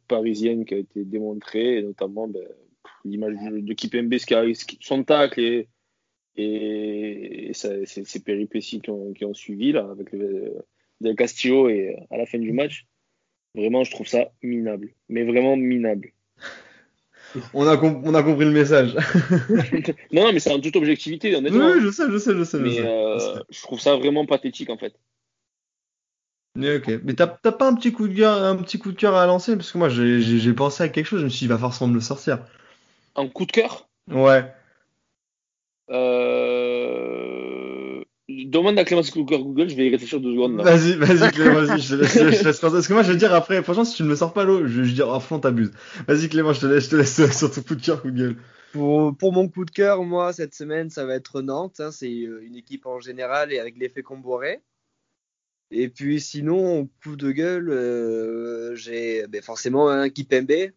parisienne 0.07 0.65
qui 0.65 0.73
a 0.73 0.77
été 0.77 1.05
démontrée, 1.05 1.77
et 1.77 1.81
notamment 1.81 2.27
ben, 2.27 2.43
l'image 3.05 3.35
de, 3.35 3.73
Kipembe, 3.73 4.13
son 4.81 5.03
tacle 5.03 5.39
et, 5.39 5.69
et, 6.35 7.49
et 7.49 7.53
ça- 7.53 7.69
péripéties 8.25 8.81
qui 8.81 8.89
ont, 8.89 9.33
suivi 9.33 9.71
là, 9.71 9.95
Del 11.01 11.15
Castillo 11.15 11.69
et 11.69 11.95
à 12.11 12.17
la 12.17 12.25
fin 12.25 12.39
du 12.39 12.53
match. 12.53 12.85
Vraiment, 13.55 13.83
je 13.83 13.91
trouve 13.91 14.07
ça 14.07 14.31
minable, 14.41 14.89
mais 15.09 15.23
vraiment 15.23 15.55
minable. 15.55 16.11
On 17.53 17.67
a, 17.67 17.77
com- 17.77 18.01
on 18.05 18.13
a 18.13 18.21
compris 18.21 18.45
le 18.45 18.51
message. 18.51 18.93
non, 20.11 20.25
non, 20.25 20.33
mais 20.33 20.39
c'est 20.39 20.51
en 20.51 20.59
toute 20.59 20.75
objectivité, 20.75 21.35
honnêtement. 21.35 21.65
oui, 21.71 21.81
je 21.81 21.89
sais, 21.89 22.03
je 22.11 22.17
sais, 22.17 22.35
je 22.35 22.43
sais. 22.43 22.59
je 22.59 22.63
mais 22.63 22.75
sais. 22.75 22.85
euh, 22.85 23.39
je 23.49 23.61
trouve 23.63 23.79
ça 23.79 23.95
vraiment 23.95 24.25
pathétique 24.27 24.69
en 24.69 24.77
fait. 24.77 24.93
Mais 26.55 26.77
ok. 26.77 27.01
Mais 27.03 27.13
t'as 27.15 27.25
pas 27.27 27.67
un 27.67 27.73
petit 27.73 27.91
coup 27.91 28.07
de 28.07 28.15
cœur, 28.15 28.43
un 28.43 28.55
petit 28.57 28.77
coup 28.77 28.91
de 28.91 28.97
cœur 28.97 29.15
à 29.15 29.25
lancer? 29.25 29.55
Parce 29.55 29.71
que 29.71 29.77
moi 29.79 29.89
j'ai 29.89 30.53
pensé 30.53 30.83
à 30.83 30.89
quelque 30.89 31.07
chose. 31.07 31.21
Je 31.21 31.25
me 31.25 31.29
suis 31.29 31.39
dit 31.39 31.45
il 31.45 31.49
va 31.49 31.57
forcément 31.57 31.89
me 31.89 31.95
le 31.95 32.01
sortir. 32.01 32.45
En 33.15 33.27
coup 33.27 33.45
de 33.47 33.51
cœur, 33.51 33.87
Ouais. 34.11 34.43
euh... 35.89 36.62
demande 38.53 38.79
à 38.79 38.85
Clémence 38.85 39.11
Google, 39.13 39.43
Google, 39.43 39.69
je 39.69 39.75
vais 39.75 39.87
y 39.87 39.89
réfléchir 39.89 40.19
deux 40.21 40.31
secondes. 40.31 40.57
là. 40.57 40.63
Vas-y, 40.63 40.95
vas-y, 40.95 41.31
Clément, 41.33 41.61
vas-y, 41.61 41.81
je 41.81 41.95
te 41.95 42.01
laisse, 42.01 42.13
je 42.13 42.19
te 42.19 42.23
laisse 42.23 42.41
faire 42.43 42.55
ça. 42.55 42.69
Parce 42.71 42.87
que 42.87 42.93
moi 42.93 43.03
je 43.03 43.11
vais 43.11 43.17
dire 43.17 43.33
après, 43.33 43.61
franchement 43.63 43.85
si 43.85 43.95
tu 43.95 44.03
ne 44.03 44.07
me 44.09 44.15
sors 44.15 44.33
pas 44.33 44.43
l'eau, 44.45 44.65
je 44.67 44.81
vais 44.81 44.91
dire 44.91 45.07
oh 45.09 45.19
fond 45.19 45.39
t'abuses. 45.39 45.71
Vas-y 46.07 46.29
Clément, 46.29 46.53
je 46.53 46.61
te 46.61 46.65
laisse, 46.67 46.85
je 46.85 46.89
te 46.91 46.95
laisse 46.95 47.37
sur 47.37 47.51
ton 47.51 47.61
coup 47.61 47.75
de 47.75 47.81
cœur, 47.81 48.01
coup 48.01 48.11
de 48.11 48.17
gueule. 48.17 48.35
Pour, 48.71 49.15
pour 49.15 49.33
mon 49.33 49.47
coup 49.49 49.65
de 49.65 49.71
cœur, 49.71 50.03
moi, 50.03 50.33
cette 50.33 50.55
semaine, 50.55 50.89
ça 50.89 51.05
va 51.05 51.13
être 51.15 51.41
Nantes. 51.41 51.79
hein. 51.79 51.91
c'est 51.91 52.23
euh, 52.23 52.41
une 52.43 52.55
équipe 52.55 52.87
en 52.87 52.99
général 52.99 53.53
et 53.53 53.59
avec 53.59 53.77
l'effet 53.77 54.01
Comboiré. 54.01 54.61
Et 55.69 55.89
puis 55.89 56.19
sinon, 56.19 56.81
en 56.81 56.89
coup 57.03 57.15
de 57.15 57.31
gueule, 57.31 57.69
euh, 57.69 58.75
j'ai 58.75 59.27
ben, 59.27 59.41
forcément 59.41 59.89
un 59.89 60.09
Kipembe. 60.09 60.71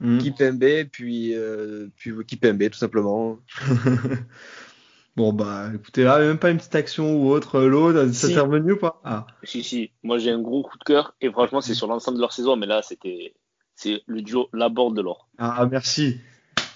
Mhm. 0.00 0.18
Kipembe, 0.18 0.84
puis, 0.90 1.34
euh, 1.34 1.86
puis 1.96 2.12
Kipembe, 2.26 2.68
tout 2.68 2.78
simplement. 2.78 3.38
Bon 5.16 5.32
bah 5.32 5.70
écoutez 5.74 6.04
là, 6.04 6.18
même 6.18 6.38
pas 6.38 6.50
une 6.50 6.58
petite 6.58 6.74
action 6.74 7.16
ou 7.16 7.30
autre, 7.30 7.56
euh, 7.56 7.68
l'eau, 7.68 7.92
ça 8.12 8.28
Si. 8.28 8.34
t'est 8.34 8.40
revenu 8.40 8.72
ou 8.72 8.76
pas? 8.76 9.00
Ah. 9.02 9.26
Si, 9.44 9.62
si, 9.62 9.90
moi 10.02 10.18
j'ai 10.18 10.30
un 10.30 10.40
gros 10.42 10.62
coup 10.62 10.76
de 10.78 10.84
cœur 10.84 11.14
et 11.22 11.30
franchement, 11.30 11.62
c'est 11.62 11.74
sur 11.74 11.86
l'ensemble 11.86 12.18
de 12.18 12.20
leur 12.22 12.32
saison, 12.32 12.56
mais 12.56 12.66
là, 12.66 12.82
c'était 12.82 13.34
c'est 13.74 14.02
le 14.06 14.20
duo 14.20 14.48
Laborde 14.52 14.94
de 14.94 15.00
l'or. 15.02 15.28
Ah 15.38 15.66
merci. 15.70 16.20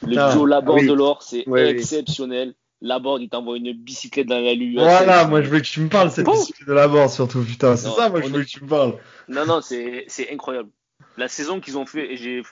Le 0.07 0.17
Ah, 0.19 0.33
duo 0.33 0.47
Laborde 0.47 0.81
oui. 0.81 0.87
de 0.89 0.93
l'or, 0.95 1.23
c'est 1.23 1.47
Ouais, 1.49 1.65
oui. 1.65 1.69
exceptionnel. 1.71 2.55
Laborde, 2.83 3.21
il 3.21 3.29
t'envoie 3.29 3.59
une 3.59 3.75
bicyclette 3.75 4.27
dans 4.29 4.41
la 4.41 4.55
lue. 4.55 4.75
Voilà, 4.75 5.27
moi 5.27 5.43
je 5.43 5.51
veux 5.51 5.61
que 5.61 5.67
tu 5.67 5.81
me 5.81 5.91
parles 5.91 6.11
cette 6.11 6.25
Bon. 6.25 6.33
bicyclette 6.33 6.67
de 6.69 6.73
la 6.73 6.89
bord 6.89 7.11
surtout, 7.11 7.43
putain. 7.43 7.77
C'est 7.77 7.91
ça, 7.91 8.09
moi 8.09 8.23
je 8.23 8.29
veux 8.29 8.41
est- 8.41 8.45
que 8.45 8.49
tu 8.51 8.65
me 8.65 8.69
parles. 8.71 8.95
Non, 9.29 9.45
non, 9.45 9.61
c'est 9.61 10.05
c'est 10.09 10.33
incroyable. 10.33 10.71
La 11.19 11.29
saison 11.29 11.61
qu'ils 11.61 11.77
ont 11.77 11.85
fait, 11.85 12.15
et 12.15 12.17
j'ai 12.17 12.43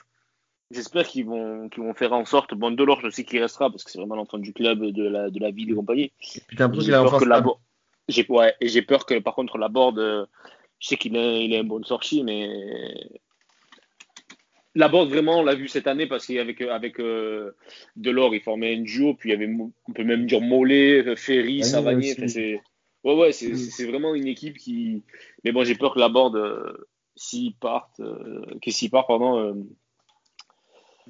j'espère 0.71 1.07
qu'ils 1.07 1.25
vont 1.25 1.69
qu'ils 1.69 1.83
vont 1.83 1.93
faire 1.93 2.13
en 2.13 2.25
sorte. 2.25 2.53
Bon, 2.53 2.71
Delors, 2.71 3.01
je 3.01 3.09
sais 3.09 3.23
qu'il 3.23 3.41
restera 3.41 3.69
parce 3.69 3.83
que 3.83 3.91
c'est 3.91 3.99
vraiment 3.99 4.15
l'enfant 4.15 4.37
du 4.37 4.53
club, 4.53 4.83
de 4.85 5.07
la 5.07 5.29
de 5.29 5.39
la 5.39 5.51
ville 5.51 5.71
et 5.71 5.75
compagnie. 5.75 6.11
T'as 6.55 6.65
l'impression 6.65 6.81
J'ai 6.81 6.85
qu'il 6.85 6.93
a 6.93 7.03
enfin. 7.03 7.25
Laborde- 7.25 7.59
j'ai 8.07 8.25
ouais, 8.29 8.55
et 8.59 8.67
j'ai 8.67 8.81
peur 8.81 9.05
que 9.05 9.19
par 9.19 9.35
contre 9.35 9.57
Laborde, 9.57 9.99
euh, 9.99 10.25
je 10.79 10.87
sais 10.87 10.97
qu'il 10.97 11.15
est 11.15 11.45
il 11.45 11.53
est 11.53 11.59
un 11.59 11.63
bon 11.63 11.83
sortie, 11.83 12.23
mais 12.23 12.49
Laborde 14.75 15.09
vraiment 15.09 15.39
on 15.39 15.43
l'a 15.43 15.55
vu 15.55 15.67
cette 15.67 15.87
année 15.87 16.07
parce 16.07 16.25
qu'avec 16.27 16.61
avec 16.61 16.99
euh, 16.99 17.51
Delors 17.95 18.33
il 18.35 18.41
formait 18.41 18.75
un 18.75 18.81
duo, 18.81 19.13
puis 19.15 19.29
il 19.29 19.33
y 19.33 19.35
avait 19.35 19.51
on 19.87 19.93
peut 19.93 20.03
même 20.03 20.25
dire 20.27 20.41
Mollet, 20.41 21.15
Ferry, 21.15 21.59
Ah 21.61 21.65
Savanier. 21.65 22.11
aussi. 22.11 22.19
enfin, 22.19 22.27
c'est 22.27 22.61
ouais 23.03 23.15
ouais 23.15 23.31
c'est 23.31 23.49
Mm. 23.53 23.55
c'est- 23.57 23.85
vraiment 23.85 24.13
une 24.15 24.27
équipe 24.27 24.57
qui. 24.57 25.03
Mais 25.43 25.51
bon 25.51 25.63
j'ai 25.63 25.75
peur 25.75 25.93
que 25.93 25.99
Laborde 25.99 26.35
euh, 26.35 26.87
s'il 27.15 27.55
parte, 27.55 27.99
euh, 27.99 28.43
que 28.61 28.71
s'il 28.71 28.89
part 28.91 29.07
pardon. 29.07 29.65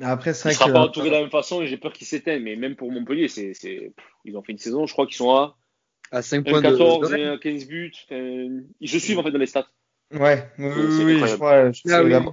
Euh, 0.02 0.06
Après, 0.06 0.34
c'est 0.34 0.50
il 0.50 0.52
vrai 0.52 0.54
sera 0.56 0.68
que. 0.68 0.72
pas 0.74 0.82
entouré 0.82 1.10
de 1.10 1.14
la 1.16 1.22
même 1.22 1.30
façon 1.30 1.62
et 1.62 1.68
j'ai 1.68 1.78
peur 1.78 1.94
qu'il 1.94 2.08
s'éteigne. 2.08 2.44
Mais 2.44 2.56
même 2.56 2.76
pour 2.76 2.92
Montpellier, 2.92 3.28
c'est, 3.28 3.54
c'est, 3.54 3.92
ils 4.26 4.36
ont 4.38 4.44
fait 4.44 4.52
une 4.54 4.58
saison, 4.58 4.86
je 4.86 4.94
crois 4.94 5.06
qu'ils 5.06 5.16
sont 5.18 5.32
à 5.32 5.58
À 6.12 6.22
5 6.22 6.40
un 6.48 6.52
points 6.52 6.62
de. 6.62 6.70
14 6.70 7.10
de- 7.12 7.18
et 7.18 7.26
un 7.26 7.38
15 7.38 7.66
buts. 7.68 7.92
Ils 8.12 8.90
se 8.90 9.00
suivent 9.00 9.20
en 9.20 9.24
fait 9.24 9.32
dans 9.32 9.38
les 9.40 9.46
stats. 9.46 9.68
Ouais, 10.14 10.50
oui, 10.58 10.72
C'est- 10.92 11.04
oui, 11.04 11.20
je 11.28 11.36
crois. 11.36 11.72
Je 11.72 11.82
Ah 11.92 12.04
oui. 12.04 12.10
la, 12.10 12.24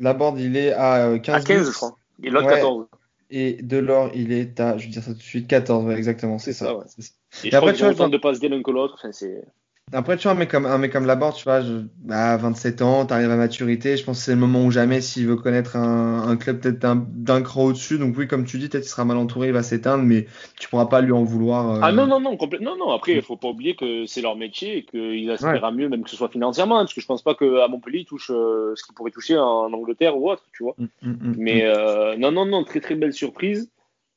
la 0.00 0.14
board, 0.14 0.38
il 0.38 0.56
est 0.56 0.72
à 0.72 1.06
euh, 1.08 1.18
15 1.18 1.34
À 1.34 1.46
15, 1.46 1.60
buts. 1.66 1.66
je 1.72 1.76
crois. 1.76 1.96
Et 2.22 2.30
l'autre 2.30 2.46
Ouais. 2.46 2.54
14. 2.54 2.86
Et 3.34 3.54
Delors, 3.62 4.10
il 4.14 4.30
est 4.32 4.60
à, 4.60 4.76
je 4.76 4.84
vais 4.84 4.90
dire 4.90 5.02
ça 5.02 5.12
tout 5.12 5.16
de 5.16 5.22
suite, 5.22 5.48
14, 5.48 5.86
ouais, 5.86 5.96
exactement, 5.96 6.38
c'est 6.38 6.52
ça. 6.52 6.66
ça, 6.66 6.76
ouais. 6.76 6.84
c'est 6.86 7.00
ça. 7.02 7.12
Et, 7.44 7.46
Et 7.46 7.50
je 7.50 7.56
après, 7.56 7.68
crois 7.68 7.72
tu 7.72 7.82
ont 7.82 7.86
vois, 7.86 7.94
autant 7.94 8.04
genre- 8.04 8.10
de 8.10 8.18
passes 8.18 8.38
dès 8.40 8.48
l'un 8.50 8.62
que 8.62 8.70
l'autre. 8.70 8.94
Enfin, 8.98 9.10
c'est... 9.12 9.42
Après, 9.90 10.16
tu 10.16 10.22
vois, 10.22 10.32
un 10.32 10.36
mec 10.36 10.50
comme, 10.50 10.64
un 10.64 10.78
mec 10.78 10.90
comme 10.90 11.04
Laborde, 11.04 11.34
tu 11.34 11.44
vois, 11.44 11.60
je, 11.60 11.82
bah, 11.98 12.38
27 12.38 12.80
ans, 12.80 13.04
t'arrives 13.04 13.30
à 13.30 13.36
maturité, 13.36 13.98
je 13.98 14.04
pense 14.04 14.18
que 14.20 14.24
c'est 14.24 14.32
le 14.32 14.38
moment 14.40 14.64
ou 14.64 14.70
jamais 14.70 15.02
s'il 15.02 15.26
veut 15.26 15.36
connaître 15.36 15.76
un, 15.76 16.28
un 16.28 16.36
club 16.38 16.60
peut-être 16.60 16.78
d'un, 16.78 17.42
cran 17.42 17.64
au-dessus. 17.64 17.98
Donc 17.98 18.16
oui, 18.16 18.26
comme 18.26 18.46
tu 18.46 18.58
dis, 18.58 18.70
peut-être 18.70 18.84
qu'il 18.84 18.90
sera 18.90 19.04
mal 19.04 19.18
entouré, 19.18 19.48
il 19.48 19.52
va 19.52 19.62
s'éteindre, 19.62 20.02
mais 20.04 20.26
tu 20.58 20.70
pourras 20.70 20.86
pas 20.86 21.02
lui 21.02 21.12
en 21.12 21.24
vouloir. 21.24 21.72
euh, 21.72 21.80
Ah 21.82 21.92
non, 21.92 22.06
non, 22.06 22.20
non, 22.20 22.38
complètement. 22.38 22.70
Non, 22.70 22.86
non, 22.86 22.90
après, 22.92 23.12
il 23.12 23.22
faut 23.22 23.36
pas 23.36 23.48
oublier 23.48 23.76
que 23.76 24.06
c'est 24.06 24.22
leur 24.22 24.34
métier 24.36 24.78
et 24.78 24.84
qu'ils 24.86 25.30
aspirent 25.30 25.64
à 25.64 25.72
mieux, 25.72 25.90
même 25.90 26.04
que 26.04 26.10
ce 26.10 26.16
soit 26.16 26.30
financièrement. 26.30 26.78
hein, 26.78 26.84
parce 26.84 26.94
que 26.94 27.02
je 27.02 27.06
pense 27.06 27.22
pas 27.22 27.34
qu'à 27.34 27.68
Montpellier, 27.68 27.98
ils 28.00 28.06
touchent 28.06 28.30
euh, 28.30 28.72
ce 28.76 28.84
qu'ils 28.84 28.94
pourraient 28.94 29.10
toucher 29.10 29.36
en 29.36 29.70
Angleterre 29.74 30.16
ou 30.16 30.30
autre, 30.30 30.44
tu 30.54 30.62
vois. 30.62 30.74
Mm, 30.78 30.84
mm, 31.02 31.10
mm, 31.10 31.34
Mais 31.36 31.64
euh, 31.66 32.16
non, 32.16 32.32
non, 32.32 32.46
non, 32.46 32.64
très 32.64 32.80
très 32.80 32.94
belle 32.94 33.12
surprise. 33.12 33.70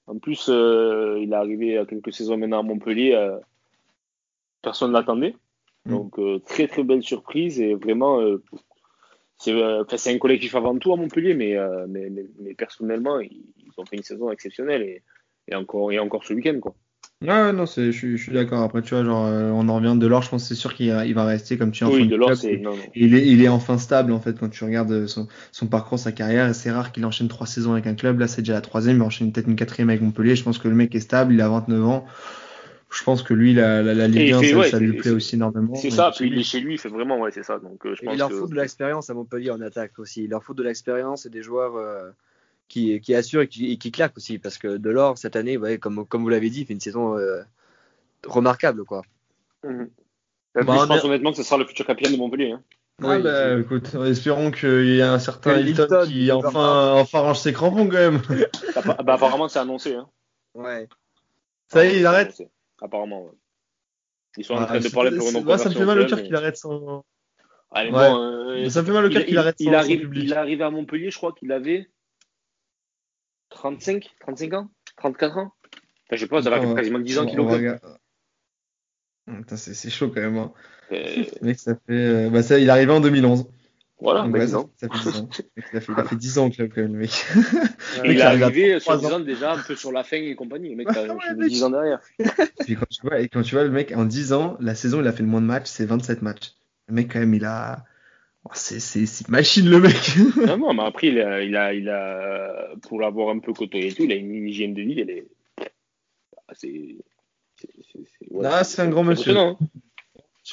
En 0.07 0.19
plus, 0.19 0.45
euh, 0.47 1.17
il 1.19 1.33
est 1.33 1.35
arrivé 1.35 1.77
à 1.77 1.85
quelques 1.85 2.13
saisons 2.13 2.37
maintenant 2.37 2.59
à 2.59 2.63
Montpellier. 2.63 3.11
euh, 3.13 3.37
personne 4.61 4.89
ne 4.91 4.93
l'attendait. 4.97 5.35
Mm. 5.85 5.91
Donc, 5.91 6.19
euh, 6.19 6.39
très 6.39 6.67
très 6.67 6.83
belle 6.83 7.03
surprise. 7.03 7.59
Et 7.59 7.75
vraiment, 7.75 8.19
euh, 8.21 8.41
c'est 9.37 9.53
euh, 9.53 9.83
un 9.83 10.17
collectif 10.17 10.55
avant 10.55 10.77
tout 10.77 10.93
à 10.93 10.97
Montpellier, 10.97 11.33
mais, 11.33 11.55
euh, 11.57 11.85
mais, 11.87 12.09
mais, 12.09 12.25
mais 12.39 12.53
personnellement, 12.53 13.19
ils, 13.19 13.43
ont 13.77 13.85
fait 13.85 13.97
une 13.97 14.03
saison 14.03 14.31
exceptionnelle. 14.31 14.83
Et, 14.83 15.03
et, 15.49 15.55
encore, 15.55 15.91
et 15.91 15.99
encore 15.99 16.23
ce 16.23 16.33
week-end, 16.33 16.59
quoi. 16.59 16.75
Non, 17.21 17.65
je, 17.65 17.91
suis- 17.91 18.17
je 18.17 18.23
suis 18.23 18.33
d'accord. 18.33 18.61
Après, 18.61 18.81
tu 18.81 18.93
vois, 18.93 19.03
genre, 19.03 19.25
euh, 19.25 19.49
on 19.51 19.67
en 19.69 19.75
revient 19.75 19.93
de 19.95 19.99
Delors, 19.99 20.21
je 20.21 20.29
pense 20.29 20.43
que 20.43 20.47
c'est 20.49 20.59
sûr 20.59 20.73
qu'il 20.73 20.87
il 20.87 21.13
va 21.13 21.25
rester 21.25 21.57
comme 21.57 21.71
tu 21.71 21.83
es 21.83 21.87
en 21.87 21.91
oui, 21.91 22.05
de 22.05 22.11
de 22.11 22.15
l'or, 22.15 22.27
club. 22.29 22.37
c'est. 22.39 22.57
Non, 22.57 22.71
non. 22.75 22.83
Il 22.93 23.15
est, 23.15 23.25
il 23.25 23.41
est 23.41 23.47
enfin 23.47 23.77
stable 23.77 24.11
en 24.11 24.19
fait 24.19 24.37
quand 24.37 24.49
tu 24.49 24.63
regardes 24.63 25.07
son, 25.07 25.27
son 25.51 25.67
parcours, 25.67 25.97
sa 25.97 26.11
carrière. 26.11 26.53
C'est 26.53 26.71
rare 26.71 26.91
qu'il 26.91 27.05
enchaîne 27.05 27.27
trois 27.27 27.47
saisons 27.47 27.71
avec 27.71 27.87
un 27.87 27.95
club. 27.95 28.19
Là, 28.19 28.27
c'est 28.27 28.41
déjà 28.41 28.53
la 28.53 28.61
troisième. 28.61 28.97
Il 28.97 29.01
enchaîne 29.01 29.31
peut-être 29.31 29.47
une 29.47 29.55
quatrième 29.55 29.89
avec 29.89 30.01
Montpellier. 30.01 30.35
Je 30.35 30.43
pense 30.43 30.57
que 30.57 30.67
le 30.67 30.75
mec 30.75 30.93
est 30.93 30.99
stable. 30.99 31.33
Il 31.33 31.41
a 31.41 31.47
29 31.49 31.85
ans. 31.85 32.05
Je 32.91 33.03
pense 33.03 33.23
que 33.23 33.33
lui, 33.33 33.53
la, 33.53 33.81
la, 33.81 33.93
la 33.93 34.07
Ligue 34.07 34.27
il 34.29 34.33
1, 34.33 34.39
fait- 34.39 34.51
ça, 34.51 34.57
ouais, 34.57 34.69
ça 34.69 34.79
lui 34.79 34.93
plaît 34.93 35.11
aussi 35.11 35.35
énormément. 35.35 35.75
C'est 35.75 35.89
ça, 35.89 36.11
puis 36.15 36.27
il 36.27 36.39
est 36.39 36.43
chez 36.43 36.59
lui, 36.61 36.75
il 36.75 36.77
fait 36.79 36.87
vraiment, 36.89 37.19
ouais, 37.19 37.31
c'est 37.31 37.43
ça. 37.43 37.59
Donc, 37.59 37.85
euh, 37.85 37.93
je 37.95 38.03
pense 38.05 38.13
il 38.13 38.17
leur 38.19 38.29
que. 38.29 38.35
faut 38.35 38.47
de 38.47 38.55
l'expérience 38.55 39.09
à 39.09 39.13
Montpellier 39.13 39.51
en 39.51 39.59
attaque 39.61 39.99
aussi. 39.99 40.23
Il 40.23 40.29
leur 40.29 40.43
faut 40.43 40.53
de 40.53 40.63
l'expérience 40.63 41.25
et 41.25 41.29
des 41.29 41.41
joueurs 41.41 41.75
euh, 41.75 42.09
qui, 42.69 42.99
qui 43.01 43.13
assurent 43.15 43.41
et 43.41 43.47
qui, 43.47 43.71
et 43.71 43.77
qui 43.77 43.91
claquent 43.91 44.15
aussi. 44.17 44.37
Parce 44.39 44.57
que 44.57 44.77
Delors, 44.77 45.17
cette 45.17 45.35
année, 45.35 45.57
ouais, 45.57 45.77
comme, 45.77 46.05
comme 46.05 46.21
vous 46.23 46.29
l'avez 46.29 46.49
dit, 46.49 46.61
il 46.61 46.65
fait 46.67 46.73
une 46.73 46.79
saison 46.79 47.17
euh, 47.17 47.41
remarquable. 48.25 48.85
Quoi. 48.85 49.01
Mhm. 49.63 49.89
Bah, 50.55 50.77
je 50.81 50.85
pense 50.85 51.03
honnêtement 51.03 51.31
que 51.31 51.37
ce 51.37 51.43
sera 51.43 51.57
le 51.57 51.65
futur 51.65 51.85
capitaine 51.85 52.13
de 52.13 52.17
Montpellier. 52.17 52.51
Hein. 52.51 52.61
Ah, 53.03 53.17
Oui, 53.17 53.23
bah, 53.23 53.49
c'est- 53.55 53.59
écoute, 53.61 53.93
espérons 54.05 54.51
qu'il 54.51 54.85
y 54.85 54.99
ait 54.99 55.01
un 55.01 55.19
certain 55.19 55.59
Hilton 55.59 55.83
Hilton, 55.83 56.05
qui 56.07 56.31
enfin, 56.31 56.93
enfin 56.93 57.19
range 57.19 57.39
ses 57.39 57.51
crampons 57.51 57.87
quand 57.89 57.97
même. 57.97 58.21
Bah, 58.85 58.95
apparemment, 59.15 59.49
c'est 59.49 59.59
annoncé. 59.59 59.95
Hein. 59.95 60.07
Ouais. 60.53 60.87
Ça 61.67 61.83
y 61.83 61.89
est, 61.89 61.99
il 61.99 62.05
arrête. 62.05 62.41
Apparemment, 62.81 63.25
ouais. 63.25 63.31
Ils 64.37 64.43
sont 64.45 64.53
en 64.55 64.65
train 64.65 64.79
de 64.79 64.89
parler 64.89 65.17
pour 65.17 65.29
une 65.29 65.47
ouais, 65.47 65.57
ça 65.57 65.69
me 65.69 65.75
fait 65.75 65.85
mal 65.85 65.99
au 66.01 66.05
cœur 66.05 66.17
mais- 66.17 66.23
qu'il 66.25 66.35
arrête 66.35 66.57
sans. 66.57 67.05
Allez, 67.71 67.89
Ouais. 67.91 68.09
bon, 68.09 68.17
euh, 68.21 68.69
ça 68.69 68.81
me 68.81 68.85
fait 68.87 68.91
mal 68.93 69.05
au 69.05 69.09
cœur 69.09 69.21
il- 69.21 69.25
qu'il 69.25 69.33
il- 69.33 69.37
arrête 69.37 69.55
il 69.59 69.65
sans- 69.65 69.71
sans 69.71 69.77
arrive, 69.77 70.01
public. 70.01 70.23
Il 70.25 70.31
est 70.31 70.35
arrivé 70.35 70.63
à 70.63 70.69
Montpellier, 70.69 71.09
je 71.09 71.17
crois 71.17 71.33
qu'il 71.33 71.51
avait 71.51 71.89
35, 73.49 74.09
35 74.19 74.53
ans 74.53 74.69
34 74.97 75.37
ans 75.37 75.53
Enfin, 76.07 76.17
je 76.17 76.17
sais 76.17 76.27
pas, 76.27 76.41
ça 76.43 76.49
va 76.51 76.61
faire 76.61 76.75
quasiment 76.75 76.99
10 76.99 77.17
ans 77.17 77.25
qu'il. 77.25 77.39
Putain, 79.25 79.57
c'est 79.57 79.89
chaud 79.89 80.09
quand 80.09 80.21
même. 80.21 80.37
Hein. 80.37 80.53
Euh, 80.91 81.23
Le 81.41 81.47
Mec, 81.47 81.59
ça 81.59 81.73
fait, 81.75 81.93
euh, 81.93 82.29
bah, 82.29 82.43
ça, 82.43 82.59
il 82.59 82.67
est 82.67 82.69
arrivé 82.69 82.91
en 82.91 82.99
2011. 83.01 83.47
Voilà, 84.05 84.21
Donc, 84.23 84.31
bah, 84.33 84.39
ouais, 84.39 84.45
10 84.45 84.51
ça, 84.51 84.63
ça 84.77 84.87
fait 84.89 85.09
10 85.11 85.17
ans. 85.19 85.29
Il, 85.73 85.77
a 85.77 85.81
fait, 85.81 85.91
il 85.91 85.99
a 85.99 86.03
fait 86.05 86.15
10 86.15 86.37
ans 86.37 86.45
au 86.45 86.49
club 86.51 86.71
quand 86.73 86.81
même, 86.81 86.93
le 86.93 86.99
mec. 86.99 87.25
Et 87.97 88.01
mec, 88.07 88.11
il 88.11 88.17
est 88.17 88.21
arrivé 88.21 88.79
sur 88.79 88.93
33 88.93 88.95
ans. 88.95 88.99
10 88.99 89.13
ans 89.15 89.19
déjà 89.25 89.53
un 89.53 89.57
peu 89.61 89.75
sur 89.75 89.91
la 89.91 90.03
fin 90.03 90.17
et 90.17 90.35
compagnie. 90.35 90.69
Le 90.69 90.75
mec, 90.75 90.89
Ouais, 90.89 90.97
a 90.97 91.13
ouais, 91.13 91.19
fait 91.27 91.35
mec. 91.35 91.49
10 91.49 91.63
ans 91.63 91.69
derrière. 91.71 91.99
Puis 92.59 92.75
quand 92.75 92.85
tu 92.89 93.01
vois, 93.01 93.19
et 93.19 93.27
quand 93.29 93.41
tu 93.41 93.55
vois 93.55 93.63
le 93.63 93.71
mec 93.71 93.91
en 93.95 94.05
10 94.05 94.31
ans, 94.33 94.57
la 94.59 94.75
saison, 94.75 95.01
il 95.01 95.07
a 95.07 95.11
fait 95.11 95.23
le 95.23 95.29
moins 95.29 95.41
de 95.41 95.47
matchs, 95.47 95.67
c'est 95.67 95.85
27 95.85 96.21
matchs. 96.21 96.53
Le 96.87 96.93
mec, 96.93 97.11
quand 97.11 97.19
même, 97.19 97.33
il 97.33 97.45
a. 97.45 97.83
Oh, 98.45 98.51
c'est, 98.53 98.79
c'est, 98.79 99.07
c'est 99.07 99.27
machine 99.29 99.67
le 99.67 99.79
mec. 99.79 99.95
non, 100.47 100.57
non, 100.57 100.73
mais 100.75 100.83
après, 100.83 101.07
il 101.07 101.19
a, 101.19 101.41
il 101.41 101.55
a, 101.55 101.73
il 101.73 101.89
a 101.89 102.67
pour 102.83 102.99
l'avoir 103.01 103.29
un 103.35 103.39
peu 103.39 103.53
côtoyé 103.53 103.87
et 103.87 103.93
tout, 103.93 104.03
il 104.03 104.11
a 104.11 104.15
une 104.15 104.47
hygiène 104.47 104.75
de 104.75 104.83
vie, 104.83 104.99
elle 105.01 105.09
est. 105.09 105.27
Ah, 106.47 106.53
C'est. 106.53 106.95
Ah, 108.43 108.63
c'est 108.63 108.81
un 108.81 108.89
grand 108.89 109.03
monsieur. 109.03 109.35
hein. 109.35 109.57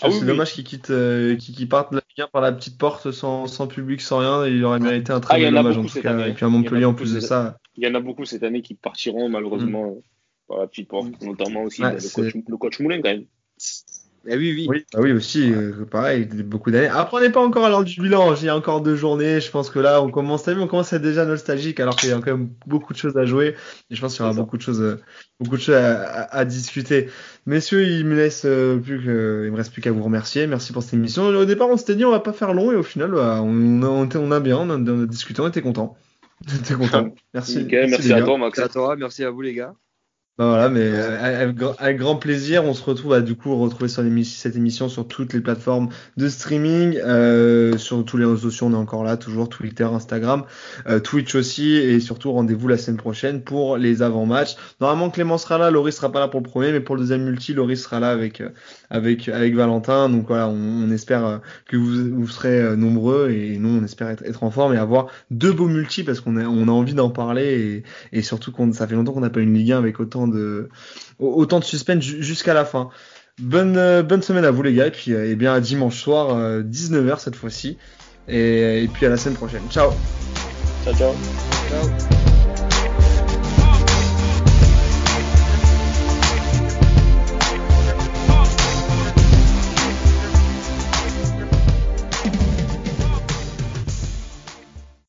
Ah 0.01 0.09
oui, 0.09 0.15
c'est 0.15 0.21
oui. 0.21 0.27
dommage 0.27 0.53
qu'il 0.55 0.65
quitte, 0.65 0.89
euh, 0.91 1.37
qu'il, 1.37 1.55
qu'il 1.55 1.69
parte 1.69 1.93
1 2.19 2.27
par 2.29 2.43
la 2.43 2.53
petite 2.53 2.79
porte 2.79 3.11
sans, 3.11 3.47
sans 3.47 3.67
public, 3.67 4.01
sans 4.01 4.19
rien. 4.19 4.45
Et 4.47 4.51
il 4.51 4.65
aurait 4.65 4.79
mérité 4.81 5.13
un 5.13 5.21
très 5.21 5.35
Ah, 5.35 5.39
il 5.39 5.43
y 5.43 5.45
bel 5.47 5.57
hommage 5.57 5.79
en 5.79 5.85
tout 5.85 6.01
cas. 6.01 6.11
année. 6.13 6.29
Et 6.31 6.33
puis 6.35 6.45
à 6.45 6.49
en 6.49 6.51
Montpellier, 6.51 6.85
en 6.85 6.95
plus 6.95 7.15
de 7.15 7.21
ça. 7.21 7.57
Il 7.77 7.85
y 7.85 7.91
en 7.91 7.95
a 7.95 8.01
beaucoup 8.01 8.25
cette 8.25 8.43
année 8.43 8.63
qui 8.63 8.75
partiront 8.75 9.29
malheureusement 9.29 9.87
euh, 9.87 10.01
par 10.49 10.59
la 10.59 10.67
petite 10.67 10.89
porte, 10.89 11.09
notamment 11.23 11.63
aussi 11.63 11.83
Mm. 11.83 11.85
Ouais, 11.87 11.93
le, 11.95 12.01
c'est- 12.01 12.15
coach, 12.33 12.35
le 12.47 12.57
coach 12.57 12.81
Moulin 12.81 12.97
quand 13.03 13.11
même. 13.11 13.25
Eh 14.29 14.37
oui, 14.37 14.53
oui. 14.55 14.67
Oui, 14.69 14.85
bah 14.93 15.01
oui 15.03 15.13
aussi, 15.13 15.53
euh, 15.53 15.85
pareil, 15.85 16.27
beaucoup 16.27 16.71
d'années. 16.71 16.87
Après, 16.87 17.17
on 17.17 17.21
n'est 17.21 17.31
pas 17.31 17.41
encore 17.45 17.65
à 17.65 17.69
l'heure 17.69 17.83
du 17.83 18.01
bilan, 18.01 18.35
il 18.37 18.45
y 18.45 18.49
a 18.49 18.57
encore 18.57 18.81
deux 18.81 18.95
journées, 18.95 19.41
je 19.41 19.51
pense 19.51 19.69
que 19.69 19.81
là, 19.81 20.01
on 20.01 20.11
commence, 20.11 20.45
t'as 20.45 20.55
vu, 20.55 20.61
on 20.61 20.69
commence 20.69 20.93
à 20.93 20.97
être 20.97 21.03
déjà 21.03 21.25
nostalgique, 21.25 21.81
alors 21.81 21.97
qu'il 21.97 22.09
y 22.09 22.13
a 22.13 22.17
quand 22.21 22.37
même 22.37 22.51
beaucoup 22.67 22.93
de 22.93 22.99
choses 22.99 23.17
à 23.17 23.25
jouer, 23.25 23.57
et 23.91 23.95
je 23.97 24.01
pense 24.01 24.15
qu'il 24.15 24.25
y 24.25 24.29
aura 24.29 24.35
beaucoup 24.35 24.57
de 24.57 24.63
choses, 24.63 24.81
euh, 24.81 25.01
beaucoup 25.41 25.57
de 25.57 25.63
choses 25.63 25.75
à, 25.75 26.03
à- 26.05 26.37
à 26.39 26.45
discuter. 26.45 27.09
Messieurs, 27.47 27.85
il 27.85 28.07
me 28.07 28.15
laisse 28.15 28.45
euh, 28.45 28.77
plus 28.79 29.05
que, 29.05 29.43
il 29.47 29.51
me 29.51 29.57
reste 29.57 29.73
plus 29.73 29.83
qu'à 29.83 29.91
vous 29.91 30.03
remercier, 30.05 30.47
merci 30.47 30.73
pour 30.73 30.85
cette 30.85 30.95
émission. 30.95 31.25
Au 31.27 31.45
départ, 31.45 31.69
on 31.69 31.77
s'était 31.77 31.97
dit, 31.97 32.05
on 32.05 32.11
va 32.13 32.21
pas 32.21 32.33
faire 32.33 32.55
long, 32.55 32.71
et 32.71 32.77
au 32.77 32.85
final, 32.85 33.11
bah, 33.11 33.41
on, 33.43 33.83
a, 33.83 33.87
on, 33.89 34.05
a- 34.09 34.17
on 34.19 34.31
a 34.31 34.39
bien, 34.41 34.57
on 34.59 34.71
a, 34.71 34.77
on 34.77 35.03
a 35.03 35.07
discuté, 35.07 35.41
on 35.43 35.49
était 35.49 35.63
content. 35.63 35.97
On 36.49 36.57
était 36.59 36.75
content. 36.75 37.15
Merci. 37.35 37.59
Nickel, 37.59 37.89
merci, 37.91 38.09
les 38.09 38.13
à 38.15 38.19
gars. 38.19 38.25
toi 38.25 38.39
Max. 38.39 38.59
Merci 38.59 38.61
à 38.63 38.69
toi, 38.73 38.97
merci 38.97 39.25
à 39.25 39.31
vous 39.31 39.43
les 39.43 39.55
gars. 39.55 39.75
Bah 40.39 40.47
voilà, 40.49 40.71
mais 40.71 40.81
euh, 40.81 41.43
avec, 41.43 41.57
grand- 41.57 41.75
avec 41.79 41.99
grand 41.99 42.17
plaisir, 42.17 42.65
on 42.65 42.73
se 42.73 42.83
retrouve 42.83 43.13
à 43.13 43.21
du 43.21 43.37
coup 43.37 43.55
retrouver 43.55 43.89
sur 43.89 44.03
cette 44.25 44.57
émission 44.57 44.89
sur 44.89 45.07
toutes 45.07 45.35
les 45.35 45.41
plateformes 45.43 45.91
de 46.17 46.27
streaming, 46.31 46.97
euh, 47.05 47.77
sur 47.77 48.03
tous 48.07 48.17
les 48.17 48.25
réseaux 48.25 48.39
sociaux, 48.51 48.67
on 48.69 48.73
est 48.73 48.77
encore 48.77 49.05
là, 49.05 49.19
toujours 49.19 49.51
Twitter, 49.51 49.85
Instagram, 49.85 50.45
euh, 50.89 51.01
Twitch 51.01 51.35
aussi, 51.35 51.73
et 51.75 52.01
surtout 52.01 52.33
rendez-vous 52.33 52.67
la 52.67 52.79
semaine 52.79 52.97
prochaine 52.97 53.43
pour 53.43 53.77
les 53.77 54.01
avant-matchs. 54.01 54.57
Normalement 54.81 55.11
Clément 55.11 55.37
sera 55.37 55.59
là, 55.59 55.71
Laurie 55.71 55.93
sera 55.93 56.11
pas 56.11 56.21
là 56.21 56.29
pour 56.29 56.41
le 56.41 56.49
premier, 56.49 56.73
mais 56.73 56.81
pour 56.81 56.97
le 56.97 57.03
deuxième 57.03 57.25
multi, 57.25 57.53
Laurie 57.53 57.77
sera 57.77 58.01
là 58.01 58.09
avec 58.11 58.41
euh, 58.41 58.49
avec 58.89 59.29
avec 59.29 59.55
Valentin. 59.55 60.09
Donc 60.09 60.29
voilà, 60.29 60.49
on, 60.49 60.55
on 60.57 60.91
espère 60.91 61.27
euh, 61.27 61.39
que 61.67 61.77
vous, 61.77 62.11
vous 62.17 62.27
serez 62.29 62.75
nombreux 62.77 63.31
et 63.31 63.59
nous 63.59 63.81
on 63.81 63.85
espère 63.85 64.09
être, 64.09 64.23
être 64.25 64.43
en 64.43 64.51
forme 64.51 64.73
et 64.75 64.79
avoir 64.79 65.09
deux 65.31 65.53
beaux 65.53 65.69
multis 65.69 66.05
parce 66.05 66.21
qu'on 66.21 66.37
a 66.39 66.45
on 66.47 66.69
a 66.69 66.71
envie 66.71 66.95
d'en 66.95 67.11
parler 67.11 67.83
et, 68.13 68.19
et 68.19 68.23
surtout 68.23 68.51
qu'on 68.53 68.73
ça 68.73 68.87
fait 68.87 68.95
longtemps 68.95 69.13
qu'on 69.13 69.21
n'a 69.21 69.31
pas 69.31 69.41
une 69.41 69.53
Ligue 69.55 69.73
1 69.73 69.79
avec 69.79 70.01
autant 70.01 70.22
de 70.29 70.69
autant 71.19 71.59
de 71.61 71.65
suspense 71.65 72.03
ju- 72.03 72.23
jusqu'à 72.23 72.55
la 72.55 72.65
fin. 72.65 72.89
Bonne 73.41 73.77
euh, 73.77 74.03
bonne 74.03 74.23
semaine 74.23 74.45
à 74.45 74.51
vous 74.51 74.63
les 74.63 74.75
gars 74.75 74.87
et 74.87 74.91
puis 74.91 75.13
euh, 75.15 75.31
et 75.31 75.35
bien 75.37 75.55
à 75.55 75.61
dimanche 75.61 75.99
soir 76.01 76.37
euh, 76.37 76.63
19h 76.63 77.19
cette 77.19 77.37
fois-ci 77.37 77.79
et, 78.29 78.85
et 78.85 78.89
puis 78.89 79.07
à 79.07 79.09
la 79.09 79.17
semaine 79.17 79.37
prochaine. 79.37 79.69
Ciao. 79.71 79.91
Ciao, 80.85 80.95
ciao. 80.95 81.15
Ciao. 81.69 82.22